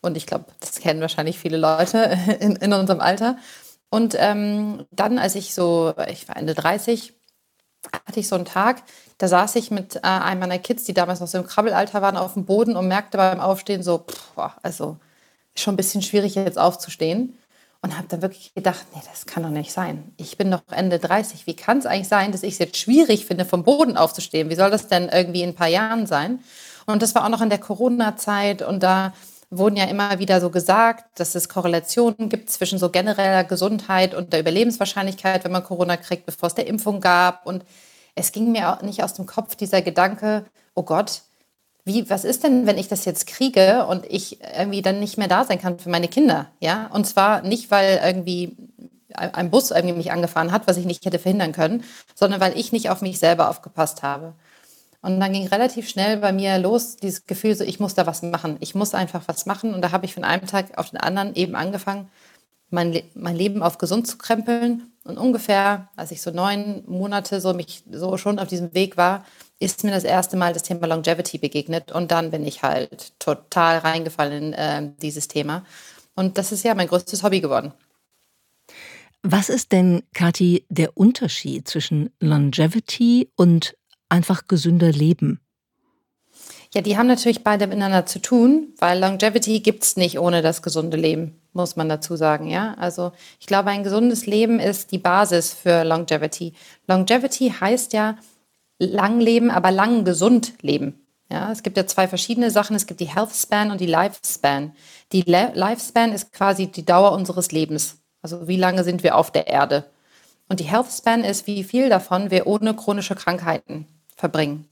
Und 0.00 0.16
ich 0.16 0.26
glaube, 0.26 0.46
das 0.60 0.80
kennen 0.80 1.00
wahrscheinlich 1.00 1.38
viele 1.38 1.56
Leute 1.56 2.18
in, 2.40 2.56
in 2.56 2.72
unserem 2.72 3.00
Alter. 3.00 3.38
Und 3.90 4.16
ähm, 4.18 4.86
dann, 4.90 5.18
als 5.18 5.34
ich 5.36 5.54
so, 5.54 5.94
ich 6.10 6.28
war 6.28 6.36
Ende 6.36 6.54
30, 6.54 7.14
hatte 7.92 8.20
ich 8.20 8.28
so 8.28 8.36
einen 8.36 8.44
Tag, 8.44 8.82
da 9.18 9.28
saß 9.28 9.56
ich 9.56 9.70
mit 9.70 9.96
äh, 9.96 10.00
einem 10.02 10.40
meiner 10.40 10.58
Kids, 10.58 10.84
die 10.84 10.94
damals 10.94 11.20
noch 11.20 11.28
so 11.28 11.38
im 11.38 11.46
Krabbelalter 11.46 12.02
waren, 12.02 12.16
auf 12.16 12.34
dem 12.34 12.44
Boden 12.44 12.76
und 12.76 12.88
merkte 12.88 13.18
beim 13.18 13.40
Aufstehen 13.40 13.82
so, 13.82 13.98
pff, 13.98 14.38
also 14.62 14.96
schon 15.54 15.74
ein 15.74 15.76
bisschen 15.76 16.02
schwierig 16.02 16.34
jetzt 16.34 16.58
aufzustehen. 16.58 17.38
Und 17.80 17.96
habe 17.96 18.08
dann 18.08 18.22
wirklich 18.22 18.52
gedacht, 18.54 18.86
nee, 18.92 19.00
das 19.08 19.24
kann 19.24 19.44
doch 19.44 19.50
nicht 19.50 19.70
sein. 19.70 20.12
Ich 20.16 20.36
bin 20.36 20.50
doch 20.50 20.62
Ende 20.68 20.98
30. 20.98 21.46
Wie 21.46 21.54
kann 21.54 21.78
es 21.78 21.86
eigentlich 21.86 22.08
sein, 22.08 22.32
dass 22.32 22.42
ich 22.42 22.54
es 22.54 22.58
jetzt 22.58 22.76
schwierig 22.76 23.24
finde, 23.24 23.44
vom 23.44 23.62
Boden 23.62 23.96
aufzustehen? 23.96 24.50
Wie 24.50 24.56
soll 24.56 24.72
das 24.72 24.88
denn 24.88 25.08
irgendwie 25.08 25.42
in 25.42 25.50
ein 25.50 25.54
paar 25.54 25.68
Jahren 25.68 26.04
sein? 26.06 26.40
Und 26.86 27.02
das 27.02 27.14
war 27.14 27.24
auch 27.24 27.28
noch 27.28 27.40
in 27.40 27.50
der 27.50 27.60
Corona-Zeit 27.60 28.62
und 28.62 28.82
da 28.82 29.12
wurden 29.50 29.76
ja 29.76 29.84
immer 29.84 30.18
wieder 30.18 30.40
so 30.40 30.50
gesagt, 30.50 31.18
dass 31.18 31.34
es 31.34 31.48
Korrelationen 31.48 32.28
gibt 32.28 32.50
zwischen 32.50 32.78
so 32.78 32.90
genereller 32.90 33.44
Gesundheit 33.44 34.14
und 34.14 34.32
der 34.32 34.40
Überlebenswahrscheinlichkeit, 34.40 35.44
wenn 35.44 35.52
man 35.52 35.64
Corona 35.64 35.96
kriegt, 35.96 36.26
bevor 36.26 36.48
es 36.48 36.54
der 36.54 36.66
Impfung 36.66 37.00
gab. 37.00 37.46
Und 37.46 37.64
es 38.14 38.32
ging 38.32 38.52
mir 38.52 38.70
auch 38.70 38.82
nicht 38.82 39.02
aus 39.02 39.14
dem 39.14 39.26
Kopf 39.26 39.56
dieser 39.56 39.80
Gedanke, 39.80 40.44
oh 40.74 40.82
Gott, 40.82 41.22
wie, 41.84 42.10
was 42.10 42.24
ist 42.24 42.44
denn, 42.44 42.66
wenn 42.66 42.76
ich 42.76 42.88
das 42.88 43.06
jetzt 43.06 43.26
kriege 43.26 43.86
und 43.86 44.04
ich 44.06 44.38
irgendwie 44.58 44.82
dann 44.82 45.00
nicht 45.00 45.16
mehr 45.16 45.28
da 45.28 45.44
sein 45.44 45.60
kann 45.60 45.78
für 45.78 45.88
meine 45.88 46.08
Kinder? 46.08 46.48
Ja, 46.60 46.88
und 46.92 47.06
zwar 47.06 47.40
nicht, 47.42 47.70
weil 47.70 48.00
irgendwie 48.04 48.56
ein 49.14 49.50
Bus 49.50 49.70
irgendwie 49.70 49.96
mich 49.96 50.12
angefahren 50.12 50.52
hat, 50.52 50.66
was 50.66 50.76
ich 50.76 50.84
nicht 50.84 51.06
hätte 51.06 51.18
verhindern 51.18 51.52
können, 51.52 51.82
sondern 52.14 52.40
weil 52.40 52.58
ich 52.58 52.72
nicht 52.72 52.90
auf 52.90 53.00
mich 53.00 53.18
selber 53.18 53.48
aufgepasst 53.48 54.02
habe. 54.02 54.34
Und 55.08 55.20
dann 55.20 55.32
ging 55.32 55.46
relativ 55.46 55.88
schnell 55.88 56.18
bei 56.18 56.32
mir 56.32 56.58
los 56.58 56.96
dieses 56.96 57.24
Gefühl, 57.24 57.56
so 57.56 57.64
ich 57.64 57.80
muss 57.80 57.94
da 57.94 58.06
was 58.06 58.20
machen. 58.20 58.58
Ich 58.60 58.74
muss 58.74 58.92
einfach 58.92 59.22
was 59.26 59.46
machen. 59.46 59.72
Und 59.72 59.80
da 59.80 59.90
habe 59.90 60.04
ich 60.04 60.12
von 60.12 60.22
einem 60.22 60.46
Tag 60.46 60.76
auf 60.76 60.90
den 60.90 61.00
anderen 61.00 61.34
eben 61.34 61.54
angefangen, 61.54 62.10
mein, 62.68 62.92
Le 62.92 63.04
mein 63.14 63.34
Leben 63.34 63.62
auf 63.62 63.78
gesund 63.78 64.06
zu 64.06 64.18
krempeln. 64.18 64.92
Und 65.04 65.16
ungefähr, 65.16 65.88
als 65.96 66.10
ich 66.10 66.20
so 66.20 66.30
neun 66.30 66.82
Monate 66.86 67.40
so 67.40 67.54
mich 67.54 67.84
so 67.90 68.18
schon 68.18 68.38
auf 68.38 68.48
diesem 68.48 68.74
Weg 68.74 68.98
war, 68.98 69.24
ist 69.58 69.82
mir 69.82 69.92
das 69.92 70.04
erste 70.04 70.36
Mal 70.36 70.52
das 70.52 70.64
Thema 70.64 70.86
Longevity 70.86 71.38
begegnet 71.38 71.90
und 71.90 72.10
dann 72.10 72.30
bin 72.30 72.46
ich 72.46 72.62
halt 72.62 73.18
total 73.18 73.78
reingefallen 73.78 74.52
in 74.52 74.52
äh, 74.52 74.90
dieses 75.00 75.26
Thema. 75.26 75.64
Und 76.16 76.36
das 76.36 76.52
ist 76.52 76.64
ja 76.64 76.74
mein 76.74 76.88
größtes 76.88 77.22
Hobby 77.22 77.40
geworden. 77.40 77.72
Was 79.22 79.48
ist 79.48 79.72
denn, 79.72 80.02
Kathi, 80.12 80.66
der 80.68 80.98
Unterschied 80.98 81.66
zwischen 81.66 82.10
Longevity 82.20 83.30
und 83.36 83.74
einfach 84.08 84.46
gesünder 84.48 84.92
Leben? 84.92 85.40
Ja, 86.74 86.82
die 86.82 86.98
haben 86.98 87.06
natürlich 87.06 87.42
beide 87.42 87.66
miteinander 87.66 88.04
zu 88.04 88.20
tun, 88.20 88.74
weil 88.78 89.00
Longevity 89.00 89.60
gibt 89.60 89.84
es 89.84 89.96
nicht 89.96 90.18
ohne 90.18 90.42
das 90.42 90.60
gesunde 90.60 90.98
Leben, 90.98 91.40
muss 91.54 91.76
man 91.76 91.88
dazu 91.88 92.14
sagen. 92.14 92.48
Ja, 92.48 92.74
also 92.74 93.12
ich 93.40 93.46
glaube, 93.46 93.70
ein 93.70 93.84
gesundes 93.84 94.26
Leben 94.26 94.60
ist 94.60 94.92
die 94.92 94.98
Basis 94.98 95.54
für 95.54 95.82
Longevity. 95.82 96.52
Longevity 96.86 97.54
heißt 97.58 97.94
ja, 97.94 98.16
lang 98.78 99.18
leben, 99.18 99.50
aber 99.50 99.70
lang 99.70 100.04
gesund 100.04 100.54
leben. 100.60 101.00
Ja, 101.30 101.50
es 101.50 101.62
gibt 101.62 101.76
ja 101.78 101.86
zwei 101.86 102.06
verschiedene 102.06 102.50
Sachen. 102.50 102.76
Es 102.76 102.86
gibt 102.86 103.00
die 103.00 103.14
Health 103.14 103.34
Span 103.34 103.70
und 103.70 103.80
die 103.80 103.86
Lifespan. 103.86 104.72
Die 105.12 105.22
Le 105.22 105.52
Lifespan 105.54 106.12
ist 106.12 106.32
quasi 106.32 106.66
die 106.66 106.84
Dauer 106.84 107.12
unseres 107.12 107.50
Lebens. 107.50 107.98
Also 108.20 108.46
wie 108.46 108.56
lange 108.56 108.84
sind 108.84 109.02
wir 109.02 109.16
auf 109.16 109.30
der 109.30 109.46
Erde? 109.46 109.86
Und 110.48 110.60
die 110.60 110.64
Health 110.64 110.90
Span 110.90 111.24
ist, 111.24 111.46
wie 111.46 111.64
viel 111.64 111.88
davon 111.88 112.30
wir 112.30 112.46
ohne 112.46 112.74
chronische 112.74 113.14
Krankheiten 113.14 113.86
verbringen. 114.18 114.68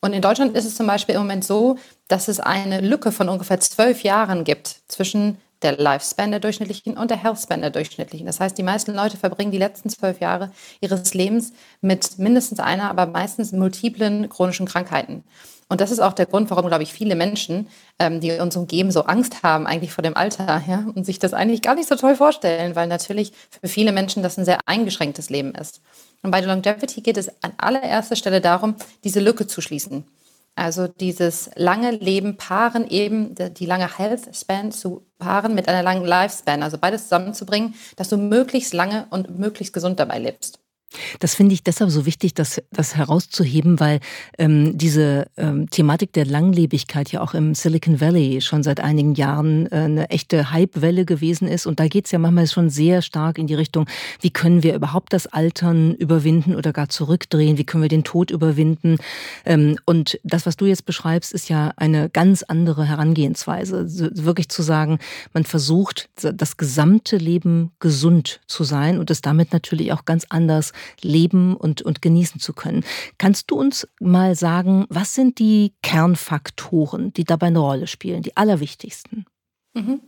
Und 0.00 0.12
in 0.12 0.22
Deutschland 0.22 0.54
ist 0.56 0.64
es 0.64 0.76
zum 0.76 0.86
Beispiel 0.86 1.14
im 1.14 1.22
Moment 1.22 1.44
so, 1.44 1.76
dass 2.06 2.28
es 2.28 2.38
eine 2.38 2.80
Lücke 2.80 3.10
von 3.10 3.28
ungefähr 3.28 3.58
zwölf 3.60 4.02
Jahren 4.02 4.44
gibt 4.44 4.82
zwischen 4.88 5.38
der 5.62 5.76
Lifespan 5.76 6.30
der 6.30 6.38
durchschnittlichen 6.38 6.96
und 6.96 7.10
der 7.10 7.22
Healthspan 7.22 7.60
der 7.60 7.70
durchschnittlichen. 7.70 8.26
Das 8.26 8.38
heißt, 8.38 8.56
die 8.56 8.62
meisten 8.62 8.94
Leute 8.94 9.16
verbringen 9.16 9.50
die 9.50 9.58
letzten 9.58 9.90
zwölf 9.90 10.20
Jahre 10.20 10.52
ihres 10.80 11.14
Lebens 11.14 11.52
mit 11.80 12.18
mindestens 12.18 12.60
einer, 12.60 12.90
aber 12.90 13.06
meistens 13.06 13.50
multiplen 13.50 14.28
chronischen 14.28 14.66
Krankheiten. 14.66 15.24
Und 15.68 15.82
das 15.82 15.90
ist 15.90 16.00
auch 16.00 16.14
der 16.14 16.26
Grund, 16.26 16.50
warum, 16.50 16.66
glaube 16.66 16.82
ich, 16.82 16.92
viele 16.92 17.14
Menschen, 17.14 17.68
ähm, 17.98 18.20
die 18.20 18.32
uns 18.32 18.56
umgeben, 18.56 18.90
so 18.90 19.02
Angst 19.02 19.42
haben 19.42 19.66
eigentlich 19.66 19.92
vor 19.92 20.02
dem 20.02 20.16
Alter 20.16 20.62
ja, 20.66 20.84
und 20.94 21.04
sich 21.04 21.18
das 21.18 21.34
eigentlich 21.34 21.60
gar 21.60 21.74
nicht 21.74 21.88
so 21.88 21.94
toll 21.94 22.16
vorstellen, 22.16 22.74
weil 22.74 22.86
natürlich 22.86 23.32
für 23.60 23.68
viele 23.68 23.92
Menschen 23.92 24.22
das 24.22 24.38
ein 24.38 24.46
sehr 24.46 24.60
eingeschränktes 24.66 25.28
Leben 25.28 25.54
ist. 25.54 25.82
Und 26.22 26.30
bei 26.30 26.40
der 26.40 26.54
Longevity 26.54 27.02
geht 27.02 27.18
es 27.18 27.30
an 27.42 27.52
allererster 27.58 28.16
Stelle 28.16 28.40
darum, 28.40 28.76
diese 29.04 29.20
Lücke 29.20 29.46
zu 29.46 29.60
schließen. 29.60 30.04
Also 30.56 30.88
dieses 30.88 31.50
lange 31.54 31.92
Leben 31.92 32.36
paaren 32.36 32.88
eben, 32.88 33.34
die 33.36 33.66
lange 33.66 33.96
Health 33.96 34.34
Span 34.34 34.72
zu 34.72 35.06
paaren 35.18 35.54
mit 35.54 35.68
einer 35.68 35.84
langen 35.84 36.04
Lifespan, 36.04 36.64
also 36.64 36.78
beides 36.78 37.04
zusammenzubringen, 37.04 37.74
dass 37.94 38.08
du 38.08 38.16
möglichst 38.16 38.74
lange 38.74 39.06
und 39.10 39.38
möglichst 39.38 39.72
gesund 39.72 40.00
dabei 40.00 40.18
lebst. 40.18 40.58
Das 41.18 41.34
finde 41.34 41.52
ich 41.54 41.62
deshalb 41.62 41.90
so 41.90 42.06
wichtig, 42.06 42.32
das, 42.34 42.62
das 42.70 42.96
herauszuheben, 42.96 43.78
weil 43.78 44.00
ähm, 44.38 44.76
diese 44.78 45.26
ähm, 45.36 45.68
Thematik 45.68 46.12
der 46.14 46.24
Langlebigkeit 46.24 47.12
ja 47.12 47.20
auch 47.20 47.34
im 47.34 47.54
Silicon 47.54 48.00
Valley 48.00 48.40
schon 48.40 48.62
seit 48.62 48.80
einigen 48.80 49.14
Jahren 49.14 49.66
äh, 49.66 49.76
eine 49.76 50.10
echte 50.10 50.50
Hypewelle 50.52 51.04
gewesen 51.04 51.46
ist. 51.46 51.66
Und 51.66 51.78
da 51.78 51.88
geht 51.88 52.06
es 52.06 52.12
ja 52.12 52.18
manchmal 52.18 52.46
schon 52.46 52.70
sehr 52.70 53.02
stark 53.02 53.38
in 53.38 53.46
die 53.46 53.54
Richtung, 53.54 53.86
wie 54.20 54.30
können 54.30 54.62
wir 54.62 54.74
überhaupt 54.74 55.12
das 55.12 55.26
Altern 55.26 55.94
überwinden 55.94 56.54
oder 56.54 56.72
gar 56.72 56.88
zurückdrehen, 56.88 57.58
wie 57.58 57.64
können 57.64 57.82
wir 57.82 57.88
den 57.88 58.04
Tod 58.04 58.30
überwinden. 58.30 58.96
Ähm, 59.44 59.76
und 59.84 60.18
das, 60.24 60.46
was 60.46 60.56
du 60.56 60.64
jetzt 60.64 60.86
beschreibst, 60.86 61.34
ist 61.34 61.50
ja 61.50 61.72
eine 61.76 62.08
ganz 62.08 62.42
andere 62.42 62.86
Herangehensweise. 62.86 63.84
Wirklich 64.24 64.48
zu 64.48 64.62
sagen, 64.62 64.98
man 65.34 65.44
versucht, 65.44 66.08
das 66.16 66.56
gesamte 66.56 67.18
Leben 67.18 67.72
gesund 67.78 68.40
zu 68.46 68.64
sein 68.64 68.98
und 68.98 69.10
es 69.10 69.20
damit 69.20 69.52
natürlich 69.52 69.92
auch 69.92 70.06
ganz 70.06 70.24
anders 70.30 70.72
leben 71.00 71.56
und, 71.56 71.82
und 71.82 72.02
genießen 72.02 72.40
zu 72.40 72.52
können. 72.52 72.84
Kannst 73.18 73.50
du 73.50 73.56
uns 73.56 73.88
mal 74.00 74.34
sagen, 74.34 74.86
was 74.88 75.14
sind 75.14 75.38
die 75.38 75.74
Kernfaktoren, 75.82 77.12
die 77.12 77.24
dabei 77.24 77.48
eine 77.48 77.60
Rolle 77.60 77.86
spielen, 77.86 78.22
die 78.22 78.36
allerwichtigsten? 78.36 79.26
Mhm. 79.74 80.00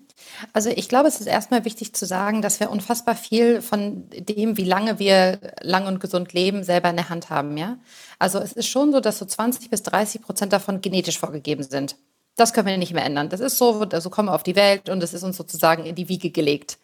Also 0.52 0.70
ich 0.70 0.88
glaube, 0.88 1.08
es 1.08 1.20
ist 1.20 1.26
erstmal 1.26 1.64
wichtig 1.64 1.94
zu 1.94 2.06
sagen, 2.06 2.42
dass 2.42 2.60
wir 2.60 2.70
unfassbar 2.70 3.14
viel 3.14 3.62
von 3.62 4.08
dem, 4.10 4.56
wie 4.56 4.64
lange 4.64 4.98
wir 4.98 5.38
lang 5.60 5.86
und 5.86 6.00
gesund 6.00 6.32
leben, 6.32 6.62
selber 6.62 6.90
in 6.90 6.96
der 6.96 7.08
Hand 7.08 7.30
haben. 7.30 7.56
Ja? 7.56 7.78
Also 8.18 8.38
es 8.38 8.52
ist 8.52 8.68
schon 8.68 8.92
so, 8.92 9.00
dass 9.00 9.18
so 9.18 9.24
20 9.24 9.70
bis 9.70 9.82
30 9.82 10.22
Prozent 10.22 10.52
davon 10.52 10.80
genetisch 10.80 11.18
vorgegeben 11.18 11.62
sind. 11.62 11.96
Das 12.36 12.52
können 12.52 12.68
wir 12.68 12.78
nicht 12.78 12.94
mehr 12.94 13.04
ändern. 13.04 13.28
Das 13.28 13.40
ist 13.40 13.58
so, 13.58 13.80
also 13.80 14.10
kommen 14.10 14.28
wir 14.28 14.34
auf 14.34 14.42
die 14.42 14.56
Welt 14.56 14.88
und 14.88 15.02
es 15.02 15.14
ist 15.14 15.22
uns 15.22 15.36
sozusagen 15.36 15.84
in 15.84 15.94
die 15.94 16.08
Wiege 16.08 16.30
gelegt. 16.30 16.78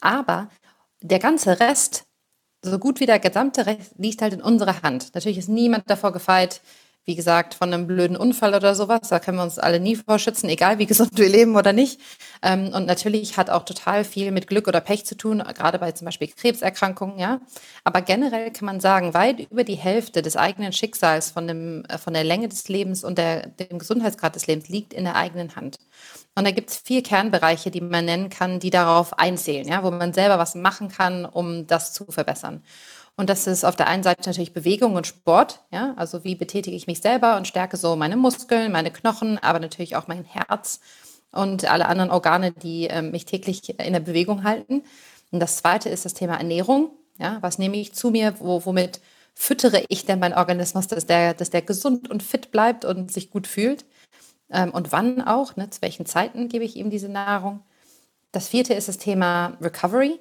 Aber 0.00 0.48
der 1.02 1.18
ganze 1.18 1.60
Rest 1.60 2.04
so 2.64 2.78
gut 2.78 3.00
wie 3.00 3.06
der 3.06 3.18
gesamte 3.18 3.66
Recht 3.66 3.92
liegt 3.98 4.22
halt 4.22 4.32
in 4.32 4.42
unserer 4.42 4.82
Hand. 4.82 5.14
Natürlich 5.14 5.38
ist 5.38 5.48
niemand 5.48 5.88
davor 5.88 6.12
gefeit, 6.12 6.60
wie 7.04 7.14
gesagt, 7.14 7.54
von 7.54 7.72
einem 7.72 7.86
blöden 7.86 8.16
Unfall 8.16 8.54
oder 8.54 8.74
sowas. 8.74 9.08
Da 9.08 9.18
können 9.18 9.38
wir 9.38 9.44
uns 9.44 9.58
alle 9.58 9.80
nie 9.80 9.96
vorschützen, 9.96 10.48
egal 10.48 10.78
wie 10.78 10.86
gesund 10.94 11.10
wir 11.14 11.28
leben 11.28 11.56
oder 11.56 11.72
nicht. 11.72 12.00
Ähm, 12.42 12.72
und 12.72 12.86
natürlich 12.86 13.36
hat 13.36 13.50
auch 13.50 13.64
total 13.64 14.04
viel 14.04 14.30
mit 14.30 14.46
Glück 14.46 14.68
oder 14.68 14.80
Pech 14.80 15.04
zu 15.04 15.16
tun, 15.16 15.42
gerade 15.54 15.78
bei 15.78 15.92
zum 15.92 16.06
Beispiel 16.06 16.28
Krebserkrankungen, 16.28 17.18
ja. 17.18 17.40
Aber 17.84 18.00
generell 18.02 18.50
kann 18.50 18.66
man 18.66 18.80
sagen, 18.80 19.14
weit 19.14 19.40
über 19.50 19.64
die 19.64 19.74
Hälfte 19.74 20.22
des 20.22 20.36
eigenen 20.36 20.72
Schicksals 20.72 21.30
von, 21.30 21.46
dem, 21.46 21.84
äh, 21.86 21.98
von 21.98 22.14
der 22.14 22.24
Länge 22.24 22.48
des 22.48 22.68
Lebens 22.68 23.04
und 23.04 23.18
der, 23.18 23.48
dem 23.48 23.78
Gesundheitsgrad 23.78 24.34
des 24.34 24.46
Lebens 24.46 24.68
liegt 24.68 24.92
in 24.94 25.04
der 25.04 25.16
eigenen 25.16 25.56
Hand. 25.56 25.78
Und 26.36 26.44
da 26.44 26.50
gibt 26.50 26.70
es 26.70 26.78
vier 26.78 27.02
Kernbereiche, 27.02 27.70
die 27.70 27.80
man 27.80 28.06
nennen 28.06 28.28
kann, 28.28 28.58
die 28.58 28.70
darauf 28.70 29.18
einzählen, 29.18 29.68
ja, 29.68 29.84
wo 29.84 29.90
man 29.90 30.12
selber 30.12 30.38
was 30.38 30.54
machen 30.54 30.88
kann, 30.88 31.24
um 31.24 31.66
das 31.66 31.92
zu 31.92 32.06
verbessern. 32.06 32.62
Und 33.16 33.30
das 33.30 33.46
ist 33.46 33.64
auf 33.64 33.76
der 33.76 33.86
einen 33.86 34.02
Seite 34.02 34.28
natürlich 34.28 34.52
Bewegung 34.52 34.96
und 34.96 35.06
Sport, 35.06 35.60
ja, 35.70 35.94
also 35.96 36.24
wie 36.24 36.34
betätige 36.34 36.76
ich 36.76 36.88
mich 36.88 37.00
selber 37.00 37.36
und 37.36 37.46
stärke 37.46 37.76
so 37.76 37.94
meine 37.94 38.16
Muskeln, 38.16 38.72
meine 38.72 38.90
Knochen, 38.90 39.38
aber 39.38 39.60
natürlich 39.60 39.94
auch 39.94 40.08
mein 40.08 40.24
Herz 40.24 40.80
und 41.30 41.70
alle 41.70 41.86
anderen 41.86 42.10
Organe, 42.10 42.52
die 42.52 42.88
äh, 42.88 43.02
mich 43.02 43.24
täglich 43.24 43.78
in 43.78 43.92
der 43.92 44.00
Bewegung 44.00 44.42
halten. 44.42 44.82
Und 45.30 45.40
das 45.40 45.56
zweite 45.56 45.88
ist 45.88 46.04
das 46.04 46.14
Thema 46.14 46.36
Ernährung. 46.36 46.90
Ja, 47.18 47.38
was 47.40 47.58
nehme 47.58 47.76
ich 47.76 47.94
zu 47.94 48.10
mir? 48.10 48.34
Wo, 48.40 48.64
womit 48.64 49.00
füttere 49.34 49.84
ich 49.88 50.06
denn 50.06 50.18
meinen 50.18 50.34
Organismus, 50.34 50.88
dass 50.88 51.06
der, 51.06 51.34
dass 51.34 51.50
der 51.50 51.62
gesund 51.62 52.10
und 52.10 52.22
fit 52.22 52.50
bleibt 52.50 52.84
und 52.84 53.12
sich 53.12 53.30
gut 53.30 53.46
fühlt? 53.46 53.84
Ähm, 54.50 54.70
und 54.70 54.92
wann 54.92 55.22
auch? 55.22 55.56
Ne? 55.56 55.70
Zu 55.70 55.82
welchen 55.82 56.06
Zeiten 56.06 56.48
gebe 56.48 56.64
ich 56.64 56.76
ihm 56.76 56.90
diese 56.90 57.08
Nahrung? 57.08 57.60
Das 58.32 58.48
vierte 58.48 58.74
ist 58.74 58.88
das 58.88 58.98
Thema 58.98 59.56
Recovery, 59.60 60.18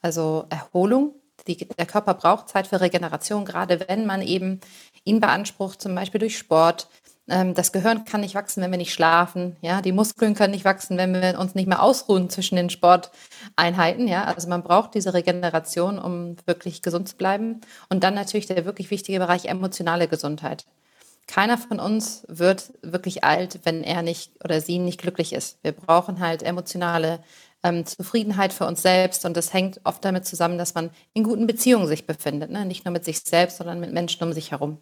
also 0.00 0.46
Erholung. 0.50 1.14
Die, 1.46 1.56
der 1.56 1.86
Körper 1.86 2.14
braucht 2.14 2.48
Zeit 2.48 2.66
für 2.66 2.80
Regeneration, 2.80 3.44
gerade 3.44 3.80
wenn 3.88 4.06
man 4.06 4.22
eben 4.22 4.60
ihn 5.04 5.20
beansprucht, 5.20 5.80
zum 5.80 5.94
Beispiel 5.94 6.20
durch 6.20 6.38
Sport. 6.38 6.88
Ähm, 7.28 7.54
das 7.54 7.72
Gehirn 7.72 8.04
kann 8.04 8.20
nicht 8.20 8.34
wachsen, 8.34 8.62
wenn 8.62 8.70
wir 8.70 8.78
nicht 8.78 8.92
schlafen. 8.92 9.56
Ja, 9.60 9.80
die 9.80 9.92
Muskeln 9.92 10.34
können 10.34 10.52
nicht 10.52 10.64
wachsen, 10.64 10.98
wenn 10.98 11.14
wir 11.14 11.38
uns 11.38 11.54
nicht 11.54 11.68
mehr 11.68 11.82
ausruhen 11.82 12.30
zwischen 12.30 12.56
den 12.56 12.70
Sporteinheiten. 12.70 14.08
Ja, 14.08 14.24
also 14.24 14.48
man 14.48 14.62
braucht 14.62 14.94
diese 14.94 15.14
Regeneration, 15.14 15.98
um 15.98 16.36
wirklich 16.46 16.82
gesund 16.82 17.08
zu 17.08 17.16
bleiben. 17.16 17.60
Und 17.88 18.04
dann 18.04 18.14
natürlich 18.14 18.46
der 18.46 18.64
wirklich 18.64 18.90
wichtige 18.90 19.18
Bereich 19.18 19.46
emotionale 19.46 20.08
Gesundheit. 20.08 20.66
Keiner 21.28 21.56
von 21.56 21.78
uns 21.78 22.24
wird 22.28 22.72
wirklich 22.82 23.22
alt, 23.22 23.60
wenn 23.64 23.84
er 23.84 24.02
nicht 24.02 24.32
oder 24.44 24.60
sie 24.60 24.78
nicht 24.78 25.00
glücklich 25.00 25.32
ist. 25.32 25.58
Wir 25.62 25.72
brauchen 25.72 26.18
halt 26.18 26.42
emotionale 26.42 27.20
ähm, 27.62 27.86
Zufriedenheit 27.86 28.52
für 28.52 28.66
uns 28.66 28.82
selbst. 28.82 29.24
Und 29.24 29.36
das 29.36 29.52
hängt 29.52 29.80
oft 29.84 30.04
damit 30.04 30.26
zusammen, 30.26 30.58
dass 30.58 30.74
man 30.74 30.90
in 31.14 31.22
guten 31.22 31.46
Beziehungen 31.46 31.86
sich 31.86 32.06
befindet. 32.06 32.50
Ne? 32.50 32.64
Nicht 32.64 32.84
nur 32.84 32.92
mit 32.92 33.04
sich 33.04 33.20
selbst, 33.20 33.58
sondern 33.58 33.80
mit 33.80 33.92
Menschen 33.92 34.22
um 34.24 34.32
sich 34.32 34.50
herum. 34.50 34.78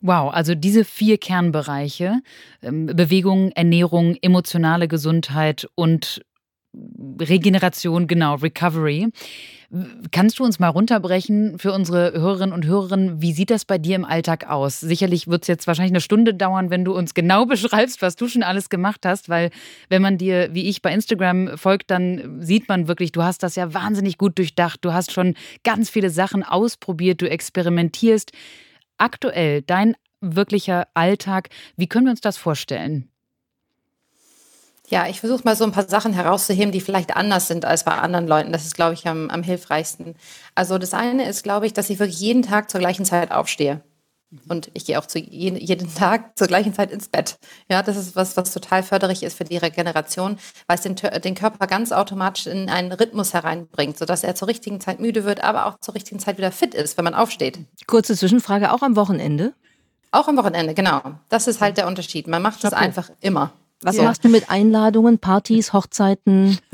Wow, 0.00 0.32
also 0.32 0.54
diese 0.54 0.84
vier 0.84 1.18
Kernbereiche, 1.18 2.20
ähm, 2.62 2.86
Bewegung, 2.86 3.50
Ernährung, 3.52 4.16
emotionale 4.20 4.88
Gesundheit 4.88 5.68
und 5.74 6.22
Regeneration, 7.20 8.06
genau, 8.06 8.34
Recovery. 8.36 9.08
Kannst 10.12 10.38
du 10.38 10.44
uns 10.44 10.60
mal 10.60 10.68
runterbrechen 10.68 11.58
für 11.58 11.72
unsere 11.72 12.12
Hörerinnen 12.12 12.52
und 12.52 12.66
Hörer? 12.66 13.20
Wie 13.20 13.32
sieht 13.32 13.50
das 13.50 13.64
bei 13.64 13.78
dir 13.78 13.96
im 13.96 14.04
Alltag 14.04 14.48
aus? 14.48 14.78
Sicherlich 14.78 15.26
wird 15.26 15.42
es 15.42 15.48
jetzt 15.48 15.66
wahrscheinlich 15.66 15.92
eine 15.92 16.00
Stunde 16.00 16.34
dauern, 16.34 16.70
wenn 16.70 16.84
du 16.84 16.94
uns 16.94 17.14
genau 17.14 17.46
beschreibst, 17.46 18.00
was 18.00 18.14
du 18.14 18.28
schon 18.28 18.44
alles 18.44 18.68
gemacht 18.68 19.04
hast, 19.04 19.28
weil 19.28 19.50
wenn 19.88 20.02
man 20.02 20.18
dir, 20.18 20.50
wie 20.52 20.68
ich, 20.68 20.82
bei 20.82 20.92
Instagram 20.92 21.58
folgt, 21.58 21.90
dann 21.90 22.40
sieht 22.40 22.68
man 22.68 22.86
wirklich, 22.86 23.10
du 23.10 23.24
hast 23.24 23.42
das 23.42 23.56
ja 23.56 23.74
wahnsinnig 23.74 24.18
gut 24.18 24.38
durchdacht. 24.38 24.84
Du 24.84 24.92
hast 24.92 25.12
schon 25.12 25.34
ganz 25.64 25.90
viele 25.90 26.10
Sachen 26.10 26.44
ausprobiert, 26.44 27.20
du 27.20 27.28
experimentierst. 27.28 28.30
Aktuell, 28.98 29.62
dein 29.62 29.96
wirklicher 30.20 30.86
Alltag, 30.94 31.48
wie 31.76 31.88
können 31.88 32.06
wir 32.06 32.12
uns 32.12 32.20
das 32.20 32.36
vorstellen? 32.36 33.10
Ja, 34.88 35.08
ich 35.08 35.20
versuche 35.20 35.42
mal 35.44 35.56
so 35.56 35.64
ein 35.64 35.72
paar 35.72 35.88
Sachen 35.88 36.12
herauszuheben, 36.12 36.70
die 36.70 36.80
vielleicht 36.80 37.16
anders 37.16 37.48
sind 37.48 37.64
als 37.64 37.84
bei 37.84 37.92
anderen 37.92 38.28
Leuten. 38.28 38.52
Das 38.52 38.64
ist, 38.64 38.76
glaube 38.76 38.94
ich, 38.94 39.06
am, 39.08 39.30
am 39.30 39.42
hilfreichsten. 39.42 40.14
Also 40.54 40.78
das 40.78 40.94
eine 40.94 41.28
ist, 41.28 41.42
glaube 41.42 41.66
ich, 41.66 41.72
dass 41.72 41.90
ich 41.90 41.98
wirklich 41.98 42.20
jeden 42.20 42.42
Tag 42.42 42.70
zur 42.70 42.80
gleichen 42.80 43.04
Zeit 43.04 43.32
aufstehe. 43.32 43.82
Und 44.48 44.70
ich 44.74 44.84
gehe 44.84 44.98
auch 44.98 45.06
zu 45.06 45.18
jeden, 45.18 45.56
jeden 45.56 45.92
Tag 45.94 46.36
zur 46.36 46.48
gleichen 46.48 46.74
Zeit 46.74 46.90
ins 46.90 47.08
Bett. 47.08 47.38
Ja, 47.68 47.82
das 47.82 47.96
ist 47.96 48.16
was, 48.16 48.36
was 48.36 48.52
total 48.52 48.82
förderlich 48.82 49.22
ist 49.22 49.36
für 49.36 49.44
die 49.44 49.56
Regeneration, 49.56 50.38
weil 50.66 50.76
es 50.76 50.82
den, 50.82 50.96
den 50.96 51.34
Körper 51.36 51.66
ganz 51.66 51.92
automatisch 51.92 52.46
in 52.46 52.68
einen 52.68 52.92
Rhythmus 52.92 53.34
hereinbringt, 53.34 53.96
sodass 53.96 54.24
er 54.24 54.34
zur 54.34 54.48
richtigen 54.48 54.80
Zeit 54.80 54.98
müde 54.98 55.24
wird, 55.24 55.44
aber 55.44 55.66
auch 55.66 55.78
zur 55.80 55.94
richtigen 55.94 56.18
Zeit 56.18 56.38
wieder 56.38 56.50
fit 56.50 56.74
ist, 56.74 56.96
wenn 56.96 57.04
man 57.04 57.14
aufsteht. 57.14 57.60
Kurze 57.86 58.16
Zwischenfrage, 58.16 58.72
auch 58.72 58.82
am 58.82 58.96
Wochenende? 58.96 59.54
Auch 60.10 60.26
am 60.26 60.36
Wochenende, 60.36 60.74
genau. 60.74 61.02
Das 61.28 61.46
ist 61.46 61.60
halt 61.60 61.76
der 61.76 61.86
Unterschied. 61.86 62.26
Man 62.26 62.42
macht 62.42 62.64
es 62.64 62.72
einfach 62.72 63.10
immer. 63.20 63.52
Was 63.86 63.94
so. 63.94 64.02
machst 64.02 64.24
du 64.24 64.28
mit 64.28 64.50
Einladungen, 64.50 65.18
Partys, 65.18 65.72
Hochzeiten? 65.72 66.58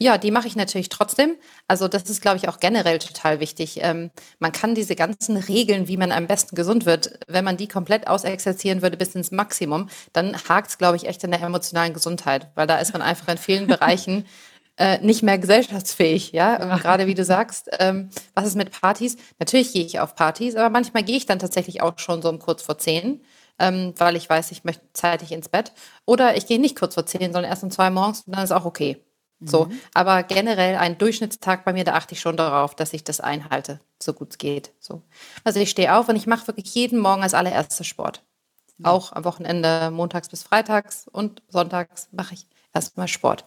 Ja, 0.00 0.16
die 0.16 0.30
mache 0.30 0.46
ich 0.46 0.54
natürlich 0.54 0.90
trotzdem. 0.90 1.34
Also 1.66 1.88
das 1.88 2.08
ist, 2.08 2.22
glaube 2.22 2.36
ich, 2.36 2.48
auch 2.48 2.60
generell 2.60 3.00
total 3.00 3.40
wichtig. 3.40 3.80
Ähm, 3.82 4.12
man 4.38 4.52
kann 4.52 4.76
diese 4.76 4.94
ganzen 4.94 5.36
Regeln, 5.36 5.88
wie 5.88 5.96
man 5.96 6.12
am 6.12 6.28
besten 6.28 6.54
gesund 6.54 6.86
wird, 6.86 7.18
wenn 7.26 7.44
man 7.44 7.56
die 7.56 7.66
komplett 7.66 8.06
ausexerzieren 8.06 8.80
würde 8.80 8.96
bis 8.96 9.16
ins 9.16 9.32
Maximum, 9.32 9.88
dann 10.12 10.36
hakt 10.48 10.70
es, 10.70 10.78
glaube 10.78 10.96
ich, 10.96 11.08
echt 11.08 11.24
in 11.24 11.32
der 11.32 11.42
emotionalen 11.42 11.94
Gesundheit, 11.94 12.46
weil 12.54 12.68
da 12.68 12.78
ist 12.78 12.92
man 12.92 13.02
einfach 13.02 13.26
in 13.26 13.38
vielen 13.38 13.66
Bereichen 13.66 14.24
äh, 14.76 14.98
nicht 15.04 15.24
mehr 15.24 15.36
gesellschaftsfähig. 15.36 16.30
Ja, 16.30 16.76
gerade 16.76 17.08
wie 17.08 17.14
du 17.14 17.24
sagst, 17.24 17.68
ähm, 17.80 18.10
was 18.34 18.46
ist 18.46 18.54
mit 18.54 18.70
Partys? 18.70 19.16
Natürlich 19.40 19.72
gehe 19.72 19.84
ich 19.84 19.98
auf 19.98 20.14
Partys, 20.14 20.54
aber 20.54 20.70
manchmal 20.70 21.02
gehe 21.02 21.16
ich 21.16 21.26
dann 21.26 21.40
tatsächlich 21.40 21.82
auch 21.82 21.98
schon 21.98 22.22
so 22.22 22.28
um 22.28 22.38
kurz 22.38 22.62
vor 22.62 22.78
zehn 22.78 23.20
ähm, 23.58 23.94
weil 23.96 24.16
ich 24.16 24.28
weiß, 24.28 24.50
ich 24.52 24.64
möchte 24.64 24.84
zeitig 24.92 25.32
ins 25.32 25.48
Bett. 25.48 25.72
Oder 26.04 26.36
ich 26.36 26.46
gehe 26.46 26.60
nicht 26.60 26.78
kurz 26.78 26.94
vor 26.94 27.06
zehn, 27.06 27.32
sondern 27.32 27.44
erst 27.44 27.64
um 27.64 27.70
zwei 27.70 27.90
morgens 27.90 28.22
und 28.22 28.34
dann 28.34 28.44
ist 28.44 28.52
auch 28.52 28.64
okay. 28.64 29.02
So, 29.40 29.66
mhm. 29.66 29.80
aber 29.94 30.24
generell 30.24 30.76
ein 30.76 30.98
Durchschnittstag 30.98 31.64
bei 31.64 31.72
mir, 31.72 31.84
da 31.84 31.94
achte 31.94 32.14
ich 32.14 32.20
schon 32.20 32.36
darauf, 32.36 32.74
dass 32.74 32.92
ich 32.92 33.04
das 33.04 33.20
einhalte, 33.20 33.78
so 34.02 34.12
gut 34.12 34.30
es 34.32 34.38
geht. 34.38 34.72
So. 34.80 35.02
Also 35.44 35.60
ich 35.60 35.70
stehe 35.70 35.94
auf 35.94 36.08
und 36.08 36.16
ich 36.16 36.26
mache 36.26 36.48
wirklich 36.48 36.74
jeden 36.74 36.98
Morgen 36.98 37.22
als 37.22 37.34
allererstes 37.34 37.86
Sport. 37.86 38.24
Mhm. 38.78 38.86
Auch 38.86 39.12
am 39.12 39.24
Wochenende, 39.24 39.92
montags 39.92 40.28
bis 40.28 40.42
freitags 40.42 41.06
und 41.06 41.42
sonntags 41.48 42.08
mache 42.10 42.34
ich 42.34 42.46
erstmal 42.74 43.06
Sport. 43.06 43.44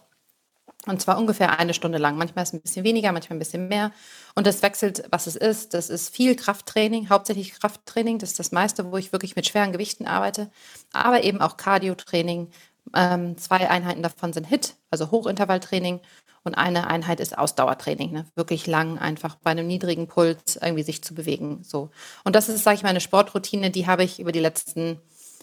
Und 0.86 1.00
zwar 1.00 1.16
ungefähr 1.18 1.58
eine 1.58 1.74
Stunde 1.74 1.98
lang. 1.98 2.16
Manchmal 2.16 2.42
ist 2.42 2.48
es 2.48 2.54
ein 2.54 2.62
bisschen 2.62 2.84
weniger, 2.84 3.12
manchmal 3.12 3.36
ein 3.36 3.38
bisschen 3.38 3.68
mehr. 3.68 3.92
Und 4.34 4.46
das 4.46 4.62
wechselt, 4.62 5.04
was 5.10 5.26
es 5.26 5.36
ist. 5.36 5.74
Das 5.74 5.90
ist 5.90 6.14
viel 6.14 6.34
Krafttraining, 6.34 7.08
hauptsächlich 7.08 7.54
Krafttraining. 7.54 8.18
Das 8.18 8.30
ist 8.30 8.38
das 8.40 8.50
meiste, 8.50 8.90
wo 8.90 8.96
ich 8.96 9.12
wirklich 9.12 9.36
mit 9.36 9.46
schweren 9.46 9.72
Gewichten 9.72 10.06
arbeite. 10.06 10.50
Aber 10.92 11.22
eben 11.22 11.40
auch 11.40 11.56
Cardio-Training. 11.56 12.50
Ähm, 12.96 13.38
zwei 13.38 13.70
Einheiten 13.70 14.02
davon 14.02 14.32
sind 14.32 14.48
HIT, 14.48 14.74
also 14.90 15.12
Hochintervalltraining. 15.12 16.00
Und 16.42 16.54
eine 16.56 16.88
Einheit 16.88 17.20
ist 17.20 17.38
Ausdauertraining. 17.38 18.10
Ne? 18.10 18.26
Wirklich 18.34 18.66
lang, 18.66 18.98
einfach 18.98 19.36
bei 19.36 19.52
einem 19.52 19.68
niedrigen 19.68 20.08
Puls 20.08 20.56
irgendwie 20.56 20.82
sich 20.82 21.04
zu 21.04 21.14
bewegen. 21.14 21.62
So. 21.62 21.90
Und 22.24 22.34
das 22.34 22.48
ist, 22.48 22.64
sage 22.64 22.76
ich 22.76 22.82
mal, 22.82 22.88
eine 22.88 23.00
Sportroutine, 23.00 23.70
die 23.70 23.86
habe 23.86 24.02
ich 24.02 24.18
über 24.18 24.32
die 24.32 24.40
letzten 24.40 25.00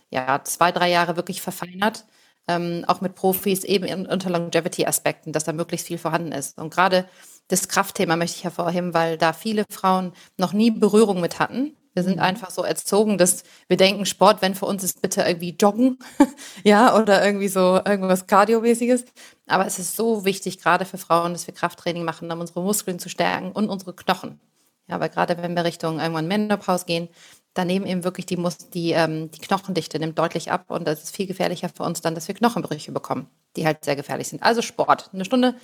ja, 0.09 0.43
zwei, 0.43 0.73
drei 0.73 0.89
Jahre 0.89 1.15
wirklich 1.15 1.41
verfeinert 1.41 2.03
ähm, 2.49 2.83
auch 2.87 2.99
mit 2.99 3.13
Profis 3.13 3.63
eben 3.63 3.85
in, 3.85 4.07
unter 4.07 4.31
Longevity-Aspekten, 4.31 5.31
dass 5.31 5.43
da 5.43 5.53
möglichst 5.53 5.87
viel 5.87 5.99
vorhanden 5.99 6.31
ist. 6.31 6.57
Und 6.57 6.73
gerade 6.73 7.05
das 7.47 7.67
Kraftthema 7.67 8.15
möchte 8.15 8.37
ich 8.37 8.43
hervorheben, 8.43 8.93
weil 8.93 9.17
da 9.17 9.33
viele 9.33 9.65
Frauen 9.69 10.13
noch 10.37 10.51
nie 10.51 10.71
Berührung 10.71 11.21
mit 11.21 11.39
hatten. 11.39 11.75
Wir 11.93 12.03
sind 12.03 12.17
mhm. 12.17 12.23
einfach 12.23 12.49
so 12.49 12.63
erzogen, 12.63 13.17
dass 13.17 13.43
wir 13.67 13.77
denken, 13.77 14.05
Sport, 14.05 14.41
wenn 14.41 14.55
für 14.55 14.65
uns 14.65 14.83
ist 14.83 15.01
bitte 15.01 15.21
irgendwie 15.21 15.55
Joggen, 15.59 15.99
ja, 16.63 16.95
oder 16.97 17.23
irgendwie 17.23 17.47
so 17.47 17.79
irgendwas 17.85 18.25
Kardiomäßiges. 18.25 19.05
Aber 19.47 19.65
es 19.65 19.77
ist 19.77 19.95
so 19.95 20.25
wichtig, 20.25 20.59
gerade 20.59 20.85
für 20.85 20.97
Frauen, 20.97 21.33
dass 21.33 21.45
wir 21.45 21.53
Krafttraining 21.53 22.03
machen, 22.03 22.31
um 22.31 22.39
unsere 22.39 22.61
Muskeln 22.61 22.99
zu 22.99 23.09
stärken 23.09 23.51
und 23.51 23.69
unsere 23.69 23.95
Knochen. 23.95 24.39
Ja, 24.87 24.99
weil 24.99 25.09
gerade 25.09 25.37
wenn 25.37 25.55
wir 25.55 25.65
Richtung 25.65 25.99
irgendwann 25.99 26.27
Menopause 26.27 26.85
gehen, 26.85 27.09
da 27.59 27.65
nehmen 27.65 27.85
eben 27.85 28.05
wirklich 28.05 28.25
die, 28.25 28.37
Mus 28.37 28.57
die, 28.69 28.91
ähm, 28.91 29.31
die 29.31 29.39
Knochendichte 29.39 29.99
nimmt 29.99 30.17
deutlich 30.17 30.49
ab 30.49 30.71
und 30.71 30.87
das 30.87 31.03
ist 31.03 31.13
viel 31.13 31.27
gefährlicher 31.27 31.67
für 31.67 31.83
uns 31.83 31.99
dann, 31.99 32.15
dass 32.15 32.29
wir 32.29 32.35
Knochenbrüche 32.35 32.93
bekommen, 32.93 33.27
die 33.57 33.65
halt 33.65 33.83
sehr 33.83 33.97
gefährlich 33.97 34.29
sind. 34.29 34.41
Also 34.43 34.61
Sport, 34.61 35.09
eine 35.11 35.25
Stunde, 35.25 35.55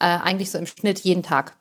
äh, 0.00 0.06
eigentlich 0.06 0.50
so 0.50 0.58
im 0.58 0.66
Schnitt 0.66 0.98
jeden 0.98 1.22
Tag. 1.22 1.56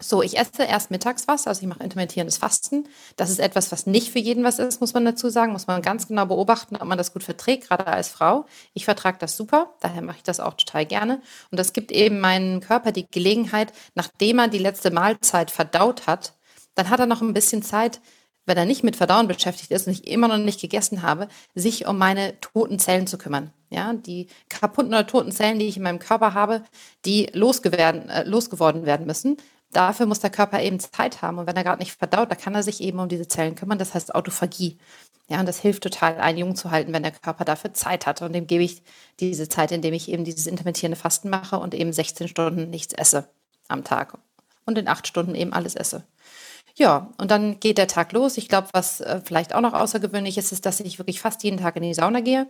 So, 0.00 0.22
ich 0.22 0.38
esse 0.38 0.64
erst 0.64 0.90
mittags 0.90 1.28
was, 1.28 1.46
also 1.46 1.60
ich 1.60 1.68
mache 1.68 1.84
intermittierendes 1.84 2.38
Fasten. 2.38 2.88
Das 3.16 3.28
ist 3.28 3.40
etwas, 3.40 3.70
was 3.72 3.86
nicht 3.86 4.10
für 4.10 4.18
jeden 4.18 4.42
was 4.42 4.58
ist, 4.58 4.80
muss 4.80 4.94
man 4.94 5.04
dazu 5.04 5.28
sagen. 5.28 5.52
Muss 5.52 5.66
man 5.66 5.82
ganz 5.82 6.08
genau 6.08 6.24
beobachten, 6.24 6.76
ob 6.76 6.84
man 6.84 6.96
das 6.96 7.12
gut 7.12 7.22
verträgt, 7.22 7.68
gerade 7.68 7.86
als 7.86 8.08
Frau. 8.08 8.46
Ich 8.72 8.86
vertrage 8.86 9.18
das 9.18 9.36
super, 9.36 9.74
daher 9.80 10.00
mache 10.00 10.16
ich 10.16 10.22
das 10.22 10.40
auch 10.40 10.54
total 10.54 10.86
gerne. 10.86 11.20
Und 11.50 11.58
das 11.60 11.74
gibt 11.74 11.92
eben 11.92 12.20
meinem 12.20 12.60
Körper 12.60 12.90
die 12.90 13.06
Gelegenheit, 13.06 13.74
nachdem 13.94 14.38
er 14.38 14.48
die 14.48 14.58
letzte 14.58 14.90
Mahlzeit 14.90 15.50
verdaut 15.50 16.06
hat, 16.06 16.32
dann 16.74 16.88
hat 16.88 17.00
er 17.00 17.06
noch 17.06 17.20
ein 17.20 17.34
bisschen 17.34 17.62
Zeit, 17.62 18.00
wenn 18.46 18.56
er 18.56 18.66
nicht 18.66 18.84
mit 18.84 18.96
Verdauen 18.96 19.28
beschäftigt 19.28 19.70
ist 19.70 19.86
und 19.86 19.92
ich 19.92 20.06
immer 20.06 20.28
noch 20.28 20.38
nicht 20.38 20.60
gegessen 20.60 21.02
habe, 21.02 21.28
sich 21.54 21.86
um 21.86 21.98
meine 21.98 22.38
toten 22.40 22.78
Zellen 22.78 23.06
zu 23.06 23.18
kümmern. 23.18 23.52
Ja, 23.70 23.92
die 23.92 24.28
kaputten 24.48 24.92
oder 24.92 25.06
toten 25.06 25.32
Zellen, 25.32 25.58
die 25.58 25.66
ich 25.66 25.76
in 25.76 25.82
meinem 25.82 25.98
Körper 25.98 26.34
habe, 26.34 26.62
die 27.04 27.30
losgeworden, 27.32 28.08
äh, 28.08 28.24
losgeworden 28.24 28.86
werden 28.86 29.06
müssen. 29.06 29.36
Dafür 29.72 30.06
muss 30.06 30.20
der 30.20 30.30
Körper 30.30 30.62
eben 30.62 30.78
Zeit 30.78 31.22
haben. 31.22 31.38
Und 31.38 31.46
wenn 31.48 31.56
er 31.56 31.64
gerade 31.64 31.80
nicht 31.80 31.92
verdaut, 31.92 32.30
dann 32.30 32.38
kann 32.38 32.54
er 32.54 32.62
sich 32.62 32.80
eben 32.80 33.00
um 33.00 33.08
diese 33.08 33.26
Zellen 33.26 33.56
kümmern. 33.56 33.78
Das 33.78 33.94
heißt 33.94 34.14
Autophagie. 34.14 34.78
Ja, 35.28 35.40
und 35.40 35.46
das 35.46 35.58
hilft 35.58 35.82
total, 35.82 36.18
einen 36.18 36.38
jung 36.38 36.54
zu 36.54 36.70
halten, 36.70 36.92
wenn 36.92 37.02
der 37.02 37.12
Körper 37.12 37.44
dafür 37.44 37.72
Zeit 37.74 38.06
hat. 38.06 38.22
Und 38.22 38.34
dem 38.34 38.46
gebe 38.46 38.62
ich 38.62 38.82
diese 39.20 39.48
Zeit, 39.48 39.72
indem 39.72 39.94
ich 39.94 40.08
eben 40.08 40.24
dieses 40.24 40.46
intermittierende 40.46 40.96
Fasten 40.96 41.30
mache 41.30 41.58
und 41.58 41.74
eben 41.74 41.92
16 41.92 42.28
Stunden 42.28 42.70
nichts 42.70 42.94
esse 42.94 43.28
am 43.66 43.82
Tag. 43.82 44.18
Und 44.66 44.78
in 44.78 44.86
acht 44.86 45.06
Stunden 45.06 45.34
eben 45.34 45.52
alles 45.52 45.74
esse. 45.74 46.04
Ja, 46.76 47.12
und 47.18 47.30
dann 47.30 47.60
geht 47.60 47.78
der 47.78 47.86
Tag 47.86 48.12
los. 48.12 48.36
Ich 48.36 48.48
glaube, 48.48 48.68
was 48.72 49.00
äh, 49.00 49.20
vielleicht 49.24 49.54
auch 49.54 49.60
noch 49.60 49.74
außergewöhnlich 49.74 50.36
ist, 50.38 50.50
ist, 50.52 50.66
dass 50.66 50.80
ich 50.80 50.98
wirklich 50.98 51.20
fast 51.20 51.42
jeden 51.44 51.58
Tag 51.58 51.76
in 51.76 51.82
die 51.82 51.94
Sauna 51.94 52.20
gehe. 52.20 52.48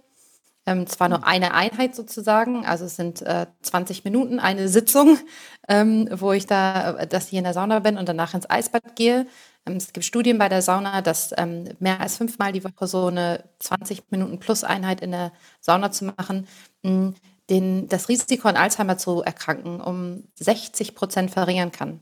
Ähm, 0.66 0.86
zwar 0.86 1.08
nur 1.10 1.26
eine 1.26 1.54
Einheit 1.54 1.94
sozusagen, 1.96 2.66
also 2.66 2.86
es 2.86 2.96
sind 2.96 3.22
äh, 3.22 3.46
20 3.62 4.04
Minuten, 4.04 4.40
eine 4.40 4.68
Sitzung, 4.68 5.18
ähm, 5.68 6.08
wo 6.12 6.32
ich 6.32 6.46
da, 6.46 6.98
äh, 6.98 7.06
dass 7.06 7.28
ich 7.28 7.34
in 7.34 7.44
der 7.44 7.54
Sauna 7.54 7.80
bin 7.80 7.98
und 7.98 8.08
danach 8.08 8.34
ins 8.34 8.48
Eisbad 8.50 8.96
gehe. 8.96 9.26
Ähm, 9.66 9.76
es 9.76 9.92
gibt 9.92 10.06
Studien 10.06 10.38
bei 10.38 10.48
der 10.48 10.62
Sauna, 10.62 11.02
dass 11.02 11.32
ähm, 11.38 11.68
mehr 11.80 12.00
als 12.00 12.16
fünfmal 12.18 12.52
die 12.52 12.64
Woche 12.64 12.86
so 12.88 13.08
eine 13.08 13.44
20 13.60 14.04
Minuten 14.10 14.38
plus 14.40 14.64
Einheit 14.64 15.00
in 15.02 15.12
der 15.12 15.32
Sauna 15.60 15.92
zu 15.92 16.06
machen, 16.06 16.48
mh, 16.82 17.14
den, 17.50 17.88
das 17.88 18.08
Risiko 18.08 18.48
an 18.48 18.56
Alzheimer 18.56 18.98
zu 18.98 19.22
erkranken 19.22 19.80
um 19.80 20.24
60 20.36 20.94
Prozent 20.94 21.30
verringern 21.30 21.72
kann. 21.72 22.00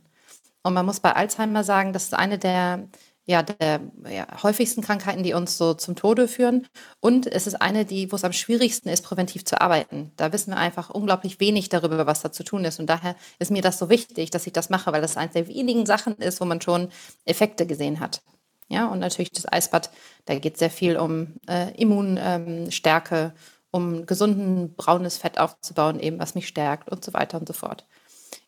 Und 0.62 0.74
man 0.74 0.86
muss 0.86 1.00
bei 1.00 1.14
Alzheimer 1.14 1.64
sagen, 1.64 1.92
das 1.92 2.04
ist 2.04 2.14
eine 2.14 2.38
der, 2.38 2.88
ja, 3.24 3.42
der 3.42 3.80
ja, 4.08 4.26
häufigsten 4.42 4.82
Krankheiten, 4.82 5.22
die 5.22 5.34
uns 5.34 5.58
so 5.58 5.74
zum 5.74 5.96
Tode 5.96 6.28
führen. 6.28 6.66
Und 7.00 7.26
es 7.26 7.46
ist 7.46 7.60
eine, 7.60 7.84
die, 7.84 8.10
wo 8.12 8.16
es 8.16 8.24
am 8.24 8.32
schwierigsten 8.32 8.88
ist, 8.88 9.04
präventiv 9.04 9.44
zu 9.44 9.60
arbeiten. 9.60 10.12
Da 10.16 10.32
wissen 10.32 10.50
wir 10.50 10.58
einfach 10.58 10.90
unglaublich 10.90 11.40
wenig 11.40 11.68
darüber, 11.68 12.06
was 12.06 12.22
da 12.22 12.32
zu 12.32 12.44
tun 12.44 12.64
ist. 12.64 12.80
Und 12.80 12.86
daher 12.86 13.16
ist 13.38 13.50
mir 13.50 13.62
das 13.62 13.78
so 13.78 13.88
wichtig, 13.90 14.30
dass 14.30 14.46
ich 14.46 14.52
das 14.52 14.70
mache, 14.70 14.92
weil 14.92 15.02
das 15.02 15.16
eines 15.16 15.34
der 15.34 15.48
wenigen 15.48 15.86
Sachen 15.86 16.16
ist, 16.16 16.40
wo 16.40 16.44
man 16.44 16.60
schon 16.60 16.88
Effekte 17.24 17.66
gesehen 17.66 18.00
hat. 18.00 18.22
Ja, 18.68 18.86
und 18.86 19.00
natürlich 19.00 19.32
das 19.32 19.50
Eisbad, 19.50 19.90
da 20.24 20.38
geht 20.38 20.54
es 20.54 20.60
sehr 20.60 20.70
viel 20.70 20.96
um 20.96 21.34
äh, 21.46 21.70
Immunstärke, 21.74 23.16
ähm, 23.16 23.32
um 23.70 24.06
gesunden 24.06 24.74
braunes 24.74 25.18
Fett 25.18 25.38
aufzubauen, 25.38 26.00
eben 26.00 26.18
was 26.18 26.34
mich 26.34 26.48
stärkt 26.48 26.90
und 26.90 27.04
so 27.04 27.12
weiter 27.12 27.38
und 27.38 27.46
so 27.46 27.52
fort. 27.54 27.86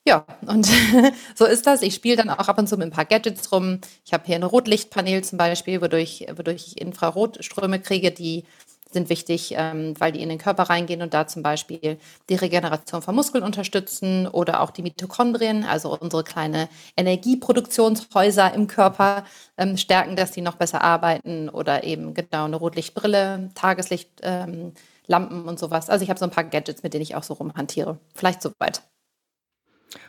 Ja, 0.06 0.26
und 0.46 0.66
so 1.34 1.46
ist 1.46 1.66
das. 1.66 1.80
Ich 1.82 1.94
spiele 1.94 2.16
dann 2.16 2.30
auch 2.30 2.48
ab 2.48 2.58
und 2.58 2.68
zu 2.68 2.76
mit 2.76 2.88
ein 2.88 2.90
paar 2.90 3.06
Gadgets 3.06 3.50
rum. 3.52 3.80
Ich 4.04 4.12
habe 4.12 4.24
hier 4.26 4.36
ein 4.36 4.42
Rotlichtpanel 4.42 5.24
zum 5.24 5.38
Beispiel, 5.38 5.80
wodurch, 5.80 6.26
wodurch 6.36 6.66
ich 6.68 6.80
Infrarotströme 6.80 7.80
kriege, 7.80 8.10
die 8.10 8.44
sind 8.92 9.08
wichtig, 9.08 9.54
ähm, 9.56 9.94
weil 9.98 10.12
die 10.12 10.22
in 10.22 10.28
den 10.28 10.38
Körper 10.38 10.64
reingehen 10.64 11.02
und 11.02 11.14
da 11.14 11.26
zum 11.26 11.42
Beispiel 11.42 11.98
die 12.28 12.34
Regeneration 12.36 13.02
von 13.02 13.14
Muskeln 13.14 13.42
unterstützen 13.42 14.28
oder 14.28 14.60
auch 14.60 14.70
die 14.70 14.82
Mitochondrien, 14.82 15.64
also 15.64 15.98
unsere 15.98 16.22
kleine 16.22 16.68
Energieproduktionshäuser 16.96 18.54
im 18.54 18.68
Körper 18.68 19.24
ähm, 19.58 19.76
stärken, 19.76 20.16
dass 20.16 20.30
die 20.32 20.42
noch 20.42 20.56
besser 20.56 20.82
arbeiten 20.82 21.48
oder 21.48 21.82
eben 21.84 22.14
genau 22.14 22.44
eine 22.44 22.56
Rotlichtbrille, 22.56 23.50
Tageslicht. 23.54 24.10
Ähm, 24.22 24.72
Lampen 25.06 25.44
und 25.46 25.58
sowas. 25.58 25.90
Also 25.90 26.02
ich 26.02 26.08
habe 26.08 26.18
so 26.18 26.24
ein 26.24 26.30
paar 26.30 26.44
Gadgets, 26.44 26.82
mit 26.82 26.94
denen 26.94 27.02
ich 27.02 27.14
auch 27.14 27.22
so 27.22 27.34
rumhantiere. 27.34 27.98
Vielleicht 28.14 28.40
soweit. 28.40 28.82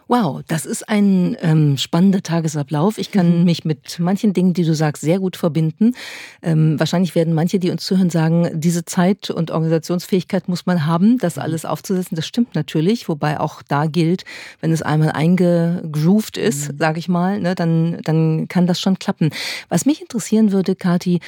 Wow, 0.07 0.41
das 0.47 0.65
ist 0.65 0.87
ein 0.87 1.35
ähm, 1.41 1.77
spannender 1.77 2.21
Tagesablauf. 2.21 2.97
Ich 2.97 3.11
kann 3.11 3.39
mhm. 3.39 3.43
mich 3.43 3.65
mit 3.65 3.99
manchen 3.99 4.33
Dingen, 4.33 4.53
die 4.53 4.63
du 4.63 4.75
sagst, 4.75 5.01
sehr 5.01 5.19
gut 5.19 5.35
verbinden. 5.35 5.95
Ähm, 6.43 6.79
wahrscheinlich 6.79 7.15
werden 7.15 7.33
manche, 7.33 7.57
die 7.57 7.71
uns 7.71 7.83
zuhören, 7.85 8.11
sagen, 8.11 8.49
diese 8.53 8.85
Zeit 8.85 9.31
und 9.31 9.49
Organisationsfähigkeit 9.49 10.47
muss 10.47 10.65
man 10.67 10.85
haben, 10.85 11.17
das 11.17 11.37
mhm. 11.37 11.41
alles 11.41 11.65
aufzusetzen. 11.65 12.15
Das 12.15 12.27
stimmt 12.27 12.53
natürlich, 12.53 13.09
wobei 13.09 13.39
auch 13.39 13.63
da 13.63 13.87
gilt, 13.87 14.25
wenn 14.61 14.71
es 14.71 14.83
einmal 14.83 15.11
eingegroovt 15.11 16.37
ist, 16.37 16.73
mhm. 16.73 16.77
sage 16.77 16.99
ich 16.99 17.07
mal, 17.07 17.39
ne, 17.39 17.55
dann, 17.55 17.99
dann 18.03 18.47
kann 18.47 18.67
das 18.67 18.79
schon 18.79 18.99
klappen. 18.99 19.31
Was 19.69 19.85
mich 19.85 20.01
interessieren 20.01 20.51
würde, 20.51 20.75
Kati, 20.75 21.19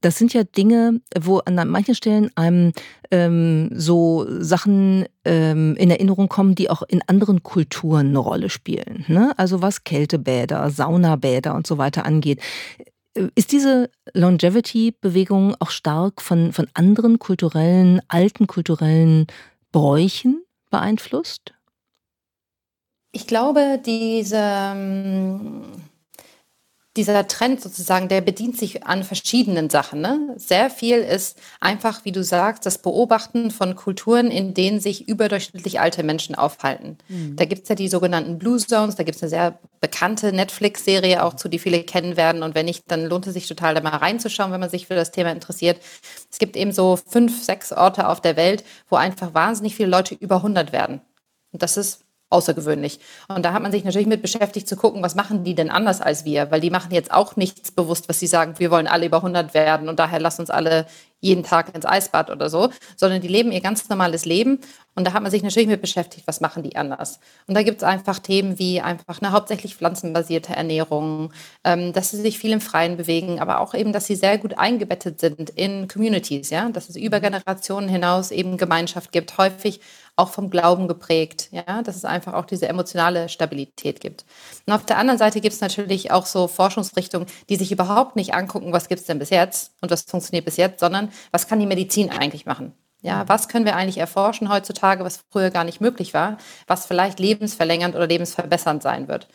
das 0.00 0.18
sind 0.18 0.34
ja 0.34 0.44
Dinge, 0.44 1.00
wo 1.18 1.38
an 1.38 1.54
manchen 1.68 1.94
Stellen 1.94 2.30
einem 2.36 2.72
ähm, 3.10 3.70
so 3.74 4.26
Sachen 4.40 5.06
ähm, 5.24 5.76
in 5.76 5.90
Erinnerung 5.90 6.28
kommen, 6.28 6.54
die 6.54 6.70
auch 6.70 6.82
in 6.82 7.02
anderen 7.06 7.42
Kulturen 7.42 8.08
eine 8.08 8.18
Rolle 8.18 8.50
spielen. 8.50 9.04
Ne? 9.08 9.32
Also 9.36 9.62
was 9.62 9.84
Kältebäder, 9.84 10.70
Saunabäder 10.70 11.54
und 11.54 11.66
so 11.66 11.78
weiter 11.78 12.04
angeht. 12.04 12.40
Ist 13.34 13.52
diese 13.52 13.90
Longevity-Bewegung 14.12 15.56
auch 15.58 15.70
stark 15.70 16.20
von, 16.20 16.52
von 16.52 16.68
anderen 16.74 17.18
kulturellen, 17.18 18.00
alten 18.08 18.46
kulturellen 18.46 19.26
Bräuchen 19.72 20.42
beeinflusst? 20.70 21.54
Ich 23.12 23.26
glaube, 23.26 23.80
diese 23.84 24.36
ähm, 24.38 25.62
dieser 26.96 27.26
Trend 27.28 27.60
sozusagen, 27.60 28.08
der 28.08 28.20
bedient 28.20 28.56
sich 28.56 28.84
an 28.84 29.04
verschiedenen 29.04 29.68
Sachen. 29.70 30.00
Ne? 30.00 30.34
Sehr 30.36 30.70
viel 30.70 30.98
ist 30.98 31.38
einfach, 31.60 32.04
wie 32.04 32.12
du 32.12 32.24
sagst, 32.24 32.64
das 32.64 32.78
Beobachten 32.78 33.50
von 33.50 33.76
Kulturen, 33.76 34.30
in 34.30 34.54
denen 34.54 34.80
sich 34.80 35.08
überdurchschnittlich 35.08 35.78
alte 35.78 36.02
Menschen 36.02 36.34
aufhalten. 36.34 36.98
Mhm. 37.08 37.36
Da 37.36 37.44
gibt 37.44 37.64
es 37.64 37.68
ja 37.68 37.74
die 37.74 37.88
sogenannten 37.88 38.38
Blue 38.38 38.58
Zones, 38.58 38.96
da 38.96 39.02
gibt 39.02 39.16
es 39.16 39.22
eine 39.22 39.30
sehr 39.30 39.58
bekannte 39.80 40.32
Netflix-Serie 40.32 41.22
auch 41.22 41.34
zu, 41.34 41.48
die 41.48 41.58
viele 41.58 41.82
kennen 41.82 42.16
werden. 42.16 42.42
Und 42.42 42.54
wenn 42.54 42.66
nicht, 42.66 42.90
dann 42.90 43.04
lohnt 43.04 43.26
es 43.26 43.34
sich 43.34 43.46
total, 43.46 43.74
da 43.74 43.80
mal 43.80 43.90
reinzuschauen, 43.90 44.52
wenn 44.52 44.60
man 44.60 44.70
sich 44.70 44.86
für 44.86 44.94
das 44.94 45.12
Thema 45.12 45.32
interessiert. 45.32 45.78
Es 46.30 46.38
gibt 46.38 46.56
eben 46.56 46.72
so 46.72 46.96
fünf, 46.96 47.44
sechs 47.44 47.72
Orte 47.72 48.08
auf 48.08 48.20
der 48.20 48.36
Welt, 48.36 48.64
wo 48.88 48.96
einfach 48.96 49.34
wahnsinnig 49.34 49.76
viele 49.76 49.90
Leute 49.90 50.14
über 50.14 50.36
100 50.36 50.72
werden. 50.72 51.02
Und 51.52 51.62
das 51.62 51.76
ist 51.76 52.05
außergewöhnlich. 52.30 52.98
Und 53.28 53.44
da 53.44 53.52
hat 53.52 53.62
man 53.62 53.72
sich 53.72 53.84
natürlich 53.84 54.08
mit 54.08 54.22
beschäftigt 54.22 54.68
zu 54.68 54.76
gucken, 54.76 55.02
was 55.02 55.14
machen 55.14 55.44
die 55.44 55.54
denn 55.54 55.70
anders 55.70 56.00
als 56.00 56.24
wir? 56.24 56.50
Weil 56.50 56.60
die 56.60 56.70
machen 56.70 56.92
jetzt 56.92 57.12
auch 57.12 57.36
nichts 57.36 57.70
bewusst, 57.70 58.08
was 58.08 58.18
sie 58.18 58.26
sagen, 58.26 58.54
wir 58.58 58.70
wollen 58.70 58.88
alle 58.88 59.06
über 59.06 59.18
100 59.18 59.54
werden 59.54 59.88
und 59.88 59.98
daher 59.98 60.18
lass 60.18 60.40
uns 60.40 60.50
alle 60.50 60.86
jeden 61.20 61.44
Tag 61.44 61.74
ins 61.74 61.86
Eisbad 61.86 62.30
oder 62.30 62.50
so, 62.50 62.70
sondern 62.94 63.20
die 63.20 63.28
leben 63.28 63.50
ihr 63.50 63.60
ganz 63.60 63.88
normales 63.88 64.24
Leben. 64.24 64.60
Und 64.94 65.06
da 65.06 65.12
hat 65.12 65.22
man 65.22 65.30
sich 65.30 65.42
natürlich 65.42 65.68
mit 65.68 65.80
beschäftigt, 65.80 66.26
was 66.26 66.40
machen 66.40 66.62
die 66.62 66.76
anders. 66.76 67.20
Und 67.46 67.54
da 67.54 67.62
gibt 67.62 67.78
es 67.78 67.82
einfach 67.84 68.18
Themen 68.18 68.58
wie 68.58 68.80
einfach 68.80 69.20
eine 69.20 69.32
hauptsächlich 69.32 69.76
pflanzenbasierte 69.76 70.54
Ernährung, 70.54 71.32
ähm, 71.64 71.92
dass 71.92 72.10
sie 72.10 72.20
sich 72.20 72.38
viel 72.38 72.52
im 72.52 72.60
Freien 72.60 72.96
bewegen, 72.96 73.40
aber 73.40 73.60
auch 73.60 73.74
eben, 73.74 73.92
dass 73.92 74.06
sie 74.06 74.14
sehr 74.14 74.38
gut 74.38 74.58
eingebettet 74.58 75.20
sind 75.20 75.50
in 75.50 75.88
Communities, 75.88 76.50
ja, 76.50 76.68
dass 76.70 76.88
es 76.88 76.96
über 76.96 77.20
Generationen 77.20 77.88
hinaus 77.88 78.30
eben 78.30 78.56
Gemeinschaft 78.56 79.12
gibt, 79.12 79.36
häufig 79.38 79.80
auch 80.16 80.30
vom 80.30 80.50
Glauben 80.50 80.88
geprägt, 80.88 81.48
ja, 81.52 81.82
dass 81.82 81.94
es 81.94 82.04
einfach 82.04 82.32
auch 82.32 82.46
diese 82.46 82.68
emotionale 82.68 83.28
Stabilität 83.28 84.00
gibt. 84.00 84.24
Und 84.66 84.72
auf 84.72 84.84
der 84.86 84.98
anderen 84.98 85.18
Seite 85.18 85.40
gibt 85.40 85.54
es 85.54 85.60
natürlich 85.60 86.10
auch 86.10 86.26
so 86.26 86.48
Forschungsrichtungen, 86.48 87.28
die 87.50 87.56
sich 87.56 87.70
überhaupt 87.70 88.16
nicht 88.16 88.34
angucken, 88.34 88.72
was 88.72 88.88
gibt 88.88 89.02
es 89.02 89.06
denn 89.06 89.18
bis 89.18 89.30
jetzt 89.30 89.72
und 89.82 89.90
was 89.90 90.02
funktioniert 90.02 90.46
bis 90.46 90.56
jetzt, 90.56 90.80
sondern 90.80 91.12
was 91.30 91.46
kann 91.46 91.60
die 91.60 91.66
Medizin 91.66 92.10
eigentlich 92.10 92.46
machen? 92.46 92.72
Ja, 93.02 93.28
was 93.28 93.48
können 93.48 93.66
wir 93.66 93.76
eigentlich 93.76 93.98
erforschen 93.98 94.50
heutzutage, 94.50 95.04
was 95.04 95.22
früher 95.30 95.50
gar 95.50 95.64
nicht 95.64 95.80
möglich 95.80 96.14
war, 96.14 96.38
was 96.66 96.86
vielleicht 96.86 97.20
lebensverlängernd 97.20 97.94
oder 97.94 98.06
lebensverbessernd 98.06 98.82
sein 98.82 99.06
wird? 99.06 99.28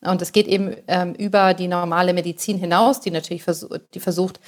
Und 0.00 0.22
es 0.22 0.30
geht 0.30 0.46
eben 0.46 0.74
ähm, 0.86 1.14
über 1.14 1.52
die 1.52 1.66
normale 1.66 2.14
Medizin 2.14 2.58
hinaus, 2.58 3.00
die 3.00 3.10
natürlich 3.10 3.42
vers 3.42 3.68
die 3.92 4.00
versucht, 4.00 4.38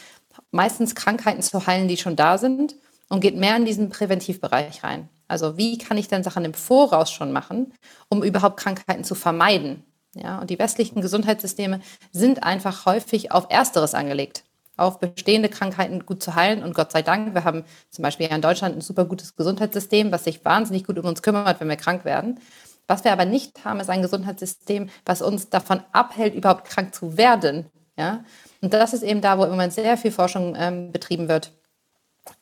meistens 0.52 0.94
Krankheiten 0.94 1.42
zu 1.42 1.66
heilen, 1.66 1.88
die 1.88 1.96
schon 1.96 2.14
da 2.14 2.38
sind 2.38 2.76
und 3.08 3.20
geht 3.20 3.36
mehr 3.36 3.56
in 3.56 3.64
diesen 3.64 3.90
Präventivbereich 3.90 4.84
rein. 4.84 5.08
Also 5.30 5.56
wie 5.56 5.78
kann 5.78 5.96
ich 5.96 6.08
denn 6.08 6.22
Sachen 6.22 6.44
im 6.44 6.54
Voraus 6.54 7.10
schon 7.10 7.32
machen, 7.32 7.72
um 8.08 8.22
überhaupt 8.22 8.58
Krankheiten 8.58 9.04
zu 9.04 9.14
vermeiden? 9.14 9.84
Ja, 10.14 10.40
und 10.40 10.50
die 10.50 10.58
westlichen 10.58 11.00
Gesundheitssysteme 11.00 11.80
sind 12.10 12.42
einfach 12.42 12.84
häufig 12.84 13.30
auf 13.30 13.46
Ersteres 13.48 13.94
angelegt, 13.94 14.42
auf 14.76 14.98
bestehende 14.98 15.48
Krankheiten 15.48 16.04
gut 16.04 16.20
zu 16.20 16.34
heilen. 16.34 16.64
Und 16.64 16.74
Gott 16.74 16.90
sei 16.90 17.02
Dank, 17.02 17.32
wir 17.32 17.44
haben 17.44 17.64
zum 17.90 18.02
Beispiel 18.02 18.26
in 18.26 18.42
Deutschland 18.42 18.76
ein 18.76 18.80
super 18.80 19.04
gutes 19.04 19.36
Gesundheitssystem, 19.36 20.10
was 20.10 20.24
sich 20.24 20.44
wahnsinnig 20.44 20.84
gut 20.84 20.98
um 20.98 21.06
uns 21.06 21.22
kümmert, 21.22 21.60
wenn 21.60 21.68
wir 21.68 21.76
krank 21.76 22.04
werden. 22.04 22.40
Was 22.88 23.04
wir 23.04 23.12
aber 23.12 23.24
nicht 23.24 23.64
haben, 23.64 23.78
ist 23.78 23.88
ein 23.88 24.02
Gesundheitssystem, 24.02 24.90
was 25.06 25.22
uns 25.22 25.48
davon 25.48 25.80
abhält, 25.92 26.34
überhaupt 26.34 26.64
krank 26.64 26.92
zu 26.92 27.16
werden. 27.16 27.66
Ja? 27.96 28.24
Und 28.62 28.74
das 28.74 28.94
ist 28.94 29.04
eben 29.04 29.20
da, 29.20 29.38
wo 29.38 29.44
im 29.44 29.50
Moment 29.50 29.72
sehr 29.72 29.96
viel 29.96 30.10
Forschung 30.10 30.56
ähm, 30.58 30.90
betrieben 30.90 31.28
wird. 31.28 31.52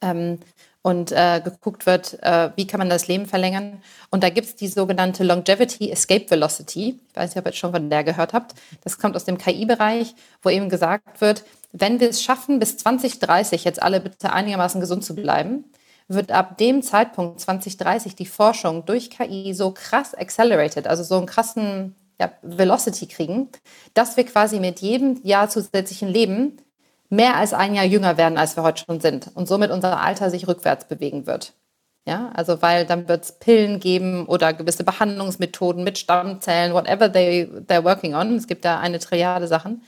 Ähm, 0.00 0.38
und 0.82 1.12
äh, 1.12 1.40
geguckt 1.44 1.86
wird, 1.86 2.22
äh, 2.22 2.50
wie 2.56 2.66
kann 2.66 2.78
man 2.78 2.88
das 2.88 3.08
Leben 3.08 3.26
verlängern. 3.26 3.82
Und 4.10 4.22
da 4.22 4.30
gibt 4.30 4.46
es 4.46 4.56
die 4.56 4.68
sogenannte 4.68 5.24
Longevity 5.24 5.90
Escape 5.90 6.30
Velocity. 6.30 7.00
Ich 7.08 7.16
weiß 7.16 7.34
nicht, 7.34 7.38
ob 7.38 7.46
ihr 7.46 7.52
schon 7.52 7.72
von 7.72 7.90
der 7.90 8.04
gehört 8.04 8.32
habt. 8.32 8.54
Das 8.84 8.98
kommt 8.98 9.16
aus 9.16 9.24
dem 9.24 9.38
KI-Bereich, 9.38 10.14
wo 10.42 10.50
eben 10.50 10.68
gesagt 10.68 11.20
wird, 11.20 11.44
wenn 11.72 12.00
wir 12.00 12.08
es 12.08 12.22
schaffen, 12.22 12.58
bis 12.58 12.76
2030 12.78 13.64
jetzt 13.64 13.82
alle 13.82 14.00
bitte 14.00 14.32
einigermaßen 14.32 14.80
gesund 14.80 15.04
zu 15.04 15.14
bleiben, 15.14 15.64
wird 16.06 16.32
ab 16.32 16.56
dem 16.56 16.82
Zeitpunkt 16.82 17.40
2030 17.40 18.16
die 18.16 18.26
Forschung 18.26 18.86
durch 18.86 19.10
KI 19.10 19.52
so 19.52 19.72
krass 19.72 20.14
accelerated, 20.14 20.86
also 20.86 21.02
so 21.02 21.16
einen 21.16 21.26
krassen 21.26 21.94
ja, 22.18 22.32
Velocity 22.42 23.06
kriegen, 23.06 23.48
dass 23.94 24.16
wir 24.16 24.24
quasi 24.24 24.58
mit 24.58 24.80
jedem 24.80 25.20
Jahr 25.22 25.50
zusätzlichen 25.50 26.08
Leben 26.08 26.56
mehr 27.08 27.36
als 27.36 27.52
ein 27.52 27.74
Jahr 27.74 27.84
jünger 27.84 28.16
werden, 28.16 28.38
als 28.38 28.56
wir 28.56 28.62
heute 28.62 28.84
schon 28.84 29.00
sind 29.00 29.30
und 29.34 29.48
somit 29.48 29.70
unser 29.70 30.00
Alter 30.00 30.30
sich 30.30 30.48
rückwärts 30.48 30.86
bewegen 30.86 31.26
wird. 31.26 31.54
Ja, 32.06 32.30
also 32.34 32.62
weil 32.62 32.86
dann 32.86 33.06
wird 33.06 33.24
es 33.24 33.32
Pillen 33.32 33.80
geben 33.80 34.24
oder 34.26 34.54
gewisse 34.54 34.82
Behandlungsmethoden 34.82 35.84
mit 35.84 35.98
Stammzellen, 35.98 36.72
whatever 36.72 37.12
they, 37.12 37.44
they're 37.68 37.84
working 37.84 38.14
on. 38.14 38.34
Es 38.36 38.46
gibt 38.46 38.64
da 38.64 38.80
eine 38.80 38.98
Triade 38.98 39.46
Sachen, 39.46 39.82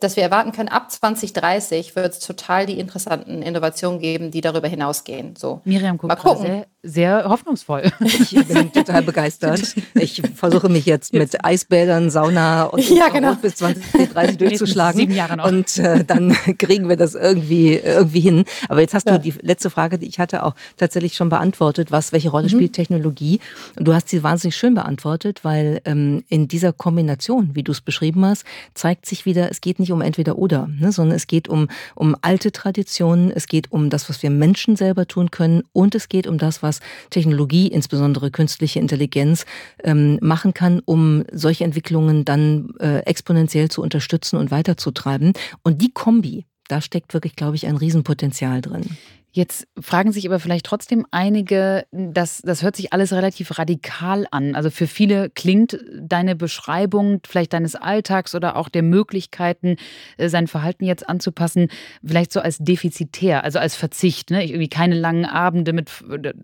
dass 0.00 0.16
wir 0.16 0.24
erwarten 0.24 0.50
können, 0.50 0.68
ab 0.68 0.90
2030 0.90 1.94
wird 1.94 2.12
es 2.12 2.18
total 2.18 2.66
die 2.66 2.80
interessanten 2.80 3.42
Innovationen 3.42 4.00
geben, 4.00 4.30
die 4.32 4.40
darüber 4.40 4.66
hinausgehen. 4.66 5.36
So. 5.36 5.60
Miriam 5.64 5.98
guckt 5.98 6.08
Mal 6.08 6.16
gucken. 6.16 6.64
Sehr, 6.84 7.28
hoffnungsvoll. 7.28 7.92
Ich 8.02 8.46
bin 8.46 8.72
total 8.72 9.02
begeistert. 9.02 9.74
Ich 9.94 10.22
versuche 10.34 10.68
mich 10.68 10.86
jetzt 10.86 11.12
mit 11.12 11.44
Eisbädern, 11.44 12.10
Sauna 12.10 12.64
und 12.64 12.88
ja, 12.90 13.08
genau. 13.08 13.34
bis 13.34 13.56
2030 13.56 14.38
durchzuschlagen. 14.38 14.98
Sieben 14.98 15.14
Jahre 15.14 15.36
noch. 15.36 15.46
Und 15.46 15.78
äh, 15.78 16.04
dann 16.04 16.32
kriegen 16.58 16.88
wir 16.88 16.96
das 16.96 17.14
irgendwie, 17.14 17.74
irgendwie 17.74 18.20
hin. 18.20 18.44
Aber 18.68 18.80
jetzt 18.80 18.94
hast 18.94 19.06
ja. 19.06 19.18
du 19.18 19.20
die 19.20 19.34
letzte 19.42 19.70
Frage, 19.70 19.98
die 19.98 20.06
ich 20.06 20.18
hatte, 20.18 20.42
auch 20.42 20.54
tatsächlich 20.76 21.14
schon 21.14 21.28
beantwortet. 21.28 21.92
Was, 21.92 22.12
welche 22.12 22.30
Rolle 22.30 22.46
mhm. 22.46 22.50
spielt 22.50 22.72
Technologie? 22.72 23.40
Und 23.76 23.86
du 23.86 23.94
hast 23.94 24.08
sie 24.08 24.22
wahnsinnig 24.22 24.56
schön 24.56 24.74
beantwortet, 24.74 25.44
weil 25.44 25.80
ähm, 25.84 26.24
in 26.28 26.48
dieser 26.48 26.72
Kombination, 26.72 27.50
wie 27.54 27.62
du 27.62 27.72
es 27.72 27.80
beschrieben 27.80 28.24
hast, 28.24 28.44
zeigt 28.74 29.06
sich 29.06 29.24
wieder, 29.24 29.50
es 29.50 29.60
geht 29.60 29.78
nicht 29.78 29.92
um 29.92 30.00
entweder 30.00 30.36
oder, 30.36 30.68
ne, 30.68 30.90
sondern 30.90 31.16
es 31.16 31.26
geht 31.26 31.48
um, 31.48 31.68
um 31.94 32.16
alte 32.22 32.50
Traditionen, 32.50 33.30
es 33.30 33.46
geht 33.46 33.70
um 33.70 33.90
das, 33.90 34.08
was 34.08 34.22
wir 34.22 34.30
Menschen 34.30 34.76
selber 34.76 35.06
tun 35.06 35.30
können 35.30 35.62
und 35.72 35.94
es 35.94 36.08
geht 36.08 36.26
um 36.26 36.38
das, 36.38 36.62
was 36.62 36.71
was 36.72 36.80
Technologie, 37.10 37.68
insbesondere 37.68 38.30
künstliche 38.30 38.78
Intelligenz, 38.78 39.44
ähm, 39.84 40.18
machen 40.20 40.54
kann, 40.54 40.80
um 40.84 41.24
solche 41.32 41.64
Entwicklungen 41.64 42.24
dann 42.24 42.70
äh, 42.80 43.00
exponentiell 43.00 43.70
zu 43.70 43.82
unterstützen 43.82 44.36
und 44.36 44.50
weiterzutreiben. 44.50 45.32
Und 45.62 45.82
die 45.82 45.92
Kombi, 45.92 46.46
da 46.68 46.80
steckt 46.80 47.12
wirklich, 47.14 47.36
glaube 47.36 47.56
ich, 47.56 47.66
ein 47.66 47.76
Riesenpotenzial 47.76 48.60
drin. 48.60 48.96
Jetzt 49.34 49.66
fragen 49.80 50.12
sich 50.12 50.26
aber 50.26 50.38
vielleicht 50.38 50.66
trotzdem 50.66 51.06
einige, 51.10 51.86
das, 51.90 52.42
das 52.42 52.62
hört 52.62 52.76
sich 52.76 52.92
alles 52.92 53.14
relativ 53.14 53.58
radikal 53.58 54.26
an. 54.30 54.54
Also 54.54 54.68
für 54.68 54.86
viele 54.86 55.30
klingt 55.30 55.78
deine 55.98 56.36
Beschreibung 56.36 57.20
vielleicht 57.26 57.54
deines 57.54 57.74
Alltags 57.74 58.34
oder 58.34 58.56
auch 58.56 58.68
der 58.68 58.82
Möglichkeiten, 58.82 59.76
äh, 60.18 60.28
sein 60.28 60.48
Verhalten 60.48 60.84
jetzt 60.84 61.08
anzupassen, 61.08 61.68
vielleicht 62.04 62.30
so 62.30 62.40
als 62.40 62.58
defizitär, 62.58 63.42
also 63.42 63.58
als 63.58 63.74
Verzicht. 63.74 64.30
Ne? 64.30 64.44
Irgendwie 64.44 64.68
keine 64.68 64.96
langen 64.96 65.24
Abende 65.24 65.72
mit, 65.72 65.90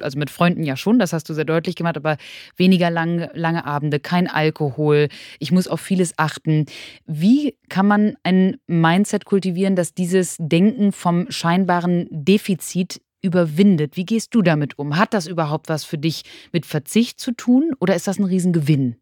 also 0.00 0.18
mit 0.18 0.30
Freunden 0.30 0.62
ja 0.64 0.78
schon, 0.78 0.98
das 0.98 1.12
hast 1.12 1.28
du 1.28 1.34
sehr 1.34 1.44
deutlich 1.44 1.76
gemacht, 1.76 1.98
aber 1.98 2.16
weniger 2.56 2.88
lang, 2.88 3.28
lange 3.34 3.66
Abende, 3.66 4.00
kein 4.00 4.28
Alkohol. 4.28 5.08
Ich 5.40 5.52
muss 5.52 5.68
auf 5.68 5.82
vieles 5.82 6.14
achten. 6.16 6.64
Wie 7.04 7.54
kann 7.68 7.86
man 7.86 8.16
ein 8.22 8.56
Mindset 8.66 9.24
kultivieren, 9.24 9.76
dass 9.76 9.94
dieses 9.94 10.36
Denken 10.38 10.92
vom 10.92 11.30
scheinbaren 11.30 12.08
Defizit 12.10 12.48
Defizit 12.48 13.02
überwindet. 13.20 13.96
Wie 13.96 14.04
gehst 14.04 14.34
du 14.34 14.42
damit 14.42 14.78
um? 14.78 14.96
Hat 14.96 15.12
das 15.12 15.26
überhaupt 15.26 15.68
was 15.68 15.84
für 15.84 15.98
dich 15.98 16.24
mit 16.52 16.66
Verzicht 16.66 17.18
zu 17.20 17.32
tun 17.32 17.72
oder 17.80 17.96
ist 17.96 18.06
das 18.06 18.18
ein 18.18 18.24
Riesengewinn? 18.24 18.96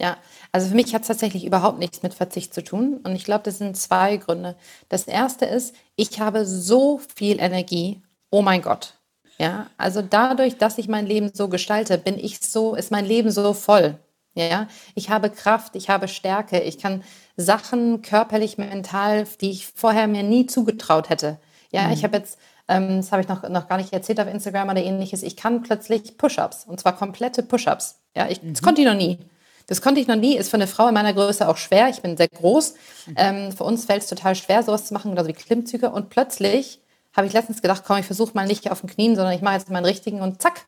Ja, 0.00 0.16
also 0.50 0.68
für 0.68 0.74
mich 0.74 0.94
hat 0.94 1.02
es 1.02 1.08
tatsächlich 1.08 1.44
überhaupt 1.44 1.78
nichts 1.78 2.02
mit 2.02 2.14
Verzicht 2.14 2.52
zu 2.54 2.64
tun. 2.64 3.00
Und 3.04 3.14
ich 3.14 3.24
glaube, 3.24 3.44
das 3.44 3.58
sind 3.58 3.76
zwei 3.76 4.16
Gründe. 4.16 4.56
Das 4.88 5.06
erste 5.06 5.44
ist, 5.44 5.74
ich 5.94 6.18
habe 6.20 6.44
so 6.44 7.00
viel 7.14 7.38
Energie. 7.38 8.02
Oh 8.30 8.42
mein 8.42 8.62
Gott. 8.62 8.94
Ja, 9.38 9.70
also 9.76 10.02
dadurch, 10.02 10.58
dass 10.58 10.78
ich 10.78 10.88
mein 10.88 11.06
Leben 11.06 11.30
so 11.32 11.48
gestalte, 11.48 11.98
bin 11.98 12.18
ich 12.18 12.40
so, 12.40 12.74
ist 12.74 12.90
mein 12.90 13.04
Leben 13.04 13.30
so 13.30 13.52
voll. 13.52 13.96
Ja, 14.34 14.68
ich 14.94 15.10
habe 15.10 15.30
Kraft, 15.30 15.74
ich 15.74 15.90
habe 15.90 16.06
Stärke, 16.06 16.60
ich 16.60 16.78
kann 16.78 17.02
Sachen 17.36 18.02
körperlich, 18.02 18.58
mental, 18.58 19.26
die 19.40 19.50
ich 19.50 19.66
vorher 19.66 20.06
mir 20.06 20.22
nie 20.22 20.46
zugetraut 20.46 21.08
hätte. 21.08 21.38
Ja, 21.72 21.88
mhm. 21.88 21.92
ich 21.92 22.04
habe 22.04 22.16
jetzt 22.16 22.38
ähm, 22.70 22.98
das 22.98 23.10
habe 23.10 23.20
ich 23.20 23.28
noch, 23.28 23.46
noch 23.48 23.68
gar 23.68 23.76
nicht 23.76 23.92
erzählt 23.92 24.20
auf 24.20 24.28
Instagram 24.28 24.68
oder 24.68 24.82
ähnliches, 24.82 25.24
ich 25.24 25.36
kann 25.36 25.62
plötzlich 25.62 26.16
Push-Ups 26.16 26.64
und 26.66 26.78
zwar 26.78 26.96
komplette 26.96 27.42
Push-Ups. 27.42 27.96
Ja, 28.16 28.28
ich, 28.28 28.42
mhm. 28.42 28.52
das 28.52 28.62
konnte 28.62 28.80
ich 28.80 28.86
noch 28.86 28.94
nie. 28.94 29.18
Das 29.66 29.82
konnte 29.82 30.00
ich 30.00 30.06
noch 30.06 30.16
nie, 30.16 30.36
ist 30.36 30.50
für 30.50 30.56
eine 30.56 30.66
Frau 30.66 30.88
in 30.88 30.94
meiner 30.94 31.12
Größe 31.12 31.48
auch 31.48 31.56
schwer. 31.56 31.88
Ich 31.88 32.00
bin 32.00 32.16
sehr 32.16 32.28
groß. 32.28 32.74
Mhm. 33.06 33.14
Ähm, 33.16 33.52
für 33.52 33.64
uns 33.64 33.84
fällt 33.84 34.02
es 34.02 34.08
total 34.08 34.34
schwer, 34.34 34.62
sowas 34.62 34.86
zu 34.86 34.94
machen, 34.94 35.10
genauso 35.10 35.28
wie 35.28 35.32
Klimmzüge. 35.32 35.90
Und 35.90 36.10
plötzlich 36.10 36.80
habe 37.16 37.26
ich 37.26 37.32
letztens 37.32 37.60
gedacht, 37.60 37.82
komm, 37.86 37.98
ich 37.98 38.06
versuche 38.06 38.32
mal 38.34 38.46
nicht 38.46 38.70
auf 38.70 38.80
den 38.80 38.90
Knien, 38.90 39.14
sondern 39.16 39.34
ich 39.34 39.42
mache 39.42 39.54
jetzt 39.54 39.70
meinen 39.70 39.84
richtigen 39.84 40.20
und 40.22 40.40
zack, 40.40 40.66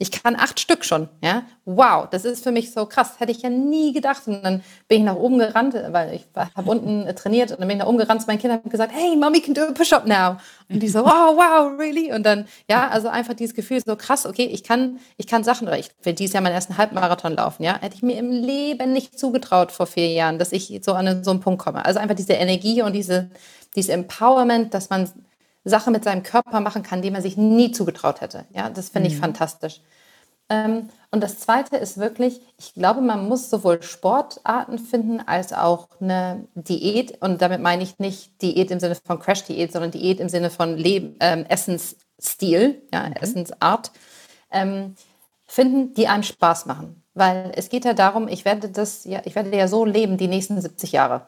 ich 0.00 0.12
kann 0.12 0.36
acht 0.36 0.60
Stück 0.60 0.84
schon, 0.84 1.08
ja. 1.24 1.42
Wow, 1.64 2.08
das 2.08 2.24
ist 2.24 2.44
für 2.44 2.52
mich 2.52 2.72
so 2.72 2.86
krass. 2.86 3.18
Hätte 3.18 3.32
ich 3.32 3.42
ja 3.42 3.50
nie 3.50 3.92
gedacht. 3.92 4.22
Und 4.26 4.44
dann 4.44 4.62
bin 4.86 4.98
ich 4.98 5.04
nach 5.04 5.16
oben 5.16 5.38
gerannt, 5.38 5.74
weil 5.74 6.14
ich 6.14 6.26
habe 6.34 6.70
unten 6.70 7.04
trainiert 7.16 7.50
und 7.50 7.58
dann 7.58 7.66
bin 7.66 7.76
ich 7.76 7.82
nach 7.82 7.88
oben 7.88 7.98
gerannt 7.98 8.20
zu 8.20 8.28
meinen 8.28 8.38
Kindern 8.38 8.60
und 8.62 8.70
gesagt, 8.70 8.92
hey, 8.94 9.16
Mommy 9.16 9.40
can 9.40 9.54
do 9.54 9.62
a 9.62 9.72
push-up 9.72 10.06
now. 10.06 10.36
Und 10.68 10.80
die 10.80 10.88
so, 10.88 11.00
wow, 11.00 11.36
wow, 11.36 11.76
really? 11.78 12.12
Und 12.12 12.24
dann, 12.24 12.46
ja, 12.70 12.88
also 12.88 13.08
einfach 13.08 13.34
dieses 13.34 13.56
Gefühl 13.56 13.82
so 13.84 13.96
krass, 13.96 14.24
okay, 14.24 14.44
ich 14.44 14.62
kann, 14.62 15.00
ich 15.16 15.26
kann 15.26 15.42
Sachen, 15.42 15.66
oder 15.66 15.78
ich 15.78 15.90
will 16.04 16.12
dieses 16.12 16.32
Jahr 16.32 16.44
meinen 16.44 16.54
ersten 16.54 16.78
Halbmarathon 16.78 17.34
laufen, 17.34 17.64
ja. 17.64 17.80
Hätte 17.80 17.96
ich 17.96 18.02
mir 18.02 18.18
im 18.18 18.30
Leben 18.30 18.92
nicht 18.92 19.18
zugetraut 19.18 19.72
vor 19.72 19.86
vier 19.86 20.12
Jahren, 20.12 20.38
dass 20.38 20.52
ich 20.52 20.80
so 20.84 20.92
an 20.92 21.24
so 21.24 21.32
einen 21.32 21.40
Punkt 21.40 21.60
komme. 21.60 21.84
Also 21.84 21.98
einfach 21.98 22.14
diese 22.14 22.34
Energie 22.34 22.82
und 22.82 22.92
diese, 22.92 23.30
dieses 23.74 23.90
Empowerment, 23.90 24.74
dass 24.74 24.90
man 24.90 25.08
Sachen 25.68 25.92
mit 25.92 26.04
seinem 26.04 26.22
Körper 26.22 26.60
machen 26.60 26.82
kann, 26.82 27.02
die 27.02 27.10
man 27.10 27.22
sich 27.22 27.36
nie 27.36 27.72
zugetraut 27.72 28.20
hätte. 28.20 28.44
Ja, 28.52 28.70
das 28.70 28.88
finde 28.90 29.08
ich 29.08 29.16
mhm. 29.16 29.20
fantastisch. 29.20 29.80
Ähm, 30.50 30.88
und 31.10 31.22
das 31.22 31.38
Zweite 31.40 31.76
ist 31.76 31.98
wirklich, 31.98 32.40
ich 32.58 32.74
glaube, 32.74 33.00
man 33.00 33.28
muss 33.28 33.50
sowohl 33.50 33.82
Sportarten 33.82 34.78
finden 34.78 35.20
als 35.20 35.52
auch 35.52 35.88
eine 36.00 36.46
Diät. 36.54 37.20
Und 37.22 37.42
damit 37.42 37.60
meine 37.60 37.82
ich 37.82 37.98
nicht 37.98 38.40
Diät 38.42 38.70
im 38.70 38.80
Sinne 38.80 38.94
von 38.94 39.18
Crash-Diät, 39.18 39.72
sondern 39.72 39.90
Diät 39.90 40.20
im 40.20 40.28
Sinne 40.28 40.50
von 40.50 40.76
Leben, 40.76 41.16
ähm, 41.20 41.44
Essensstil, 41.46 42.82
ja, 42.92 43.06
okay. 43.06 43.18
Essensart, 43.20 43.90
ähm, 44.50 44.94
finden, 45.46 45.94
die 45.94 46.08
einem 46.08 46.22
Spaß 46.22 46.66
machen. 46.66 47.02
Weil 47.14 47.52
es 47.56 47.68
geht 47.68 47.84
ja 47.84 47.94
darum, 47.94 48.28
ich 48.28 48.44
werde 48.44 48.68
das, 48.68 49.04
ja, 49.04 49.20
ich 49.24 49.34
werde 49.34 49.54
ja 49.56 49.66
so 49.66 49.84
leben 49.84 50.16
die 50.18 50.28
nächsten 50.28 50.60
70 50.60 50.92
Jahre. 50.92 51.26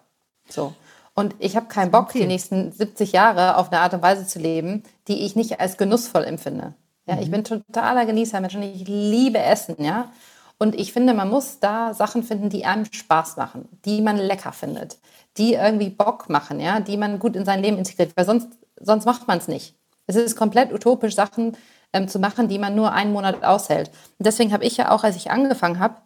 So. 0.48 0.74
Und 1.20 1.34
ich 1.38 1.54
habe 1.54 1.66
keinen 1.66 1.90
Bock, 1.90 2.14
die 2.14 2.26
nächsten 2.26 2.72
70 2.72 3.12
Jahre 3.12 3.58
auf 3.58 3.70
eine 3.70 3.82
Art 3.82 3.92
und 3.92 4.00
Weise 4.00 4.26
zu 4.26 4.38
leben, 4.38 4.84
die 5.06 5.26
ich 5.26 5.36
nicht 5.36 5.60
als 5.60 5.76
genussvoll 5.76 6.24
empfinde. 6.24 6.72
Ja, 7.06 7.16
mhm. 7.16 7.20
ich 7.20 7.30
bin 7.30 7.44
totaler 7.44 8.06
Genießermensch 8.06 8.54
und 8.54 8.62
ich 8.62 8.88
liebe 8.88 9.38
Essen, 9.38 9.84
ja. 9.84 10.10
Und 10.56 10.74
ich 10.74 10.94
finde, 10.94 11.12
man 11.12 11.28
muss 11.28 11.60
da 11.60 11.92
Sachen 11.92 12.22
finden, 12.22 12.48
die 12.48 12.64
einem 12.64 12.86
Spaß 12.86 13.36
machen, 13.36 13.68
die 13.84 14.00
man 14.00 14.16
lecker 14.16 14.52
findet, 14.52 14.96
die 15.36 15.52
irgendwie 15.52 15.90
Bock 15.90 16.30
machen, 16.30 16.58
ja, 16.58 16.80
die 16.80 16.96
man 16.96 17.18
gut 17.18 17.36
in 17.36 17.44
sein 17.44 17.60
Leben 17.60 17.76
integriert, 17.76 18.12
weil 18.14 18.24
sonst, 18.24 18.48
sonst 18.80 19.04
macht 19.04 19.28
man 19.28 19.36
es 19.36 19.46
nicht. 19.46 19.74
Es 20.06 20.16
ist 20.16 20.36
komplett 20.36 20.72
utopisch, 20.72 21.14
Sachen 21.14 21.54
ähm, 21.92 22.08
zu 22.08 22.18
machen, 22.18 22.48
die 22.48 22.58
man 22.58 22.74
nur 22.74 22.92
einen 22.92 23.12
Monat 23.12 23.44
aushält. 23.44 23.90
Und 24.18 24.24
deswegen 24.24 24.54
habe 24.54 24.64
ich 24.64 24.78
ja 24.78 24.90
auch, 24.90 25.04
als 25.04 25.16
ich 25.16 25.30
angefangen 25.30 25.80
habe, 25.80 25.96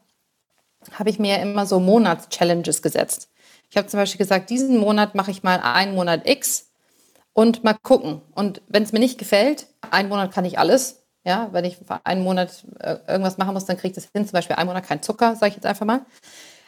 habe 0.99 1.09
ich 1.09 1.21
mir 1.21 1.39
immer 1.39 1.67
so 1.67 1.79
Monats-Challenges 1.79 2.83
gesetzt. 2.83 3.29
Ich 3.75 3.77
habe 3.77 3.89
zum 3.89 3.99
Beispiel 3.99 4.19
gesagt, 4.19 4.51
diesen 4.51 4.79
Monat 4.79 5.17
mache 5.17 5.33
ich 5.33 5.43
mal 5.43 5.59
einen 5.59 5.97
Monat 5.97 6.29
X 6.29 6.71
und 7.33 7.65
mal 7.65 7.75
gucken. 7.75 8.23
Und 8.33 8.63
wenn 8.69 8.85
es 8.85 8.93
mir 8.93 9.01
nicht 9.01 9.19
gefällt, 9.19 9.67
einen 9.91 10.09
Monat 10.09 10.33
kann 10.33 10.45
ich 10.45 10.61
alles. 10.61 11.03
Ja, 11.25 11.49
wenn 11.51 11.65
ich 11.65 11.79
einen 12.05 12.23
Monat 12.23 12.65
äh, 12.79 12.99
irgendwas 13.09 13.37
machen 13.37 13.53
muss, 13.53 13.65
dann 13.65 13.77
kriege 13.77 13.89
ich 13.89 13.95
das 13.97 14.13
hin. 14.15 14.25
Zum 14.27 14.35
Beispiel 14.35 14.55
einen 14.55 14.69
Monat 14.69 14.87
kein 14.87 15.03
Zucker, 15.03 15.35
sage 15.35 15.49
ich 15.49 15.55
jetzt 15.57 15.67
einfach 15.67 15.87
mal. 15.87 16.07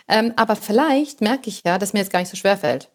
Ähm, 0.08 0.32
aber 0.34 0.56
vielleicht 0.56 1.20
merke 1.20 1.48
ich 1.48 1.62
ja, 1.64 1.78
dass 1.78 1.92
mir 1.92 2.00
jetzt 2.00 2.10
gar 2.10 2.18
nicht 2.18 2.28
so 2.28 2.36
schwer 2.36 2.56
fällt. 2.56 2.90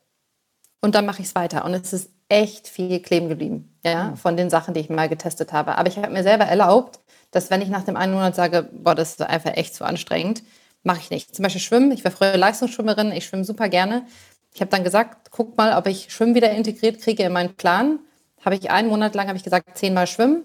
Und 0.82 0.94
dann 0.94 1.06
mache 1.06 1.22
ich 1.22 1.30
es 1.30 1.36
weiter. 1.36 1.64
Und 1.64 1.74
es 1.74 1.94
ist 1.94 2.10
echt 2.28 2.68
viel 2.68 3.00
kleben 3.00 3.30
geblieben, 3.30 3.80
ja, 3.82 4.10
mhm. 4.10 4.18
von 4.18 4.36
den 4.36 4.50
Sachen, 4.50 4.74
die 4.74 4.82
ich 4.82 4.90
mal 4.90 5.08
getestet 5.08 5.54
habe. 5.54 5.78
Aber 5.78 5.88
ich 5.88 5.98
habe 5.98 6.10
mir 6.10 6.24
selber 6.24 6.44
erlaubt, 6.44 7.00
dass 7.32 7.50
wenn 7.50 7.62
ich 7.62 7.70
nach 7.70 7.86
dem 7.86 7.96
einen 7.96 8.12
Monat 8.12 8.36
sage, 8.36 8.68
boah, 8.74 8.94
das 8.94 9.12
ist 9.12 9.22
einfach 9.22 9.56
echt 9.56 9.74
zu 9.74 9.86
anstrengend, 9.86 10.44
mache 10.84 11.00
ich 11.00 11.10
nicht. 11.10 11.36
Zum 11.36 11.44
Beispiel 11.44 11.62
Schwimmen. 11.62 11.92
Ich 11.92 12.04
war 12.04 12.12
früher 12.12 12.38
Leistungsschwimmerin, 12.38 13.12
ich 13.12 13.26
schwimme 13.26 13.44
super 13.44 13.70
gerne. 13.70 14.06
Ich 14.54 14.62
habe 14.62 14.72
dann 14.72 14.84
gesagt, 14.84 15.32
guck 15.32 15.58
mal, 15.58 15.78
ob 15.78 15.88
ich 15.88 16.12
Schwimmen 16.12 16.36
wieder 16.36 16.52
integriert 16.52 17.02
kriege 17.02 17.24
in 17.24 17.34
meinen 17.34 17.56
Plan. 17.56 18.00
Habe 18.44 18.56
ich 18.56 18.72
einen 18.72 18.90
Monat 18.90 19.16
lang, 19.16 19.28
habe 19.28 19.38
ich 19.38 19.44
gesagt, 19.44 19.78
zehnmal 19.78 20.08
schwimmen. 20.08 20.44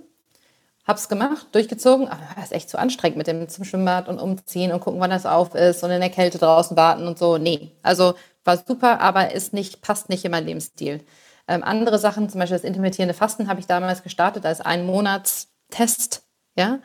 Habe 0.86 0.98
es 0.98 1.08
gemacht, 1.08 1.48
durchgezogen. 1.52 2.06
Aber 2.06 2.20
das 2.36 2.46
ist 2.46 2.52
echt 2.52 2.70
zu 2.70 2.78
anstrengend 2.78 3.18
mit 3.18 3.26
dem 3.26 3.48
zum 3.48 3.64
Schwimmbad 3.64 4.08
und 4.08 4.20
umziehen 4.20 4.72
und 4.72 4.80
gucken, 4.80 5.00
wann 5.00 5.10
das 5.10 5.26
auf 5.26 5.54
ist 5.54 5.82
und 5.82 5.90
in 5.90 6.00
der 6.00 6.10
Kälte 6.10 6.38
draußen 6.38 6.76
warten 6.76 7.08
und 7.08 7.18
so. 7.18 7.38
Nee, 7.38 7.72
also 7.82 8.14
war 8.44 8.62
super, 8.64 9.00
aber 9.00 9.32
ist 9.32 9.52
nicht, 9.52 9.80
passt 9.82 10.08
nicht 10.08 10.24
in 10.24 10.30
meinen 10.30 10.46
Lebensstil. 10.46 11.04
Ähm, 11.48 11.62
andere 11.62 11.98
Sachen, 11.98 12.28
zum 12.28 12.40
Beispiel 12.40 12.56
das 12.56 12.64
intermittierende 12.64 13.14
Fasten, 13.14 13.48
habe 13.48 13.60
ich 13.60 13.66
damals 13.66 14.02
gestartet 14.02 14.46
als 14.46 14.60
ein 14.60 14.86
Monatstest, 14.86 16.22
ja, 16.56 16.80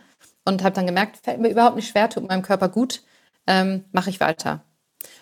und 0.45 0.63
habe 0.63 0.75
dann 0.75 0.87
gemerkt, 0.87 1.17
fällt 1.23 1.39
mir 1.39 1.49
überhaupt 1.49 1.75
nicht 1.75 1.89
schwer, 1.89 2.09
tut 2.09 2.27
meinem 2.27 2.41
Körper 2.41 2.69
gut, 2.69 3.01
ähm, 3.47 3.85
mache 3.91 4.09
ich 4.09 4.19
weiter. 4.19 4.63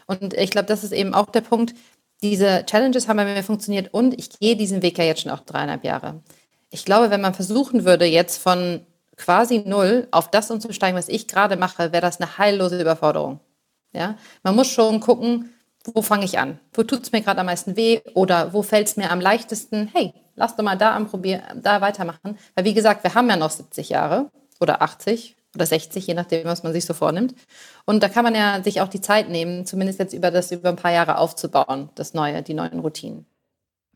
Und 0.05 0.33
ich 0.33 0.51
glaube, 0.51 0.67
das 0.67 0.83
ist 0.83 0.91
eben 0.91 1.13
auch 1.13 1.29
der 1.29 1.41
Punkt. 1.41 1.73
Diese 2.21 2.65
Challenges 2.65 3.07
haben 3.07 3.17
bei 3.17 3.25
mir 3.25 3.43
funktioniert 3.43 3.93
und 3.93 4.17
ich 4.17 4.39
gehe 4.39 4.55
diesen 4.55 4.81
Weg 4.81 4.97
ja 4.97 5.05
jetzt 5.05 5.21
schon 5.21 5.31
auch 5.31 5.41
dreieinhalb 5.41 5.83
Jahre. 5.83 6.21
Ich 6.69 6.85
glaube, 6.85 7.11
wenn 7.11 7.21
man 7.21 7.33
versuchen 7.33 7.85
würde, 7.85 8.05
jetzt 8.05 8.41
von 8.41 8.81
quasi 9.15 9.63
null 9.65 10.07
auf 10.11 10.29
das 10.31 10.51
umzusteigen, 10.51 10.97
was 10.97 11.09
ich 11.09 11.27
gerade 11.27 11.57
mache, 11.57 11.91
wäre 11.91 12.01
das 12.01 12.19
eine 12.19 12.37
heillose 12.37 12.79
Überforderung. 12.79 13.39
Ja? 13.93 14.15
Man 14.43 14.55
muss 14.55 14.67
schon 14.67 14.99
gucken, 14.99 15.53
wo 15.85 16.01
fange 16.01 16.25
ich 16.25 16.39
an? 16.39 16.59
Wo 16.73 16.83
tut 16.83 17.03
es 17.03 17.11
mir 17.11 17.21
gerade 17.21 17.39
am 17.39 17.45
meisten 17.45 17.75
weh? 17.75 18.01
Oder 18.13 18.53
wo 18.53 18.63
fällt 18.63 18.87
es 18.87 18.97
mir 18.97 19.11
am 19.11 19.21
leichtesten? 19.21 19.89
Hey, 19.93 20.13
lass 20.35 20.55
doch 20.55 20.63
mal 20.63 20.77
da, 20.77 20.95
am 20.95 21.09
da 21.61 21.81
weitermachen. 21.81 22.37
Weil 22.55 22.65
wie 22.65 22.73
gesagt, 22.73 23.03
wir 23.03 23.13
haben 23.13 23.29
ja 23.29 23.37
noch 23.37 23.51
70 23.51 23.89
Jahre 23.89 24.29
oder 24.59 24.81
80 24.81 25.35
oder 25.55 25.65
60, 25.65 26.05
je 26.05 26.13
nachdem, 26.13 26.45
was 26.45 26.63
man 26.63 26.73
sich 26.73 26.85
so 26.85 26.93
vornimmt. 26.93 27.33
Und 27.85 28.03
da 28.03 28.09
kann 28.09 28.23
man 28.23 28.35
ja 28.35 28.61
sich 28.63 28.81
auch 28.81 28.87
die 28.87 29.01
Zeit 29.01 29.29
nehmen, 29.29 29.65
zumindest 29.65 29.99
jetzt 29.99 30.13
über 30.13 30.31
das 30.31 30.51
über 30.51 30.69
ein 30.69 30.75
paar 30.75 30.91
Jahre 30.91 31.17
aufzubauen, 31.17 31.89
das 31.95 32.13
neue, 32.13 32.43
die 32.43 32.53
neuen 32.53 32.79
Routinen. 32.79 33.25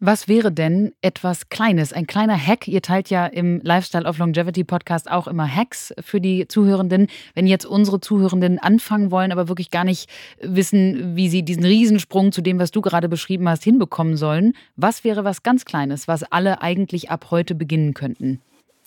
Was 0.05 0.27
wäre 0.27 0.51
denn 0.51 0.91
etwas 0.99 1.47
Kleines, 1.47 1.93
ein 1.93 2.07
kleiner 2.07 2.37
Hack? 2.37 2.67
Ihr 2.67 2.81
teilt 2.81 3.09
ja 3.09 3.25
im 3.25 3.61
Lifestyle 3.63 4.05
of 4.05 4.17
Longevity 4.17 4.65
Podcast 4.65 5.09
auch 5.09 5.27
immer 5.27 5.47
Hacks 5.47 5.93
für 6.01 6.19
die 6.19 6.45
Zuhörenden. 6.45 7.07
Wenn 7.35 7.47
jetzt 7.47 7.65
unsere 7.65 8.01
Zuhörenden 8.01 8.59
anfangen 8.59 9.11
wollen, 9.11 9.31
aber 9.31 9.47
wirklich 9.47 9.71
gar 9.71 9.85
nicht 9.85 10.09
wissen, 10.41 11.15
wie 11.15 11.29
sie 11.29 11.43
diesen 11.43 11.63
Riesensprung 11.63 12.33
zu 12.33 12.41
dem, 12.41 12.59
was 12.59 12.71
du 12.71 12.81
gerade 12.81 13.07
beschrieben 13.07 13.47
hast, 13.47 13.63
hinbekommen 13.63 14.17
sollen, 14.17 14.57
was 14.75 15.05
wäre 15.05 15.23
was 15.23 15.41
ganz 15.41 15.63
Kleines, 15.63 16.05
was 16.09 16.23
alle 16.23 16.61
eigentlich 16.61 17.09
ab 17.09 17.27
heute 17.31 17.55
beginnen 17.55 17.93
könnten? 17.93 18.41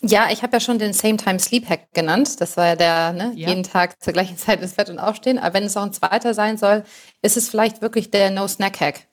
Ja, 0.09 0.28
ich 0.30 0.42
habe 0.42 0.52
ja 0.54 0.61
schon 0.61 0.78
den 0.78 0.92
Same 0.92 1.16
Time 1.16 1.38
Sleep 1.38 1.68
Hack 1.68 1.92
genannt. 1.92 2.40
Das 2.40 2.57
war 2.57 2.66
ja 2.66 2.76
der, 2.76 3.12
ne, 3.12 3.32
ja. 3.34 3.48
jeden 3.48 3.62
Tag 3.62 4.02
zur 4.02 4.12
gleichen 4.12 4.36
Zeit 4.38 4.61
ins 4.61 4.74
Bett 4.74 4.88
und 4.88 4.98
aufstehen. 4.98 5.38
Aber 5.38 5.54
wenn 5.54 5.64
es 5.64 5.76
auch 5.76 5.82
ein 5.82 5.92
zweiter 5.92 6.34
sein 6.34 6.59
soll, 6.59 6.84
ist 7.22 7.36
es 7.36 7.48
vielleicht 7.48 7.82
wirklich 7.82 8.11
der 8.11 8.30
No 8.30 8.46
Snack 8.46 8.80
Hack. 8.80 9.09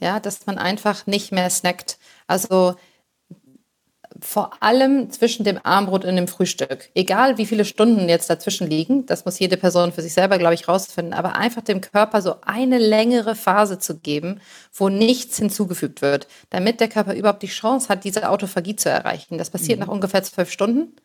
Ja, 0.00 0.20
dass 0.20 0.46
man 0.46 0.58
einfach 0.58 1.06
nicht 1.06 1.32
mehr 1.32 1.48
snackt. 1.48 1.98
Also 2.26 2.74
vor 4.20 4.62
allem 4.62 5.10
zwischen 5.10 5.44
dem 5.44 5.58
Armbrot 5.62 6.04
und 6.04 6.16
dem 6.16 6.28
Frühstück. 6.28 6.90
Egal 6.94 7.38
wie 7.38 7.46
viele 7.46 7.64
Stunden 7.64 8.08
jetzt 8.08 8.30
dazwischen 8.30 8.66
liegen, 8.68 9.06
das 9.06 9.24
muss 9.24 9.38
jede 9.38 9.56
Person 9.56 9.92
für 9.92 10.02
sich 10.02 10.14
selber, 10.14 10.38
glaube 10.38 10.54
ich, 10.54 10.68
rausfinden, 10.68 11.14
aber 11.14 11.36
einfach 11.36 11.62
dem 11.62 11.80
Körper 11.80 12.22
so 12.22 12.36
eine 12.42 12.78
längere 12.78 13.34
Phase 13.34 13.78
zu 13.78 13.98
geben, 13.98 14.40
wo 14.72 14.88
nichts 14.88 15.38
hinzugefügt 15.38 16.02
wird, 16.02 16.28
damit 16.50 16.80
der 16.80 16.88
Körper 16.88 17.14
überhaupt 17.14 17.42
die 17.42 17.48
Chance 17.48 17.88
hat, 17.88 18.04
diese 18.04 18.28
Autophagie 18.28 18.76
zu 18.76 18.88
erreichen. 18.88 19.38
Das 19.38 19.50
passiert 19.50 19.78
mhm. 19.78 19.86
nach 19.86 19.92
ungefähr 19.92 20.22
zwölf 20.22 20.50
Stunden. 20.50 20.96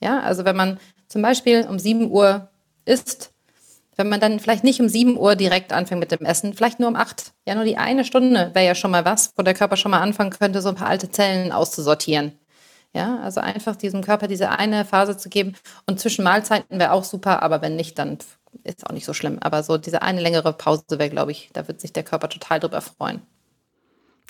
Ja, 0.00 0.20
also 0.20 0.44
wenn 0.44 0.56
man 0.56 0.78
zum 1.08 1.22
Beispiel 1.22 1.66
um 1.68 1.78
7 1.78 2.10
Uhr 2.10 2.48
isst, 2.84 3.32
wenn 3.96 4.08
man 4.08 4.20
dann 4.20 4.40
vielleicht 4.40 4.64
nicht 4.64 4.80
um 4.80 4.88
7 4.88 5.18
Uhr 5.18 5.36
direkt 5.36 5.74
anfängt 5.74 6.00
mit 6.00 6.10
dem 6.10 6.24
Essen, 6.24 6.54
vielleicht 6.54 6.80
nur 6.80 6.88
um 6.88 6.96
8. 6.96 7.32
Ja, 7.46 7.54
nur 7.54 7.64
die 7.64 7.76
eine 7.76 8.04
Stunde 8.04 8.50
wäre 8.54 8.64
ja 8.64 8.74
schon 8.74 8.90
mal 8.90 9.04
was, 9.04 9.32
wo 9.36 9.42
der 9.42 9.52
Körper 9.52 9.76
schon 9.76 9.90
mal 9.90 10.00
anfangen 10.00 10.30
könnte, 10.30 10.62
so 10.62 10.70
ein 10.70 10.74
paar 10.74 10.88
alte 10.88 11.10
Zellen 11.10 11.52
auszusortieren. 11.52 12.32
Ja, 12.94 13.20
also 13.20 13.40
einfach 13.40 13.76
diesem 13.76 14.02
Körper 14.02 14.26
diese 14.26 14.50
eine 14.50 14.84
Phase 14.84 15.16
zu 15.16 15.28
geben. 15.28 15.54
Und 15.86 16.00
zwischen 16.00 16.24
Mahlzeiten 16.24 16.78
wäre 16.78 16.92
auch 16.92 17.04
super, 17.04 17.42
aber 17.42 17.62
wenn 17.62 17.76
nicht, 17.76 17.98
dann 17.98 18.18
ist 18.64 18.84
auch 18.86 18.92
nicht 18.92 19.04
so 19.06 19.14
schlimm. 19.14 19.38
Aber 19.40 19.62
so 19.62 19.78
diese 19.78 20.02
eine 20.02 20.20
längere 20.20 20.52
Pause 20.52 20.82
wäre, 20.98 21.10
glaube 21.10 21.30
ich, 21.30 21.50
da 21.52 21.68
wird 21.68 21.80
sich 21.80 21.92
der 21.92 22.02
Körper 22.02 22.28
total 22.28 22.58
drüber 22.58 22.80
freuen. 22.80 23.22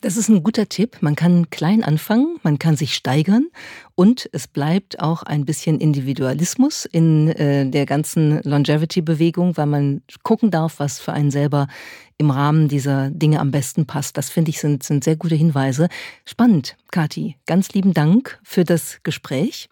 Das 0.02 0.16
ist 0.16 0.30
ein 0.30 0.42
guter 0.42 0.66
Tipp. 0.66 0.96
Man 1.02 1.14
kann 1.14 1.50
klein 1.50 1.84
anfangen, 1.84 2.38
man 2.42 2.58
kann 2.58 2.74
sich 2.74 2.94
steigern 2.94 3.48
und 3.94 4.30
es 4.32 4.48
bleibt 4.48 4.98
auch 4.98 5.22
ein 5.22 5.44
bisschen 5.44 5.78
Individualismus 5.78 6.86
in 6.86 7.28
äh, 7.28 7.68
der 7.68 7.84
ganzen 7.84 8.40
Longevity-Bewegung, 8.42 9.58
weil 9.58 9.66
man 9.66 10.02
gucken 10.22 10.50
darf, 10.50 10.78
was 10.78 11.00
für 11.00 11.12
einen 11.12 11.30
selber 11.30 11.68
im 12.16 12.30
Rahmen 12.30 12.68
dieser 12.68 13.10
Dinge 13.10 13.40
am 13.40 13.50
besten 13.50 13.84
passt. 13.84 14.16
Das 14.16 14.30
finde 14.30 14.50
ich 14.50 14.60
sind, 14.60 14.82
sind 14.82 15.04
sehr 15.04 15.16
gute 15.16 15.34
Hinweise. 15.34 15.88
Spannend, 16.24 16.76
Kati. 16.90 17.36
Ganz 17.44 17.74
lieben 17.74 17.92
Dank 17.92 18.40
für 18.42 18.64
das 18.64 19.00
Gespräch. 19.02 19.68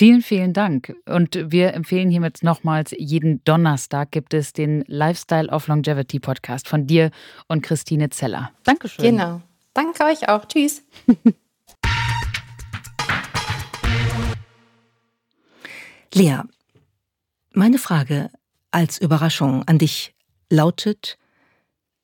Vielen, 0.00 0.22
vielen 0.22 0.54
Dank. 0.54 0.96
Und 1.04 1.38
wir 1.52 1.74
empfehlen 1.74 2.08
hiermit 2.08 2.42
nochmals, 2.42 2.94
jeden 2.96 3.44
Donnerstag 3.44 4.10
gibt 4.12 4.32
es 4.32 4.54
den 4.54 4.82
Lifestyle 4.86 5.50
of 5.50 5.66
Longevity 5.66 6.18
Podcast 6.18 6.68
von 6.68 6.86
dir 6.86 7.10
und 7.48 7.60
Christine 7.60 8.08
Zeller. 8.08 8.50
Dankeschön. 8.64 9.04
Genau. 9.04 9.42
Danke 9.74 10.04
euch 10.04 10.26
auch. 10.26 10.46
Tschüss. 10.46 10.82
Lea, 16.14 16.38
meine 17.52 17.76
Frage 17.76 18.30
als 18.70 18.98
Überraschung 18.98 19.64
an 19.68 19.76
dich 19.76 20.14
lautet, 20.48 21.18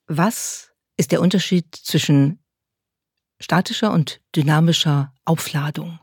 was 0.07 0.70
ist 0.99 1.12
der 1.12 1.22
Unterschied 1.22 1.74
zwischen 1.74 2.40
statischer 3.40 3.90
und 3.90 4.20
dynamischer 4.34 5.14
Aufladung? 5.24 5.99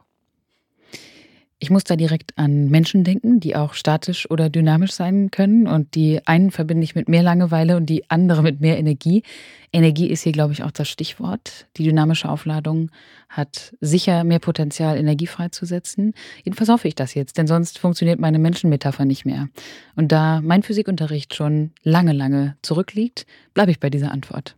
Ich 1.64 1.70
muss 1.70 1.86
da 1.86 1.96
direkt 1.96 2.38
an 2.38 2.70
Menschen 2.70 3.06
denken, 3.06 3.40
die 3.40 3.56
auch 3.56 3.74
statisch 3.74 4.30
oder 4.30 4.50
dynamisch 4.50 4.92
sein 4.92 5.32
können. 5.32 5.66
Und 5.66 5.96
die 5.96 6.20
einen 6.28 6.52
verbinde 6.52 6.84
ich 6.84 6.94
mit 6.94 7.08
mehr 7.08 7.24
Langeweile 7.24 7.78
und 7.78 7.86
die 7.86 8.10
andere 8.12 8.44
mit 8.44 8.60
mehr 8.60 8.78
Energie. 8.78 9.24
Energie 9.72 10.08
ist 10.08 10.24
hier, 10.24 10.34
glaube 10.34 10.52
ich, 10.52 10.64
auch 10.64 10.72
das 10.72 10.90
Stichwort. 10.90 11.68
Die 11.78 11.86
dynamische 11.86 12.28
Aufladung 12.28 12.92
hat 13.30 13.78
sicher 13.80 14.26
mehr 14.26 14.40
Potenzial, 14.40 14.98
Energie 14.98 15.26
freizusetzen. 15.26 16.14
Jedenverls 16.44 16.68
hoffe 16.68 16.90
ich 16.90 16.96
das 16.96 17.14
jetzt, 17.14 17.38
denn 17.38 17.48
sonst 17.48 17.80
funktioniert 17.80 18.20
meine 18.20 18.40
Menschenmetapher 18.40 19.06
nicht 19.06 19.24
mehr. 19.24 19.48
Und 19.96 20.12
da 20.12 20.42
mein 20.42 20.64
Physikunterricht 20.64 21.34
schon 21.34 21.72
lange, 21.82 22.12
lange 22.12 22.58
zurückliegt, 22.62 23.26
bleibe 23.54 23.72
ich 23.72 23.80
bei 23.80 23.90
dieser 23.90 24.12
Antwort. 24.12 24.58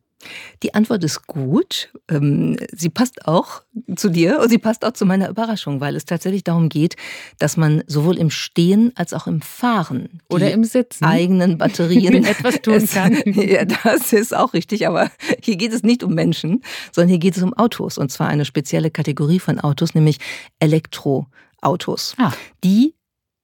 Die 0.64 0.74
Antwort 0.74 1.04
ist 1.04 1.28
gut. 1.28 1.92
Ähm, 2.10 2.58
sie 2.72 2.90
passt 2.90 3.28
auch 3.28 3.62
zu 3.96 4.10
dir 4.10 4.40
und 4.40 4.50
sie 4.50 4.58
passt 4.58 4.86
auch 4.86 4.94
zu 4.94 5.06
meiner 5.06 5.30
Überraschung, 5.30 5.82
weil 5.82 5.96
es 5.96 6.06
tatsächlich 6.06 6.44
darum 6.44 6.70
geht, 6.70 6.96
dass 7.40 7.58
man 7.58 7.84
sowohl 7.88 8.18
im 8.18 8.30
Stehen 8.30 8.92
als 8.96 9.14
auch 9.14 9.28
im 9.28 9.42
Fahren 9.42 10.22
oder 10.30 10.52
im 10.52 10.64
Sitzen 10.64 11.06
eigenen 11.06 11.58
Batterien 11.58 12.24
etwas 12.26 12.62
tun 12.62 12.86
kann. 12.88 13.22
ja, 13.26 13.66
das 13.66 14.14
ist 14.14 14.36
auch 14.36 14.54
richtig, 14.54 14.88
aber 14.88 15.12
hier 15.42 15.56
geht 15.56 15.74
es 15.74 15.84
nicht 15.84 16.04
um 16.04 16.14
Menschen, 16.14 16.64
sondern 16.92 17.10
hier 17.10 17.20
geht 17.20 17.38
es 17.38 17.44
um 17.44 17.54
Autos 17.54 17.98
und 17.98 18.12
zwar 18.12 18.28
eine 18.28 18.46
spezielle 18.46 18.92
Kategorie 18.92 19.40
von 19.40 19.60
Autos, 19.60 19.94
nämlich 19.94 20.18
Elektroautos, 20.60 22.16
ah. 22.18 22.32
die 22.64 22.96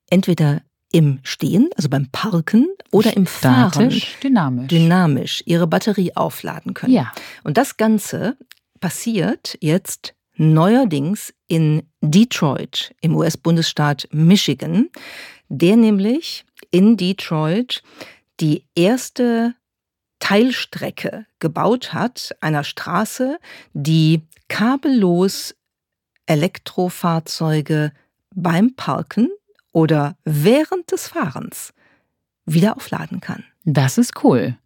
entweder 0.09 0.61
im 0.91 1.19
Stehen, 1.23 1.69
also 1.75 1.89
beim 1.89 2.09
Parken 2.11 2.67
oder 2.91 3.15
im 3.15 3.25
Fahren 3.25 3.89
dynamisch. 4.21 4.67
dynamisch 4.67 5.43
ihre 5.45 5.67
Batterie 5.67 6.15
aufladen 6.15 6.73
können. 6.73 6.93
Ja. 6.93 7.11
Und 7.43 7.57
das 7.57 7.77
Ganze 7.77 8.37
passiert 8.79 9.57
jetzt 9.61 10.13
neuerdings 10.35 11.33
in 11.47 11.83
Detroit 12.01 12.93
im 13.01 13.15
US-Bundesstaat 13.15 14.07
Michigan, 14.11 14.89
der 15.49 15.75
nämlich 15.77 16.45
in 16.71 16.97
Detroit 16.97 17.83
die 18.39 18.65
erste 18.75 19.53
Teilstrecke 20.19 21.25
gebaut 21.39 21.93
hat, 21.93 22.35
einer 22.41 22.63
Straße, 22.63 23.39
die 23.73 24.21
kabellos 24.47 25.55
Elektrofahrzeuge 26.25 27.91
beim 28.33 28.75
Parken 28.75 29.29
oder 29.71 30.17
während 30.23 30.91
des 30.91 31.07
Fahrens 31.07 31.73
wieder 32.45 32.75
aufladen 32.75 33.21
kann. 33.21 33.43
Das 33.63 33.97
ist 33.97 34.23
cool. 34.23 34.57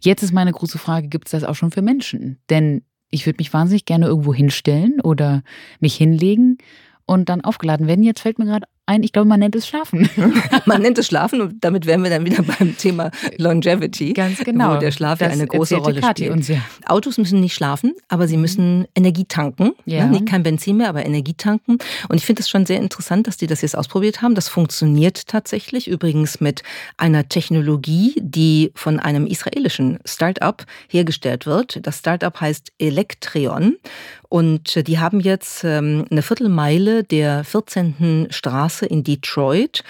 Jetzt 0.00 0.22
ist 0.22 0.32
meine 0.32 0.52
große 0.52 0.78
Frage, 0.78 1.08
gibt 1.08 1.28
es 1.28 1.32
das 1.32 1.44
auch 1.44 1.54
schon 1.54 1.70
für 1.70 1.82
Menschen? 1.82 2.38
Denn 2.50 2.82
ich 3.10 3.26
würde 3.26 3.38
mich 3.38 3.52
wahnsinnig 3.52 3.84
gerne 3.84 4.06
irgendwo 4.06 4.34
hinstellen 4.34 5.00
oder 5.00 5.42
mich 5.80 5.94
hinlegen 5.94 6.58
und 7.04 7.28
dann 7.28 7.42
aufgeladen 7.42 7.86
werden. 7.86 8.02
Jetzt 8.02 8.20
fällt 8.20 8.38
mir 8.38 8.46
gerade 8.46 8.66
ein, 8.92 9.02
ich 9.02 9.12
glaube, 9.12 9.28
man 9.28 9.40
nennt 9.40 9.56
es 9.56 9.66
Schlafen. 9.66 10.08
man 10.66 10.82
nennt 10.82 10.98
es 10.98 11.06
Schlafen 11.06 11.40
und 11.40 11.64
damit 11.64 11.86
wären 11.86 12.02
wir 12.02 12.10
dann 12.10 12.24
wieder 12.24 12.42
beim 12.42 12.76
Thema 12.76 13.10
Longevity. 13.38 14.12
Ganz 14.12 14.38
genau. 14.40 14.76
Wo 14.76 14.80
der 14.80 14.92
Schlaf 14.92 15.20
ja 15.20 15.28
eine 15.28 15.46
große 15.46 15.76
Rolle 15.76 16.00
Kati 16.00 16.26
spielt. 16.26 16.48
Ja. 16.48 16.58
Autos 16.86 17.18
müssen 17.18 17.40
nicht 17.40 17.54
schlafen, 17.54 17.94
aber 18.08 18.28
sie 18.28 18.36
müssen 18.36 18.86
Energie 18.94 19.24
tanken. 19.24 19.72
Ja. 19.86 20.06
Nicht 20.06 20.26
kein 20.26 20.42
Benzin 20.42 20.76
mehr, 20.76 20.88
aber 20.88 21.04
Energie 21.04 21.34
tanken. 21.34 21.78
Und 22.08 22.16
ich 22.16 22.26
finde 22.26 22.42
es 22.42 22.48
schon 22.48 22.66
sehr 22.66 22.80
interessant, 22.80 23.26
dass 23.26 23.36
die 23.36 23.46
das 23.46 23.62
jetzt 23.62 23.76
ausprobiert 23.76 24.22
haben. 24.22 24.34
Das 24.34 24.48
funktioniert 24.48 25.26
tatsächlich. 25.26 25.88
Übrigens 25.88 26.40
mit 26.40 26.62
einer 26.96 27.28
Technologie, 27.28 28.14
die 28.20 28.72
von 28.74 29.00
einem 29.00 29.26
israelischen 29.26 29.98
Start-up 30.04 30.66
hergestellt 30.88 31.46
wird. 31.46 31.86
Das 31.86 31.98
Start-up 31.98 32.40
heißt 32.40 32.72
Electreon. 32.78 33.76
Und 34.32 34.88
die 34.88 34.98
haben 34.98 35.20
jetzt 35.20 35.62
ähm, 35.62 36.06
eine 36.10 36.22
Viertelmeile 36.22 37.04
der 37.04 37.44
14. 37.44 38.28
Straße 38.30 38.81
in 38.86 39.02
Detroit 39.02 39.82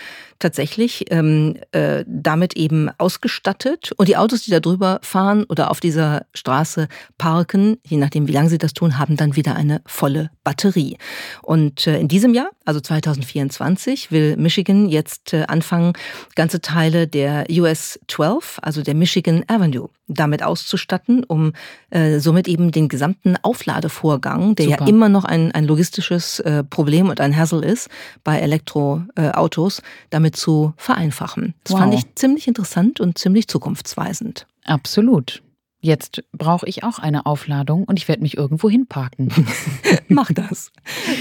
tatsächlich 0.43 1.07
ähm, 1.11 1.57
äh, 1.73 2.05
damit 2.07 2.57
eben 2.57 2.91
ausgestattet. 2.99 3.93
Und 3.97 4.09
die 4.09 4.17
Autos, 4.17 4.43
die 4.43 4.51
da 4.51 4.61
drüber 4.61 4.99
fahren 5.03 5.45
oder 5.45 5.71
auf 5.71 5.81
dieser 5.81 6.27
Straße 6.35 6.89
parken, 7.17 7.79
je 7.87 7.97
nachdem 7.97 8.29
wie 8.29 8.33
lange 8.33 8.49
sie 8.51 8.59
das 8.59 8.75
tun, 8.75 8.99
haben 8.99 9.17
dann 9.17 9.37
wieder 9.37 9.55
eine 9.55 9.81
volle 9.87 10.31
Batterie. 10.45 10.99
Und 11.43 11.87
äh, 11.87 11.99
in 11.99 12.09
diesem 12.09 12.35
Jahr, 12.35 12.51
also 12.65 12.81
2024, 12.81 14.11
will 14.11 14.37
Michigan 14.37 14.89
jetzt 14.89 15.33
äh, 15.33 15.45
anfangen, 15.47 15.93
ganze 16.35 16.61
Teile 16.61 17.07
der 17.07 17.47
US 17.51 17.99
12, 18.09 18.59
also 18.63 18.83
der 18.83 18.95
Michigan 18.95 19.45
Avenue, 19.47 19.89
damit 20.09 20.43
auszustatten, 20.43 21.25
um 21.25 21.53
äh, 21.91 22.19
somit 22.19 22.49
eben 22.49 22.73
den 22.73 22.89
gesamten 22.89 23.37
Aufladevorgang, 23.43 24.55
der 24.57 24.67
Super. 24.67 24.81
ja 24.81 24.89
immer 24.89 25.09
noch 25.09 25.25
ein, 25.25 25.53
ein 25.53 25.65
logistisches 25.65 26.41
äh, 26.41 26.65
Problem 26.65 27.09
und 27.09 27.21
ein 27.21 27.37
Hassel 27.37 27.65
ist 27.65 27.89
bei 28.25 28.39
Elektroautos, 28.39 29.83
damit 30.11 30.32
zu 30.33 30.75
vereinfachen. 30.77 31.55
Das 31.65 31.73
wow. 31.73 31.81
fand 31.81 31.95
ich 31.95 32.15
ziemlich 32.15 32.49
interessant 32.49 33.01
und 33.01 33.19
ziemlich 33.19 33.49
zukunftsweisend. 33.49 34.47
Absolut. 34.65 35.43
Jetzt 35.85 36.23
brauche 36.31 36.69
ich 36.69 36.85
auch 36.85 37.01
eine 37.01 37.27
Aufladung 37.27 37.83
und 37.85 37.99
ich 37.99 38.07
werde 38.07 38.23
mich 38.23 38.37
irgendwo 38.37 38.71
hinparken. 38.71 39.33
Mach 40.09 40.31
das. 40.33 40.71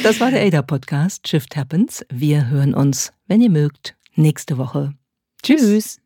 Das 0.03 0.19
war 0.19 0.29
der 0.29 0.45
ADA-Podcast 0.45 1.27
Shift 1.27 1.55
Happens. 1.55 2.05
Wir 2.09 2.47
hören 2.47 2.75
uns, 2.75 3.11
wenn 3.25 3.41
ihr 3.41 3.49
mögt, 3.49 3.95
nächste 4.15 4.59
Woche. 4.59 4.93
Tschüss. 5.41 5.99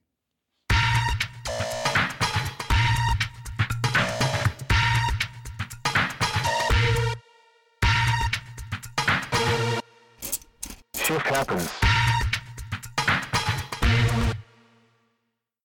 Shift 10.96 11.30
Happens. 11.30 11.85